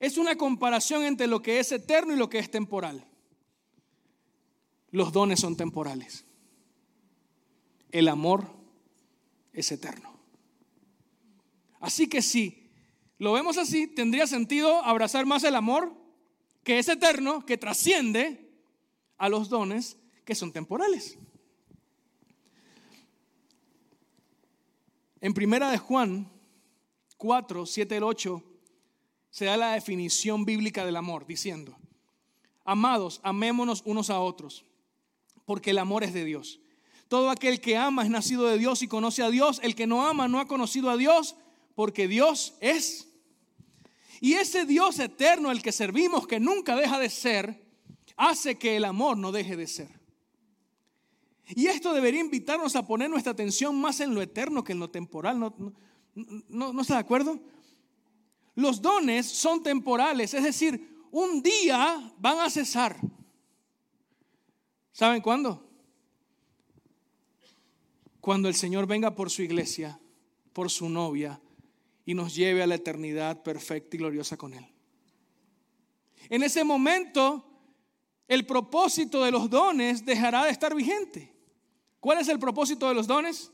es 0.00 0.18
una 0.18 0.36
comparación 0.36 1.04
entre 1.04 1.26
lo 1.26 1.40
que 1.40 1.58
es 1.58 1.72
eterno 1.72 2.14
y 2.14 2.16
lo 2.16 2.28
que 2.28 2.38
es 2.38 2.50
temporal. 2.50 3.06
Los 4.90 5.12
dones 5.12 5.40
son 5.40 5.56
temporales. 5.56 6.24
El 7.90 8.08
amor 8.08 8.50
es 9.52 9.70
eterno. 9.72 10.18
Así 11.80 12.08
que 12.08 12.22
si 12.22 12.70
lo 13.18 13.32
vemos 13.32 13.58
así, 13.58 13.86
tendría 13.86 14.26
sentido 14.26 14.82
abrazar 14.84 15.26
más 15.26 15.44
el 15.44 15.54
amor 15.54 15.92
que 16.62 16.78
es 16.78 16.88
eterno, 16.88 17.46
que 17.46 17.56
trasciende 17.56 18.45
a 19.18 19.28
los 19.28 19.48
dones 19.48 19.96
que 20.24 20.34
son 20.34 20.52
temporales. 20.52 21.18
En 25.20 25.34
primera 25.34 25.70
de 25.70 25.78
Juan 25.78 26.30
4, 27.16 27.66
7 27.66 27.96
al 27.96 28.02
8 28.04 28.42
se 29.30 29.44
da 29.44 29.56
la 29.56 29.72
definición 29.72 30.44
bíblica 30.44 30.84
del 30.84 30.96
amor, 30.96 31.26
diciendo, 31.26 31.76
amados, 32.64 33.20
amémonos 33.22 33.82
unos 33.84 34.10
a 34.10 34.20
otros, 34.20 34.64
porque 35.44 35.70
el 35.70 35.78
amor 35.78 36.04
es 36.04 36.12
de 36.12 36.24
Dios. 36.24 36.60
Todo 37.08 37.30
aquel 37.30 37.60
que 37.60 37.76
ama 37.76 38.02
es 38.02 38.10
nacido 38.10 38.46
de 38.46 38.58
Dios 38.58 38.82
y 38.82 38.88
conoce 38.88 39.22
a 39.22 39.30
Dios. 39.30 39.60
El 39.62 39.76
que 39.76 39.86
no 39.86 40.06
ama 40.06 40.26
no 40.26 40.40
ha 40.40 40.48
conocido 40.48 40.90
a 40.90 40.96
Dios, 40.96 41.36
porque 41.74 42.08
Dios 42.08 42.54
es. 42.60 43.08
Y 44.20 44.34
ese 44.34 44.64
Dios 44.64 44.98
eterno, 44.98 45.50
el 45.50 45.62
que 45.62 45.72
servimos, 45.72 46.26
que 46.26 46.40
nunca 46.40 46.74
deja 46.74 46.98
de 46.98 47.10
ser, 47.10 47.65
hace 48.16 48.56
que 48.56 48.76
el 48.76 48.84
amor 48.84 49.16
no 49.16 49.32
deje 49.32 49.56
de 49.56 49.66
ser. 49.66 50.00
Y 51.48 51.66
esto 51.66 51.92
debería 51.92 52.20
invitarnos 52.20 52.74
a 52.74 52.86
poner 52.86 53.08
nuestra 53.08 53.32
atención 53.32 53.80
más 53.80 54.00
en 54.00 54.14
lo 54.14 54.22
eterno 54.22 54.64
que 54.64 54.72
en 54.72 54.80
lo 54.80 54.90
temporal. 54.90 55.38
¿No, 55.38 55.54
no, 56.48 56.80
está 56.80 56.94
de 56.94 57.00
acuerdo? 57.00 57.38
Los 58.56 58.82
dones 58.82 59.26
son 59.26 59.62
temporales, 59.62 60.34
es 60.34 60.42
decir, 60.42 61.04
un 61.12 61.42
día 61.42 62.12
van 62.18 62.40
a 62.40 62.50
cesar. 62.50 62.98
¿Saben 64.92 65.20
cuándo? 65.20 65.62
Cuando 68.20 68.48
el 68.48 68.54
Señor 68.54 68.86
venga 68.86 69.14
por 69.14 69.30
su 69.30 69.42
iglesia, 69.42 70.00
por 70.52 70.70
su 70.70 70.88
novia, 70.88 71.40
y 72.04 72.14
nos 72.14 72.34
lleve 72.34 72.62
a 72.62 72.66
la 72.66 72.76
eternidad 72.76 73.42
perfecta 73.42 73.94
y 73.94 73.98
gloriosa 73.98 74.36
con 74.36 74.54
Él. 74.54 74.66
En 76.28 76.42
ese 76.42 76.64
momento, 76.64 77.55
el 78.28 78.46
propósito 78.46 79.22
de 79.22 79.30
los 79.30 79.48
dones 79.48 80.04
dejará 80.04 80.44
de 80.44 80.50
estar 80.50 80.74
vigente. 80.74 81.32
¿Cuál 82.00 82.18
es 82.18 82.28
el 82.28 82.38
propósito 82.38 82.88
de 82.88 82.94
los 82.94 83.06
dones? 83.06 83.52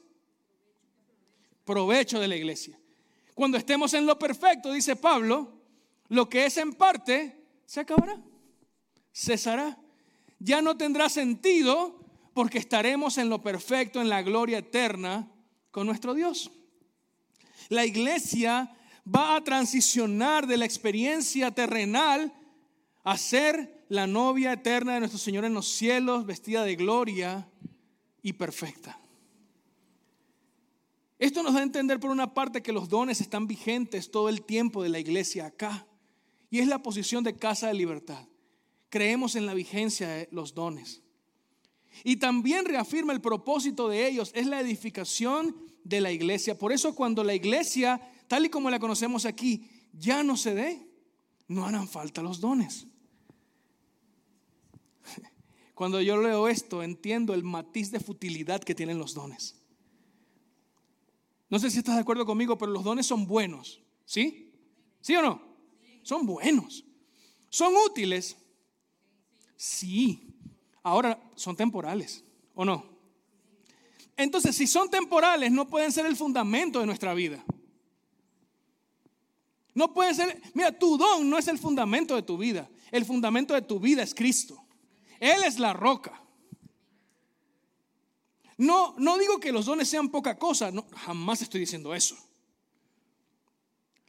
Provecho 1.64 2.18
de 2.18 2.28
la 2.28 2.36
iglesia. 2.36 2.78
Cuando 3.34 3.56
estemos 3.56 3.94
en 3.94 4.06
lo 4.06 4.18
perfecto, 4.18 4.72
dice 4.72 4.96
Pablo, 4.96 5.52
lo 6.08 6.28
que 6.28 6.46
es 6.46 6.56
en 6.58 6.72
parte 6.74 7.36
se 7.64 7.80
acabará, 7.80 8.20
cesará. 9.12 9.78
Ya 10.38 10.60
no 10.60 10.76
tendrá 10.76 11.08
sentido 11.08 12.04
porque 12.34 12.58
estaremos 12.58 13.18
en 13.18 13.28
lo 13.28 13.42
perfecto, 13.42 14.00
en 14.00 14.08
la 14.08 14.22
gloria 14.22 14.58
eterna 14.58 15.30
con 15.70 15.86
nuestro 15.86 16.14
Dios. 16.14 16.50
La 17.68 17.86
iglesia 17.86 18.74
va 19.06 19.36
a 19.36 19.44
transicionar 19.44 20.46
de 20.46 20.56
la 20.56 20.64
experiencia 20.64 21.50
terrenal 21.50 22.32
a 23.04 23.18
ser 23.18 23.84
la 23.88 24.06
novia 24.06 24.52
eterna 24.52 24.94
de 24.94 25.00
nuestro 25.00 25.18
Señor 25.18 25.44
en 25.44 25.54
los 25.54 25.68
cielos, 25.68 26.26
vestida 26.26 26.64
de 26.64 26.76
gloria 26.76 27.48
y 28.22 28.34
perfecta. 28.34 28.98
Esto 31.18 31.42
nos 31.42 31.54
da 31.54 31.60
a 31.60 31.64
entender 31.64 32.00
por 32.00 32.10
una 32.10 32.34
parte 32.34 32.62
que 32.62 32.72
los 32.72 32.88
dones 32.88 33.20
están 33.20 33.46
vigentes 33.46 34.10
todo 34.10 34.28
el 34.28 34.42
tiempo 34.42 34.82
de 34.82 34.88
la 34.88 34.98
iglesia 34.98 35.46
acá. 35.46 35.86
Y 36.50 36.58
es 36.58 36.66
la 36.66 36.82
posición 36.82 37.22
de 37.22 37.36
casa 37.36 37.68
de 37.68 37.74
libertad. 37.74 38.26
Creemos 38.88 39.36
en 39.36 39.46
la 39.46 39.54
vigencia 39.54 40.08
de 40.08 40.28
los 40.32 40.54
dones. 40.54 41.02
Y 42.04 42.16
también 42.16 42.64
reafirma 42.64 43.12
el 43.12 43.20
propósito 43.20 43.88
de 43.88 44.08
ellos, 44.08 44.32
es 44.34 44.46
la 44.46 44.60
edificación 44.60 45.56
de 45.84 46.00
la 46.00 46.10
iglesia. 46.10 46.58
Por 46.58 46.72
eso 46.72 46.94
cuando 46.94 47.22
la 47.22 47.34
iglesia, 47.34 48.00
tal 48.26 48.46
y 48.46 48.48
como 48.48 48.70
la 48.70 48.78
conocemos 48.78 49.24
aquí, 49.24 49.68
ya 49.92 50.22
no 50.22 50.36
se 50.36 50.54
dé, 50.54 50.88
no 51.48 51.66
harán 51.66 51.88
falta 51.88 52.22
los 52.22 52.40
dones. 52.40 52.86
Cuando 55.74 56.00
yo 56.00 56.20
leo 56.20 56.48
esto, 56.48 56.82
entiendo 56.82 57.34
el 57.34 57.44
matiz 57.44 57.90
de 57.90 58.00
futilidad 58.00 58.62
que 58.62 58.74
tienen 58.74 58.98
los 58.98 59.14
dones. 59.14 59.56
No 61.48 61.58
sé 61.58 61.70
si 61.70 61.78
estás 61.78 61.96
de 61.96 62.00
acuerdo 62.00 62.24
conmigo, 62.24 62.56
pero 62.56 62.72
los 62.72 62.84
dones 62.84 63.06
son 63.06 63.26
buenos. 63.26 63.80
¿Sí? 64.04 64.52
¿Sí 65.00 65.14
o 65.16 65.22
no? 65.22 65.42
Son 66.02 66.26
buenos. 66.26 66.84
¿Son 67.48 67.74
útiles? 67.86 68.36
Sí. 69.56 70.34
Ahora 70.82 71.22
son 71.34 71.56
temporales, 71.56 72.24
¿o 72.54 72.64
no? 72.64 72.84
Entonces, 74.16 74.56
si 74.56 74.66
son 74.66 74.90
temporales, 74.90 75.50
no 75.52 75.66
pueden 75.66 75.92
ser 75.92 76.06
el 76.06 76.16
fundamento 76.16 76.80
de 76.80 76.86
nuestra 76.86 77.14
vida. 77.14 77.44
No 79.74 79.92
pueden 79.92 80.14
ser, 80.14 80.40
mira, 80.54 80.78
tu 80.78 80.98
don 80.98 81.28
no 81.28 81.38
es 81.38 81.48
el 81.48 81.58
fundamento 81.58 82.14
de 82.14 82.22
tu 82.22 82.36
vida. 82.36 82.68
El 82.90 83.04
fundamento 83.04 83.54
de 83.54 83.62
tu 83.62 83.80
vida 83.80 84.02
es 84.02 84.14
Cristo. 84.14 84.61
Él 85.22 85.44
es 85.44 85.60
la 85.60 85.72
roca. 85.72 86.20
No, 88.56 88.96
no 88.98 89.16
digo 89.18 89.38
que 89.38 89.52
los 89.52 89.66
dones 89.66 89.88
sean 89.88 90.08
poca 90.08 90.36
cosa, 90.36 90.72
jamás 90.96 91.40
estoy 91.42 91.60
diciendo 91.60 91.94
eso. 91.94 92.16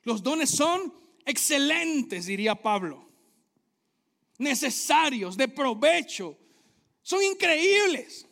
Los 0.02 0.24
dones 0.24 0.50
son 0.50 0.92
excelentes, 1.24 2.26
diría 2.26 2.56
Pablo. 2.56 3.08
Necesarios, 4.40 5.38
de 5.38 5.48
provecho. 5.48 6.36
Son 7.04 7.22
increíbles. 7.22 8.26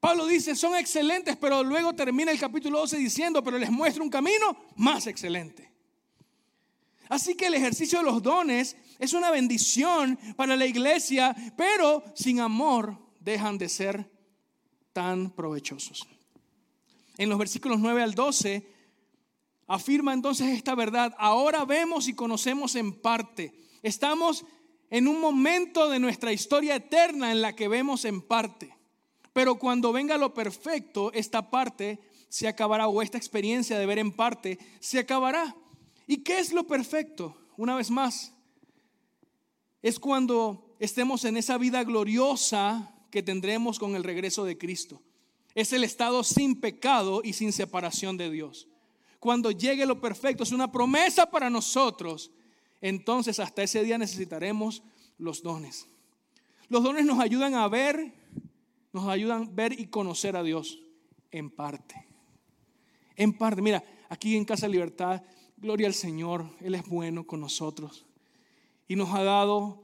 Pablo 0.00 0.26
dice, 0.26 0.56
son 0.56 0.74
excelentes, 0.74 1.36
pero 1.36 1.62
luego 1.62 1.94
termina 1.94 2.32
el 2.32 2.40
capítulo 2.40 2.80
12 2.80 2.96
diciendo, 2.96 3.44
pero 3.44 3.56
les 3.56 3.70
muestro 3.70 4.02
un 4.02 4.10
camino 4.10 4.64
más 4.74 5.06
excelente. 5.06 5.65
Así 7.08 7.34
que 7.34 7.46
el 7.46 7.54
ejercicio 7.54 7.98
de 7.98 8.04
los 8.04 8.22
dones 8.22 8.76
es 8.98 9.12
una 9.12 9.30
bendición 9.30 10.18
para 10.36 10.56
la 10.56 10.66
iglesia, 10.66 11.34
pero 11.56 12.02
sin 12.14 12.40
amor 12.40 12.98
dejan 13.20 13.58
de 13.58 13.68
ser 13.68 14.10
tan 14.92 15.30
provechosos. 15.30 16.06
En 17.18 17.28
los 17.28 17.38
versículos 17.38 17.78
9 17.80 18.02
al 18.02 18.14
12 18.14 18.66
afirma 19.66 20.12
entonces 20.12 20.48
esta 20.48 20.74
verdad. 20.74 21.14
Ahora 21.18 21.64
vemos 21.64 22.08
y 22.08 22.14
conocemos 22.14 22.74
en 22.76 22.92
parte. 22.92 23.54
Estamos 23.82 24.44
en 24.90 25.08
un 25.08 25.20
momento 25.20 25.88
de 25.88 25.98
nuestra 25.98 26.32
historia 26.32 26.76
eterna 26.76 27.32
en 27.32 27.42
la 27.42 27.54
que 27.54 27.68
vemos 27.68 28.04
en 28.04 28.22
parte. 28.22 28.74
Pero 29.32 29.56
cuando 29.56 29.92
venga 29.92 30.16
lo 30.16 30.32
perfecto, 30.32 31.12
esta 31.12 31.50
parte 31.50 32.00
se 32.28 32.48
acabará 32.48 32.88
o 32.88 33.02
esta 33.02 33.18
experiencia 33.18 33.78
de 33.78 33.86
ver 33.86 33.98
en 33.98 34.12
parte 34.12 34.58
se 34.80 34.98
acabará. 34.98 35.54
¿Y 36.06 36.18
qué 36.18 36.38
es 36.38 36.52
lo 36.52 36.66
perfecto? 36.66 37.36
Una 37.56 37.74
vez 37.74 37.90
más, 37.90 38.32
es 39.82 39.98
cuando 39.98 40.76
estemos 40.78 41.24
en 41.24 41.36
esa 41.36 41.58
vida 41.58 41.82
gloriosa 41.84 42.94
que 43.10 43.22
tendremos 43.22 43.78
con 43.78 43.96
el 43.96 44.04
regreso 44.04 44.44
de 44.44 44.58
Cristo. 44.58 45.02
Es 45.54 45.72
el 45.72 45.84
estado 45.84 46.22
sin 46.22 46.60
pecado 46.60 47.22
y 47.24 47.32
sin 47.32 47.52
separación 47.52 48.16
de 48.16 48.30
Dios. 48.30 48.68
Cuando 49.18 49.50
llegue 49.50 49.86
lo 49.86 50.00
perfecto, 50.00 50.42
es 50.42 50.52
una 50.52 50.70
promesa 50.70 51.30
para 51.30 51.48
nosotros. 51.48 52.30
Entonces 52.80 53.40
hasta 53.40 53.62
ese 53.62 53.82
día 53.82 53.98
necesitaremos 53.98 54.82
los 55.18 55.42
dones. 55.42 55.88
Los 56.68 56.82
dones 56.82 57.04
nos 57.06 57.20
ayudan 57.20 57.54
a 57.54 57.68
ver, 57.68 58.12
nos 58.92 59.08
ayudan 59.08 59.42
a 59.42 59.50
ver 59.50 59.78
y 59.78 59.86
conocer 59.86 60.36
a 60.36 60.42
Dios 60.42 60.80
en 61.30 61.50
parte. 61.50 62.06
En 63.14 63.32
parte, 63.32 63.62
mira, 63.62 63.82
aquí 64.08 64.36
en 64.36 64.44
Casa 64.44 64.68
Libertad, 64.68 65.22
gloria 65.56 65.86
al 65.86 65.94
Señor, 65.94 66.48
Él 66.60 66.74
es 66.74 66.86
bueno 66.86 67.26
con 67.26 67.40
nosotros 67.40 68.06
y 68.88 68.96
nos 68.96 69.10
ha 69.14 69.22
dado 69.22 69.82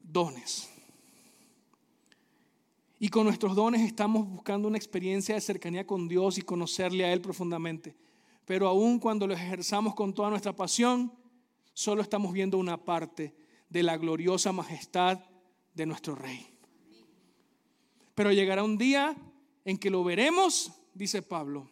dones. 0.00 0.70
Y 2.98 3.08
con 3.08 3.24
nuestros 3.24 3.54
dones 3.54 3.82
estamos 3.82 4.26
buscando 4.28 4.66
una 4.66 4.78
experiencia 4.78 5.34
de 5.34 5.40
cercanía 5.40 5.86
con 5.86 6.08
Dios 6.08 6.38
y 6.38 6.42
conocerle 6.42 7.04
a 7.04 7.12
Él 7.12 7.20
profundamente. 7.20 7.94
Pero 8.46 8.68
aun 8.68 8.98
cuando 8.98 9.26
lo 9.26 9.34
ejerzamos 9.34 9.94
con 9.94 10.14
toda 10.14 10.30
nuestra 10.30 10.54
pasión, 10.54 11.12
solo 11.72 12.02
estamos 12.02 12.32
viendo 12.32 12.56
una 12.56 12.82
parte 12.82 13.34
de 13.68 13.82
la 13.82 13.96
gloriosa 13.96 14.52
majestad 14.52 15.20
de 15.74 15.86
nuestro 15.86 16.14
Rey. 16.14 16.46
Pero 18.14 18.32
llegará 18.32 18.62
un 18.62 18.78
día 18.78 19.16
en 19.64 19.76
que 19.76 19.90
lo 19.90 20.04
veremos, 20.04 20.72
dice 20.94 21.20
Pablo, 21.20 21.68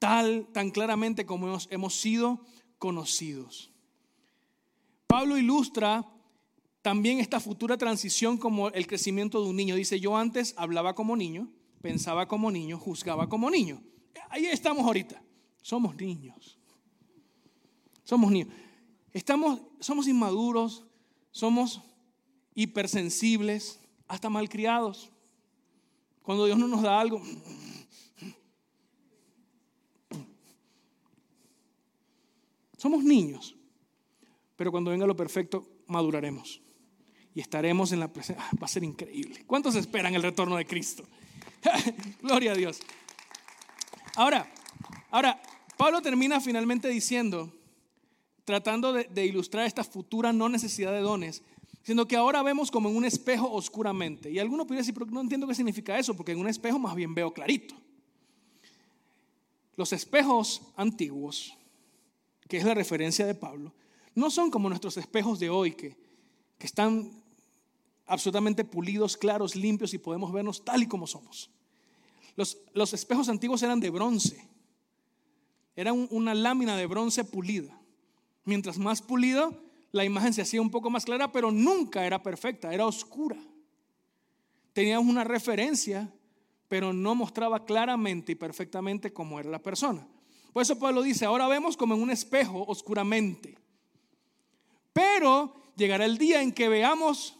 tal, 0.00 0.48
tan 0.52 0.70
claramente 0.70 1.24
como 1.24 1.60
hemos, 1.70 1.94
sido 1.94 2.40
conocidos. 2.78 3.70
Pablo 5.06 5.38
ilustra 5.38 6.10
también 6.82 7.20
esta 7.20 7.38
futura 7.38 7.76
transición 7.76 8.38
como 8.38 8.68
el 8.70 8.86
crecimiento 8.86 9.42
de 9.42 9.50
un 9.50 9.56
niño. 9.56 9.76
Dice, 9.76 10.00
yo 10.00 10.16
antes 10.16 10.54
hablaba 10.56 10.94
como 10.94 11.16
niño, 11.16 11.52
pensaba 11.82 12.26
como 12.26 12.50
niño, 12.50 12.78
juzgaba 12.78 13.28
como 13.28 13.50
niño. 13.50 13.82
Ahí 14.30 14.46
estamos 14.46 14.84
ahorita. 14.84 15.22
Somos 15.60 15.94
niños. 15.96 16.58
Somos 18.02 18.32
niños. 18.32 18.48
Estamos, 19.12 19.60
somos 19.80 20.08
inmaduros, 20.08 20.84
somos 21.30 21.82
hipersensibles, 22.54 23.80
hasta 24.08 24.30
malcriados. 24.30 25.10
Cuando 26.22 26.46
Dios 26.46 26.58
no 26.58 26.68
nos 26.68 26.82
da 26.82 26.98
algo, 26.98 27.20
somos 32.80 33.04
niños. 33.04 33.54
Pero 34.56 34.70
cuando 34.70 34.90
venga 34.90 35.06
lo 35.06 35.14
perfecto, 35.14 35.66
maduraremos 35.86 36.62
y 37.34 37.40
estaremos 37.40 37.92
en 37.92 38.00
la 38.00 38.08
presencia. 38.10 38.42
Ah, 38.44 38.56
va 38.60 38.64
a 38.64 38.68
ser 38.68 38.84
increíble. 38.84 39.44
¿Cuántos 39.46 39.74
esperan 39.74 40.14
el 40.14 40.22
retorno 40.22 40.56
de 40.56 40.66
Cristo? 40.66 41.04
Gloria 42.22 42.52
a 42.52 42.54
Dios. 42.54 42.80
Ahora, 44.16 44.50
ahora, 45.10 45.40
Pablo 45.76 46.00
termina 46.00 46.40
finalmente 46.40 46.88
diciendo, 46.88 47.52
tratando 48.44 48.94
de, 48.94 49.26
ilustrar 49.26 49.66
esta 49.66 49.84
futura 49.84 50.32
no 50.32 50.48
necesidad 50.48 50.92
de 50.92 51.00
dones, 51.00 51.42
diciendo 51.80 52.08
que 52.08 52.16
ahora 52.16 52.42
vemos 52.42 52.70
como 52.70 52.88
en 52.88 52.96
un 52.96 53.04
espejo 53.04 53.50
oscuramente. 53.52 54.30
Y 54.30 54.38
alguno 54.38 54.66
puede 54.66 54.80
decir, 54.80 54.94
pero 54.94 55.06
no 55.06 55.20
entiendo 55.20 55.46
qué 55.46 55.54
significa 55.54 55.98
eso, 55.98 56.14
porque 56.14 56.32
en 56.32 56.40
un 56.40 56.48
espejo 56.48 56.78
más 56.78 56.94
bien 56.94 57.14
veo 57.14 57.32
clarito. 57.32 57.74
Los 59.76 59.92
espejos 59.92 60.62
antiguos, 60.76 61.54
que 62.50 62.56
es 62.56 62.64
la 62.64 62.74
referencia 62.74 63.24
de 63.26 63.36
Pablo, 63.36 63.72
no 64.16 64.28
son 64.28 64.50
como 64.50 64.68
nuestros 64.68 64.96
espejos 64.96 65.38
de 65.38 65.48
hoy, 65.48 65.70
que, 65.70 65.96
que 66.58 66.66
están 66.66 67.22
absolutamente 68.06 68.64
pulidos, 68.64 69.16
claros, 69.16 69.54
limpios 69.54 69.94
y 69.94 69.98
podemos 69.98 70.32
vernos 70.32 70.64
tal 70.64 70.82
y 70.82 70.88
como 70.88 71.06
somos. 71.06 71.48
Los, 72.34 72.58
los 72.74 72.92
espejos 72.92 73.28
antiguos 73.28 73.62
eran 73.62 73.78
de 73.78 73.90
bronce. 73.90 74.48
Era 75.76 75.92
una 75.92 76.34
lámina 76.34 76.76
de 76.76 76.86
bronce 76.86 77.22
pulida. 77.22 77.80
Mientras 78.44 78.78
más 78.78 79.00
pulido, 79.00 79.54
la 79.92 80.04
imagen 80.04 80.34
se 80.34 80.42
hacía 80.42 80.60
un 80.60 80.70
poco 80.70 80.90
más 80.90 81.04
clara, 81.04 81.30
pero 81.30 81.52
nunca 81.52 82.04
era 82.04 82.20
perfecta, 82.20 82.74
era 82.74 82.84
oscura. 82.84 83.36
Teníamos 84.72 85.08
una 85.08 85.22
referencia, 85.22 86.12
pero 86.66 86.92
no 86.92 87.14
mostraba 87.14 87.64
claramente 87.64 88.32
y 88.32 88.34
perfectamente 88.34 89.12
cómo 89.12 89.38
era 89.38 89.50
la 89.50 89.62
persona. 89.62 90.04
Por 90.52 90.62
eso 90.62 90.78
Pablo 90.78 91.02
dice, 91.02 91.24
ahora 91.24 91.48
vemos 91.48 91.76
como 91.76 91.94
en 91.94 92.02
un 92.02 92.10
espejo 92.10 92.64
oscuramente. 92.66 93.56
Pero 94.92 95.72
llegará 95.76 96.04
el 96.04 96.18
día 96.18 96.42
en 96.42 96.52
que 96.52 96.68
veamos 96.68 97.36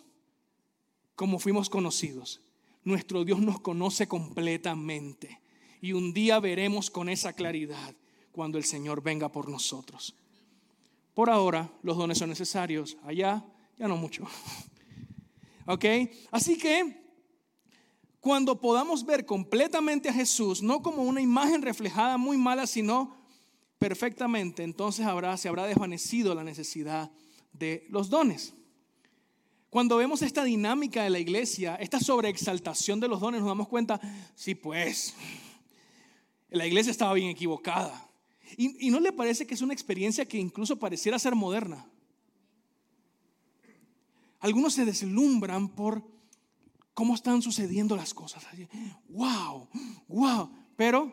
como 1.17 1.39
fuimos 1.39 1.69
conocidos. 1.69 2.41
Nuestro 2.85 3.25
Dios 3.25 3.41
nos 3.41 3.61
conoce 3.61 4.09
completamente 4.09 5.41
y 5.81 5.93
un 5.93 6.13
día 6.13 6.41
veremos 6.41 6.91
con 6.91 7.09
esa 7.09 7.33
claridad 7.33 7.95
cuando 8.33 8.59
el 8.59 8.65
Señor 8.65 9.03
venga 9.03 9.31
por 9.31 9.49
nosotros. 9.49 10.15
Por 11.15 11.29
ahora 11.29 11.71
los 11.83 11.97
dones 11.97 12.19
son 12.19 12.31
necesarios, 12.31 12.97
allá 13.05 13.45
ya 13.79 13.89
no 13.89 13.97
mucho. 13.97 14.25
¿Ok? 15.67 15.85
Así 16.31 16.57
que 16.57 17.00
cuando 18.21 18.61
podamos 18.61 19.05
ver 19.05 19.25
completamente 19.25 20.09
a 20.09 20.13
Jesús, 20.13 20.63
no 20.63 20.83
como 20.83 21.03
una 21.03 21.21
imagen 21.21 21.63
reflejada 21.63 22.19
muy 22.19 22.37
mala, 22.37 22.67
sino 22.67 23.17
perfectamente, 23.79 24.63
entonces 24.63 25.07
se 25.37 25.49
habrá 25.49 25.67
desvanecido 25.67 26.35
la 26.35 26.45
necesidad 26.45 27.11
de 27.53 27.87
los 27.89 28.11
dones. 28.11 28.55
Cuando 29.71 29.97
vemos 29.97 30.21
esta 30.21 30.45
dinámica 30.45 31.05
de 31.05 31.11
la 31.11 31.21
iglesia, 31.21 31.77
esta 31.77 32.01
sobreexaltación 32.01 32.99
de 32.99 33.09
los 33.09 33.21
dones, 33.21 33.41
nos 33.41 33.49
damos 33.49 33.69
cuenta, 33.69 34.01
sí, 34.35 34.55
pues, 34.55 35.15
la 36.51 36.67
iglesia 36.67 36.91
estaba 36.91 37.15
bien 37.15 37.29
equivocada. 37.29 38.09
Y, 38.57 38.91
no 38.91 38.99
le 38.99 39.13
parece 39.13 39.47
que 39.47 39.55
es 39.55 39.63
una 39.63 39.73
experiencia 39.73 40.27
que 40.27 40.37
incluso 40.37 40.77
pareciera 40.77 41.21
ser 41.21 41.37
moderna. 41.37 41.87
Algunos 44.41 44.75
se 44.75 44.85
deslumbran 44.85 45.69
por 45.69 46.03
cómo 46.95 47.15
están 47.15 47.43
sucediendo 47.43 47.97
las 47.97 48.15
cosas. 48.15 48.45
Wow, 49.09 49.69
wow, 50.09 50.51
pero 50.77 51.13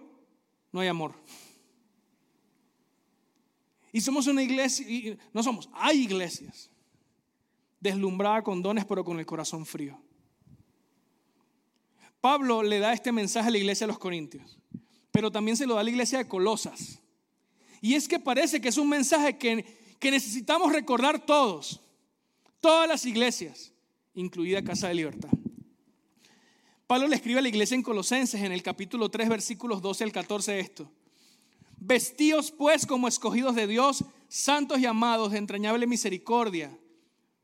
no 0.72 0.80
hay 0.80 0.88
amor. 0.88 1.16
Y 3.92 4.02
somos 4.02 4.28
una 4.28 4.44
iglesia, 4.44 5.18
no 5.34 5.42
somos, 5.42 5.70
hay 5.74 6.04
iglesias 6.04 6.70
deslumbrada 7.80 8.44
con 8.44 8.62
dones, 8.62 8.86
pero 8.86 9.04
con 9.04 9.20
el 9.20 9.26
corazón 9.26 9.66
frío. 9.66 10.00
Pablo 12.20 12.64
le 12.64 12.80
da 12.80 12.94
este 12.94 13.12
mensaje 13.12 13.48
a 13.48 13.52
la 13.52 13.58
iglesia 13.58 13.86
de 13.86 13.94
los 13.94 14.00
Corintios, 14.00 14.58
pero 15.12 15.32
también 15.32 15.56
se 15.56 15.66
lo 15.66 15.76
da 15.76 15.82
a 15.82 15.84
la 15.84 15.90
iglesia 15.90 16.18
de 16.18 16.28
Colosas. 16.28 17.00
Y 17.82 17.94
es 17.94 18.08
que 18.08 18.20
parece 18.20 18.60
que 18.60 18.70
es 18.70 18.78
un 18.78 18.90
mensaje 18.90 19.38
que, 19.38 19.64
que 20.00 20.12
necesitamos 20.12 20.74
recordar 20.74 21.26
todos, 21.26 21.80
todas 22.60 22.88
las 22.88 23.06
iglesias, 23.06 23.72
incluida 24.14 24.64
Casa 24.64 24.88
de 24.88 24.96
Libertad. 24.96 25.30
Pablo 26.88 27.08
le 27.08 27.18
escribe 27.18 27.40
a 27.40 27.42
la 27.42 27.50
iglesia 27.50 27.76
en 27.76 27.84
Colosenses 27.84 28.42
en 28.42 28.52
el 28.52 28.64
capítulo 28.64 29.10
3, 29.10 29.30
versículos 29.30 29.82
12 29.82 30.06
al 30.06 30.12
14 30.12 30.60
esto. 30.60 30.90
Vestíos 31.78 32.50
pues 32.52 32.86
como 32.86 33.08
escogidos 33.08 33.56
de 33.56 33.68
Dios, 33.68 34.06
santos 34.28 34.80
y 34.80 34.86
amados 34.86 35.32
de 35.32 35.38
entrañable 35.38 35.86
misericordia 35.86 36.78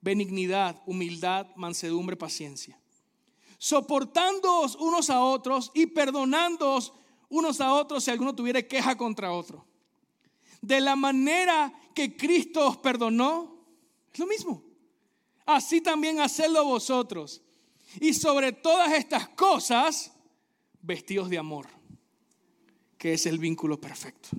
benignidad, 0.03 0.81
humildad, 0.85 1.47
mansedumbre, 1.55 2.17
paciencia. 2.17 2.77
Soportándoos 3.57 4.75
unos 4.75 5.09
a 5.09 5.23
otros 5.23 5.71
y 5.73 5.85
perdonándoos 5.85 6.93
unos 7.29 7.61
a 7.61 7.73
otros 7.73 8.03
si 8.03 8.11
alguno 8.11 8.35
tuviera 8.35 8.61
queja 8.61 8.97
contra 8.97 9.31
otro. 9.31 9.65
De 10.61 10.81
la 10.81 10.97
manera 10.97 11.73
que 11.95 12.17
Cristo 12.17 12.67
os 12.67 12.77
perdonó, 12.77 13.65
es 14.11 14.19
lo 14.19 14.27
mismo. 14.27 14.61
Así 15.45 15.79
también 15.79 16.19
hacedlo 16.19 16.65
vosotros. 16.65 17.41
Y 17.99 18.13
sobre 18.13 18.51
todas 18.51 18.93
estas 18.93 19.29
cosas, 19.29 20.11
vestidos 20.81 21.29
de 21.29 21.37
amor, 21.37 21.67
que 22.97 23.13
es 23.13 23.25
el 23.25 23.37
vínculo 23.37 23.79
perfecto. 23.79 24.29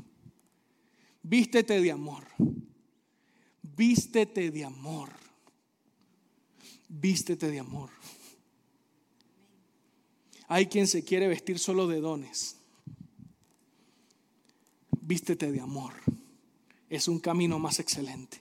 Vístete 1.23 1.81
de 1.81 1.91
amor. 1.91 2.27
Vístete 3.63 4.51
de 4.51 4.65
amor 4.65 5.25
vístete 7.01 7.51
de 7.51 7.59
amor. 7.59 7.91
Hay 10.49 10.67
quien 10.67 10.87
se 10.87 11.05
quiere 11.05 11.29
vestir 11.29 11.59
solo 11.59 11.87
de 11.87 12.01
dones. 12.01 12.57
Vístete 15.01 15.51
de 15.51 15.61
amor. 15.61 15.95
Es 16.89 17.09
un 17.09 17.19
camino 17.19 17.59
más 17.59 17.81
excelente. 17.81 18.41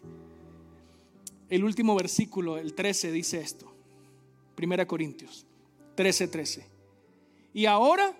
El 1.50 1.64
último 1.64 1.96
versículo, 1.96 2.58
el 2.58 2.74
13, 2.74 3.12
dice 3.12 3.40
esto. 3.40 3.73
Primera 4.56 4.88
Corintios 4.88 5.46
13, 5.96 6.28
13. 6.28 6.66
Y 7.54 7.66
ahora 7.66 8.16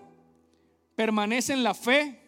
permanecen 0.96 1.62
la 1.62 1.74
fe, 1.74 2.20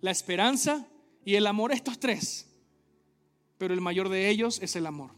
la 0.00 0.10
esperanza 0.10 0.86
y 1.24 1.34
el 1.34 1.46
amor, 1.46 1.72
estos 1.72 1.98
tres. 1.98 2.46
Pero 3.56 3.74
el 3.74 3.80
mayor 3.80 4.08
de 4.08 4.28
ellos 4.28 4.60
es 4.62 4.76
el 4.76 4.86
amor. 4.86 5.10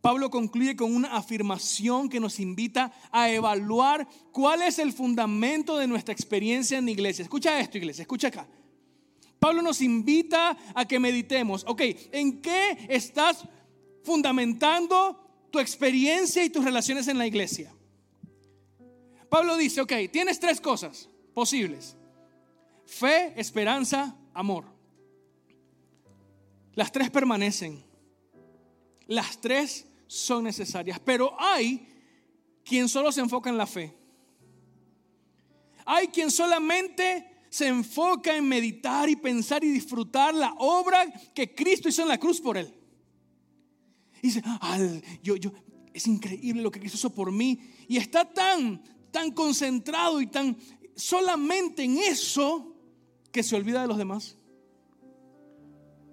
Pablo 0.00 0.30
concluye 0.30 0.76
con 0.76 0.94
una 0.94 1.14
afirmación 1.16 2.08
que 2.08 2.20
nos 2.20 2.40
invita 2.40 2.90
a 3.10 3.30
evaluar 3.30 4.08
cuál 4.32 4.62
es 4.62 4.78
el 4.78 4.92
fundamento 4.92 5.76
de 5.76 5.86
nuestra 5.86 6.14
experiencia 6.14 6.78
en 6.78 6.86
la 6.86 6.90
iglesia. 6.92 7.22
Escucha 7.22 7.60
esto, 7.60 7.76
iglesia, 7.76 8.02
escucha 8.02 8.28
acá. 8.28 8.48
Pablo 9.38 9.60
nos 9.62 9.80
invita 9.82 10.56
a 10.74 10.86
que 10.86 10.98
meditemos, 10.98 11.64
ok, 11.66 11.82
¿en 12.12 12.40
qué 12.40 12.86
estás 12.88 13.44
fundamentando 14.02 15.29
tu 15.50 15.58
experiencia 15.58 16.44
y 16.44 16.50
tus 16.50 16.64
relaciones 16.64 17.08
en 17.08 17.18
la 17.18 17.26
iglesia? 17.26 17.72
Pablo 19.28 19.56
dice, 19.56 19.80
ok, 19.80 19.92
tienes 20.12 20.40
tres 20.40 20.60
cosas 20.60 21.08
posibles. 21.32 21.96
Fe, 22.84 23.32
esperanza, 23.40 24.16
amor. 24.34 24.64
Las 26.74 26.90
tres 26.90 27.10
permanecen. 27.10 27.82
Las 29.06 29.40
tres 29.40 29.86
son 30.06 30.44
necesarias. 30.44 30.98
Pero 30.98 31.34
hay 31.40 31.86
quien 32.64 32.88
solo 32.88 33.12
se 33.12 33.20
enfoca 33.20 33.50
en 33.50 33.56
la 33.56 33.66
fe. 33.66 33.94
Hay 35.84 36.08
quien 36.08 36.30
solamente 36.30 37.44
se 37.48 37.66
enfoca 37.66 38.36
en 38.36 38.48
meditar 38.48 39.08
y 39.08 39.16
pensar 39.16 39.62
y 39.64 39.70
disfrutar 39.70 40.34
la 40.34 40.54
obra 40.58 41.06
que 41.34 41.54
Cristo 41.54 41.88
hizo 41.88 42.02
en 42.02 42.08
la 42.08 42.18
cruz 42.18 42.40
por 42.40 42.56
él. 42.56 42.72
Y 44.22 44.28
dice, 44.28 44.42
yo, 45.22 45.36
yo, 45.36 45.52
es 45.92 46.06
increíble 46.06 46.62
lo 46.62 46.70
que 46.70 46.80
Cristo 46.80 46.96
hizo 46.96 47.14
por 47.14 47.32
mí. 47.32 47.60
Y 47.88 47.96
está 47.96 48.24
tan, 48.24 48.82
tan 49.10 49.30
concentrado 49.32 50.20
y 50.20 50.26
tan 50.26 50.56
solamente 50.94 51.84
en 51.84 51.98
eso 51.98 52.74
que 53.32 53.42
se 53.42 53.56
olvida 53.56 53.82
de 53.82 53.88
los 53.88 53.98
demás. 53.98 54.36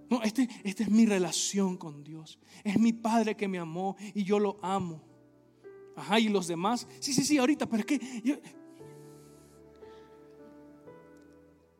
No, 0.10 0.24
este, 0.24 0.47
esta 0.64 0.84
es 0.84 0.89
mi 0.89 1.05
relación 1.05 1.78
con 1.78 2.03
Dios. 2.03 2.39
Es 2.64 2.80
mi 2.80 2.93
Padre 2.93 3.36
que 3.36 3.47
me 3.47 3.60
amó 3.60 3.97
y 4.14 4.24
yo 4.24 4.39
lo 4.39 4.58
amo. 4.62 5.03
Ajá, 5.95 6.20
y 6.20 6.30
los 6.30 6.47
demás. 6.47 6.88
Sí, 6.99 7.14
sí, 7.14 7.24
sí, 7.24 7.38
ahorita, 7.38 7.68
pero 7.68 7.82
es 7.82 7.86
que 7.86 8.41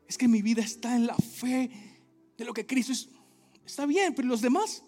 es 0.06 0.16
que 0.16 0.26
mi 0.26 0.42
vida 0.42 0.62
está 0.62 0.96
en 0.96 1.06
la 1.06 1.14
fe 1.14 1.70
de 2.36 2.44
lo 2.44 2.52
que 2.52 2.66
Cristo 2.66 2.92
es. 2.92 3.08
Está 3.64 3.86
bien, 3.86 4.14
pero 4.14 4.26
los 4.26 4.40
demás. 4.40 4.82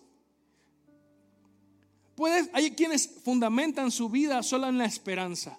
Hay 2.52 2.72
quienes 2.72 3.08
fundamentan 3.24 3.90
su 3.90 4.08
vida 4.08 4.42
solo 4.42 4.68
en 4.68 4.78
la 4.78 4.84
esperanza. 4.84 5.58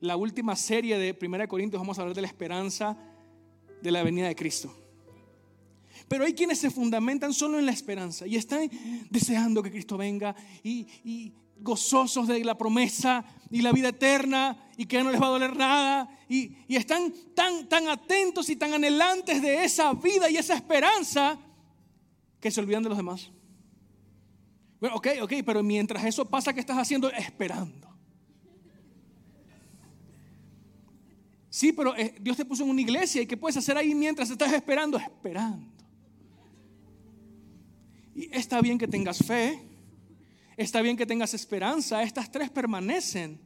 La 0.00 0.16
última 0.16 0.54
serie 0.56 0.98
de 0.98 1.16
1 1.20 1.48
Corintios 1.48 1.80
vamos 1.80 1.98
a 1.98 2.02
hablar 2.02 2.14
de 2.14 2.22
la 2.22 2.28
esperanza 2.28 2.98
de 3.80 3.90
la 3.90 4.02
venida 4.02 4.28
de 4.28 4.36
Cristo. 4.36 4.74
Pero 6.08 6.24
hay 6.24 6.34
quienes 6.34 6.58
se 6.58 6.70
fundamentan 6.70 7.32
solo 7.32 7.58
en 7.58 7.66
la 7.66 7.72
esperanza 7.72 8.26
y 8.26 8.36
están 8.36 8.70
deseando 9.10 9.62
que 9.62 9.70
Cristo 9.70 9.96
venga 9.96 10.34
y, 10.62 11.32
gozosos 11.58 12.28
de 12.28 12.44
la 12.44 12.58
promesa 12.58 13.24
y 13.50 13.62
la 13.62 13.72
vida 13.72 13.88
eterna 13.88 14.68
y 14.76 14.84
que 14.84 15.02
no 15.02 15.10
les 15.10 15.18
va 15.18 15.28
a 15.28 15.30
doler 15.30 15.56
nada 15.56 16.06
y, 16.28 16.54
están 16.68 17.10
tan, 17.34 17.66
tan 17.66 17.88
atentos 17.88 18.50
y 18.50 18.56
tan 18.56 18.74
anhelantes 18.74 19.40
de 19.40 19.64
esa 19.64 19.94
vida 19.94 20.28
y 20.28 20.36
esa 20.36 20.54
esperanza 20.54 21.38
que 22.38 22.50
se 22.50 22.60
olvidan 22.60 22.82
de 22.82 22.90
los 22.90 22.98
demás. 22.98 23.30
Bueno, 24.80 24.96
ok, 24.96 25.08
ok, 25.22 25.32
pero 25.44 25.62
mientras 25.62 26.04
eso 26.04 26.24
pasa, 26.28 26.52
¿qué 26.52 26.60
estás 26.60 26.76
haciendo? 26.76 27.10
Esperando. 27.10 27.86
Sí, 31.48 31.72
pero 31.72 31.96
eh, 31.96 32.14
Dios 32.20 32.36
te 32.36 32.44
puso 32.44 32.64
en 32.64 32.70
una 32.70 32.82
iglesia 32.82 33.22
y 33.22 33.26
¿qué 33.26 33.36
puedes 33.36 33.56
hacer 33.56 33.78
ahí 33.78 33.94
mientras 33.94 34.28
estás 34.28 34.52
esperando? 34.52 34.98
Esperando. 34.98 35.66
Y 38.14 38.28
está 38.36 38.60
bien 38.60 38.76
que 38.76 38.86
tengas 38.86 39.18
fe, 39.18 39.62
está 40.56 40.82
bien 40.82 40.96
que 40.98 41.06
tengas 41.06 41.32
esperanza, 41.32 42.02
estas 42.02 42.30
tres 42.30 42.50
permanecen, 42.50 43.40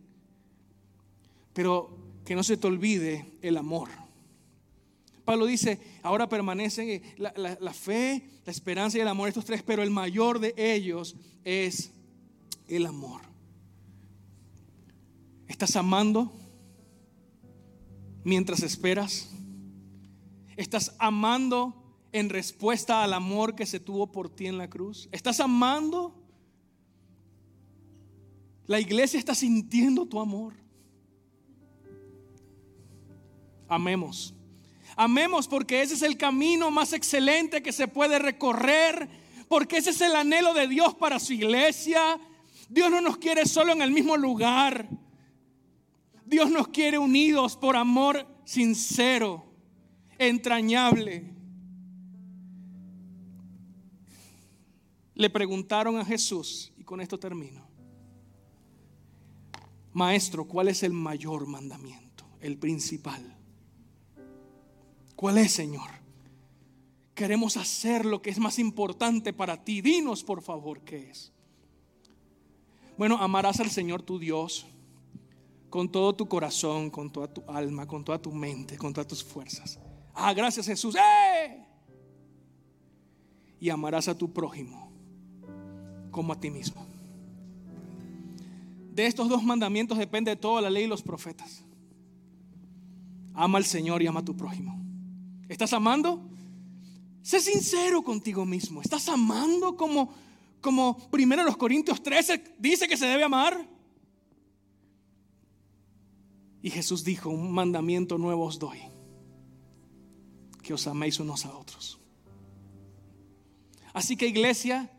pero 1.53 1.97
que 2.25 2.35
no 2.35 2.43
se 2.43 2.57
te 2.57 2.67
olvide 2.67 3.39
el 3.43 3.57
amor. 3.57 3.89
Pablo 5.31 5.47
dice, 5.47 5.79
ahora 6.03 6.29
permanecen 6.29 7.03
la, 7.17 7.33
la, 7.37 7.73
fe, 7.73 8.29
la 8.45 8.51
esperanza 8.51 8.99
y 8.99 9.01
el 9.01 9.07
amor, 9.07 9.29
estos 9.29 9.45
tres, 9.45 9.63
pero 9.63 9.81
el 9.85 9.91
mayor 9.91 10.41
de 10.41 10.53
ellos 10.57 11.15
es 11.45 11.93
el 12.67 12.85
amor. 12.85 13.21
¿Estás 15.47 15.77
amando 15.77 16.33
mientras 18.25 18.65
esperas? 18.65 19.31
¿Estás 20.57 20.97
amando 20.99 21.81
en 22.11 22.29
respuesta 22.29 23.05
al 23.05 23.13
amor 23.13 23.55
que 23.55 23.67
se 23.67 23.79
tuvo 23.79 24.11
por 24.11 24.31
ti 24.31 24.49
en 24.49 24.59
la 24.59 24.69
cruz? 24.69 25.09
¿Estás 25.13 25.39
amando? 25.39 26.13
La 28.67 28.81
iglesia 28.81 29.21
está 29.21 29.37
sintiendo 29.37 30.07
tu 30.07 30.19
amor. 30.19 30.55
Amemos. 33.69 34.35
Amemos 35.03 35.49
porque 35.49 35.81
ese 35.81 35.95
es 35.95 36.03
el 36.03 36.19
camino 36.19 36.71
más 36.71 36.93
excelente 36.93 37.63
que 37.63 37.73
se 37.73 37.89
puede 37.89 38.19
recorrer, 38.19 39.09
porque 39.49 39.79
ese 39.79 39.91
es 39.91 40.01
el 40.03 40.15
anhelo 40.15 40.53
de 40.53 40.69
Dios 40.69 40.95
para 40.95 41.19
su 41.19 41.33
iglesia. 41.33 42.21
Dios 42.69 42.91
no 42.91 43.01
nos 43.01 43.17
quiere 43.17 43.47
solo 43.47 43.73
en 43.73 43.81
el 43.81 43.93
mismo 43.93 44.19
lugar. 44.19 44.87
Dios 46.27 46.51
nos 46.51 46.69
quiere 46.69 46.99
unidos 46.99 47.57
por 47.57 47.77
amor 47.77 48.27
sincero, 48.45 49.43
entrañable. 50.19 51.31
le 55.15 55.31
preguntaron 55.31 55.97
a 55.97 56.05
Jesús, 56.05 56.73
y 56.77 56.85
con 56.85 57.01
esto 57.01 57.19
termino, 57.19 57.67
Maestro, 59.95 60.47
¿cuál 60.47 60.69
es 60.69 60.83
el 60.83 60.93
mayor 60.93 61.47
mandamiento? 61.47 62.27
El 62.41 62.59
principal. 62.59 63.40
¿Cuál 65.21 65.37
es, 65.37 65.53
Señor? 65.53 65.91
Queremos 67.15 67.59
hacer 67.59 68.07
lo 68.07 68.23
que 68.23 68.31
es 68.31 68.39
más 68.39 68.59
importante 68.59 69.35
para 69.35 69.63
ti. 69.63 69.83
Dinos, 69.83 70.25
por 70.25 70.41
favor, 70.41 70.81
qué 70.81 71.11
es. 71.11 71.31
Bueno, 72.97 73.19
amarás 73.19 73.61
al 73.61 73.69
Señor 73.69 74.01
tu 74.01 74.19
Dios 74.19 74.65
con 75.69 75.93
todo 75.93 76.15
tu 76.15 76.27
corazón, 76.27 76.89
con 76.89 77.13
toda 77.13 77.27
tu 77.27 77.43
alma, 77.49 77.87
con 77.87 78.03
toda 78.03 78.19
tu 78.19 78.33
mente, 78.33 78.79
con 78.79 78.95
todas 78.95 79.09
tus 79.09 79.23
fuerzas. 79.23 79.79
Ah, 80.15 80.33
gracias 80.33 80.65
Jesús. 80.65 80.97
¡Eh! 80.97 81.67
Y 83.61 83.69
amarás 83.69 84.09
a 84.09 84.17
tu 84.17 84.33
prójimo 84.33 84.91
como 86.11 86.33
a 86.33 86.41
ti 86.41 86.49
mismo. 86.51 86.87
De 88.95 89.05
estos 89.05 89.29
dos 89.29 89.43
mandamientos 89.43 89.99
depende 89.99 90.35
toda 90.35 90.63
la 90.63 90.71
ley 90.71 90.85
y 90.85 90.89
los 90.89 91.03
profetas. 91.03 91.63
Ama 93.35 93.59
al 93.59 93.67
Señor 93.67 94.01
y 94.01 94.07
ama 94.07 94.21
a 94.21 94.25
tu 94.25 94.35
prójimo. 94.35 94.80
¿Estás 95.51 95.75
amando? 95.75 96.23
Sé 97.23 97.41
sincero 97.41 98.03
contigo 98.03 98.47
mismo. 98.47 98.81
¿Estás 98.81 99.09
amando 99.09 99.77
como, 99.77 100.15
como 100.63 100.97
primero 101.11 101.45
los 101.45 101.59
Corintios 101.59 102.03
13 102.03 102.55
dice 102.59 102.89
que 102.89 102.97
se 102.97 103.07
debe 103.07 103.25
amar? 103.25 103.69
Y 106.63 106.71
Jesús 106.71 107.05
dijo, 107.05 107.29
un 107.29 107.53
mandamiento 107.53 108.17
nuevo 108.17 108.45
os 108.45 108.59
doy, 108.59 108.79
que 110.63 110.73
os 110.73 110.87
améis 110.87 111.21
unos 111.21 111.45
a 111.45 111.57
otros. 111.57 111.99
Así 113.93 114.17
que 114.17 114.29
iglesia, 114.29 114.91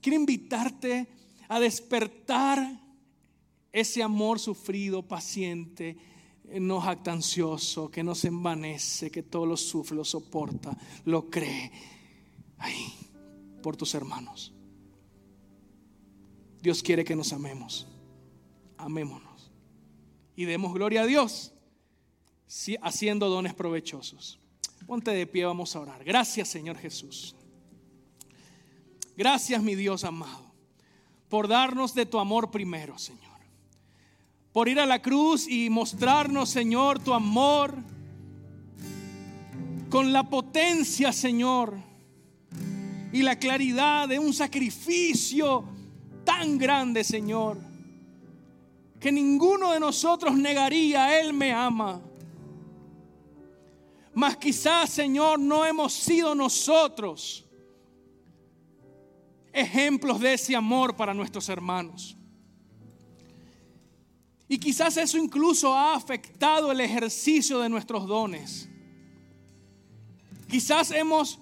Quiero 0.00 0.16
invitarte 0.16 1.08
a 1.48 1.58
despertar 1.58 2.80
ese 3.72 4.02
amor 4.02 4.38
sufrido, 4.38 5.02
paciente, 5.02 5.96
no 6.60 6.80
jactancioso, 6.80 7.90
que 7.90 8.02
no 8.02 8.14
se 8.14 8.28
envanece, 8.28 9.10
que 9.10 9.22
todo 9.22 9.46
lo 9.46 9.56
sufre, 9.56 9.96
lo 9.96 10.04
soporta, 10.04 10.76
lo 11.04 11.28
cree. 11.28 11.70
Ahí, 12.58 12.92
por 13.62 13.76
tus 13.76 13.94
hermanos. 13.94 14.52
Dios 16.60 16.82
quiere 16.82 17.04
que 17.04 17.16
nos 17.16 17.32
amemos. 17.32 17.86
Amémonos. 18.76 19.50
Y 20.36 20.44
demos 20.44 20.72
gloria 20.72 21.02
a 21.02 21.06
Dios 21.06 21.52
haciendo 22.82 23.28
dones 23.28 23.54
provechosos. 23.54 24.38
Ponte 24.86 25.10
de 25.10 25.26
pie, 25.26 25.44
vamos 25.44 25.74
a 25.76 25.80
orar. 25.80 26.02
Gracias, 26.04 26.48
Señor 26.48 26.78
Jesús. 26.78 27.34
Gracias, 29.16 29.62
mi 29.62 29.74
Dios 29.74 30.04
amado, 30.04 30.52
por 31.28 31.48
darnos 31.48 31.92
de 31.94 32.06
tu 32.06 32.18
amor 32.18 32.50
primero, 32.50 32.96
Señor. 32.98 33.27
Por 34.58 34.68
ir 34.68 34.80
a 34.80 34.86
la 34.86 35.00
cruz 35.00 35.46
y 35.46 35.70
mostrarnos, 35.70 36.50
Señor, 36.50 36.98
tu 36.98 37.14
amor 37.14 37.76
con 39.88 40.12
la 40.12 40.28
potencia, 40.28 41.12
Señor, 41.12 41.78
y 43.12 43.22
la 43.22 43.38
claridad 43.38 44.08
de 44.08 44.18
un 44.18 44.34
sacrificio 44.34 45.64
tan 46.24 46.58
grande, 46.58 47.04
Señor, 47.04 47.56
que 48.98 49.12
ninguno 49.12 49.70
de 49.70 49.78
nosotros 49.78 50.36
negaría, 50.36 51.20
Él 51.20 51.32
me 51.32 51.52
ama. 51.52 52.02
Mas 54.12 54.38
quizás, 54.38 54.90
Señor, 54.90 55.38
no 55.38 55.64
hemos 55.64 55.92
sido 55.92 56.34
nosotros 56.34 57.46
ejemplos 59.52 60.18
de 60.18 60.32
ese 60.34 60.56
amor 60.56 60.96
para 60.96 61.14
nuestros 61.14 61.48
hermanos. 61.48 62.17
Y 64.48 64.58
quizás 64.58 64.96
eso 64.96 65.18
incluso 65.18 65.74
ha 65.74 65.94
afectado 65.94 66.72
el 66.72 66.80
ejercicio 66.80 67.60
de 67.60 67.68
nuestros 67.68 68.06
dones. 68.06 68.68
Quizás 70.48 70.90
hemos 70.90 71.38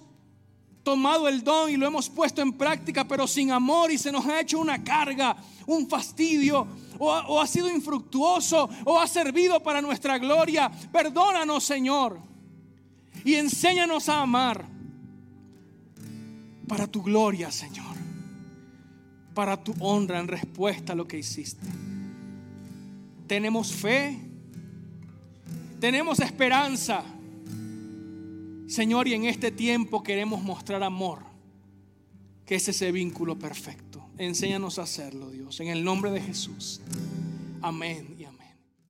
tomado 0.83 1.29
el 1.29 1.41
don 1.41 1.69
y 1.69 1.77
lo 1.77 1.87
hemos 1.87 2.09
puesto 2.09 2.41
en 2.41 2.51
práctica, 2.53 3.07
pero 3.07 3.25
sin 3.25 3.51
amor 3.51 3.91
y 3.91 3.97
se 3.97 4.11
nos 4.11 4.25
ha 4.25 4.41
hecho 4.41 4.59
una 4.59 4.83
carga, 4.83 5.37
un 5.65 5.87
fastidio, 5.87 6.67
o, 6.99 7.39
ha 7.39 7.47
sido 7.47 7.69
infructuoso, 7.69 8.69
o 8.83 8.99
ha 8.99 9.07
servido 9.07 9.61
para 9.61 9.81
nuestra 9.81 10.17
gloria. 10.17 10.69
Perdónanos, 10.91 11.63
Señor, 11.63 12.19
y 13.23 13.35
enséñanos 13.35 14.09
a 14.09 14.21
amar 14.21 14.67
para 16.67 16.87
tu 16.87 17.01
gloria, 17.01 17.51
Señor, 17.51 17.95
para 19.33 19.63
tu 19.63 19.73
honra 19.79 20.19
en 20.19 20.27
respuesta 20.27 20.91
a 20.91 20.95
lo 20.95 21.07
que 21.07 21.19
hiciste 21.19 21.86
tenemos 23.27 23.71
fe, 23.71 24.17
tenemos 25.79 26.19
esperanza. 26.19 27.03
Señor, 28.67 29.07
y 29.07 29.13
en 29.13 29.25
este 29.25 29.51
tiempo 29.51 30.03
queremos 30.03 30.43
mostrar 30.43 30.83
amor, 30.83 31.19
que 32.45 32.55
es 32.55 32.67
ese 32.67 32.91
vínculo 32.91 33.37
perfecto. 33.37 34.03
Enséñanos 34.17 34.79
a 34.79 34.83
hacerlo, 34.83 35.29
Dios, 35.29 35.59
en 35.59 35.67
el 35.67 35.83
nombre 35.83 36.11
de 36.11 36.21
Jesús. 36.21 36.81
Amén. 37.61 38.16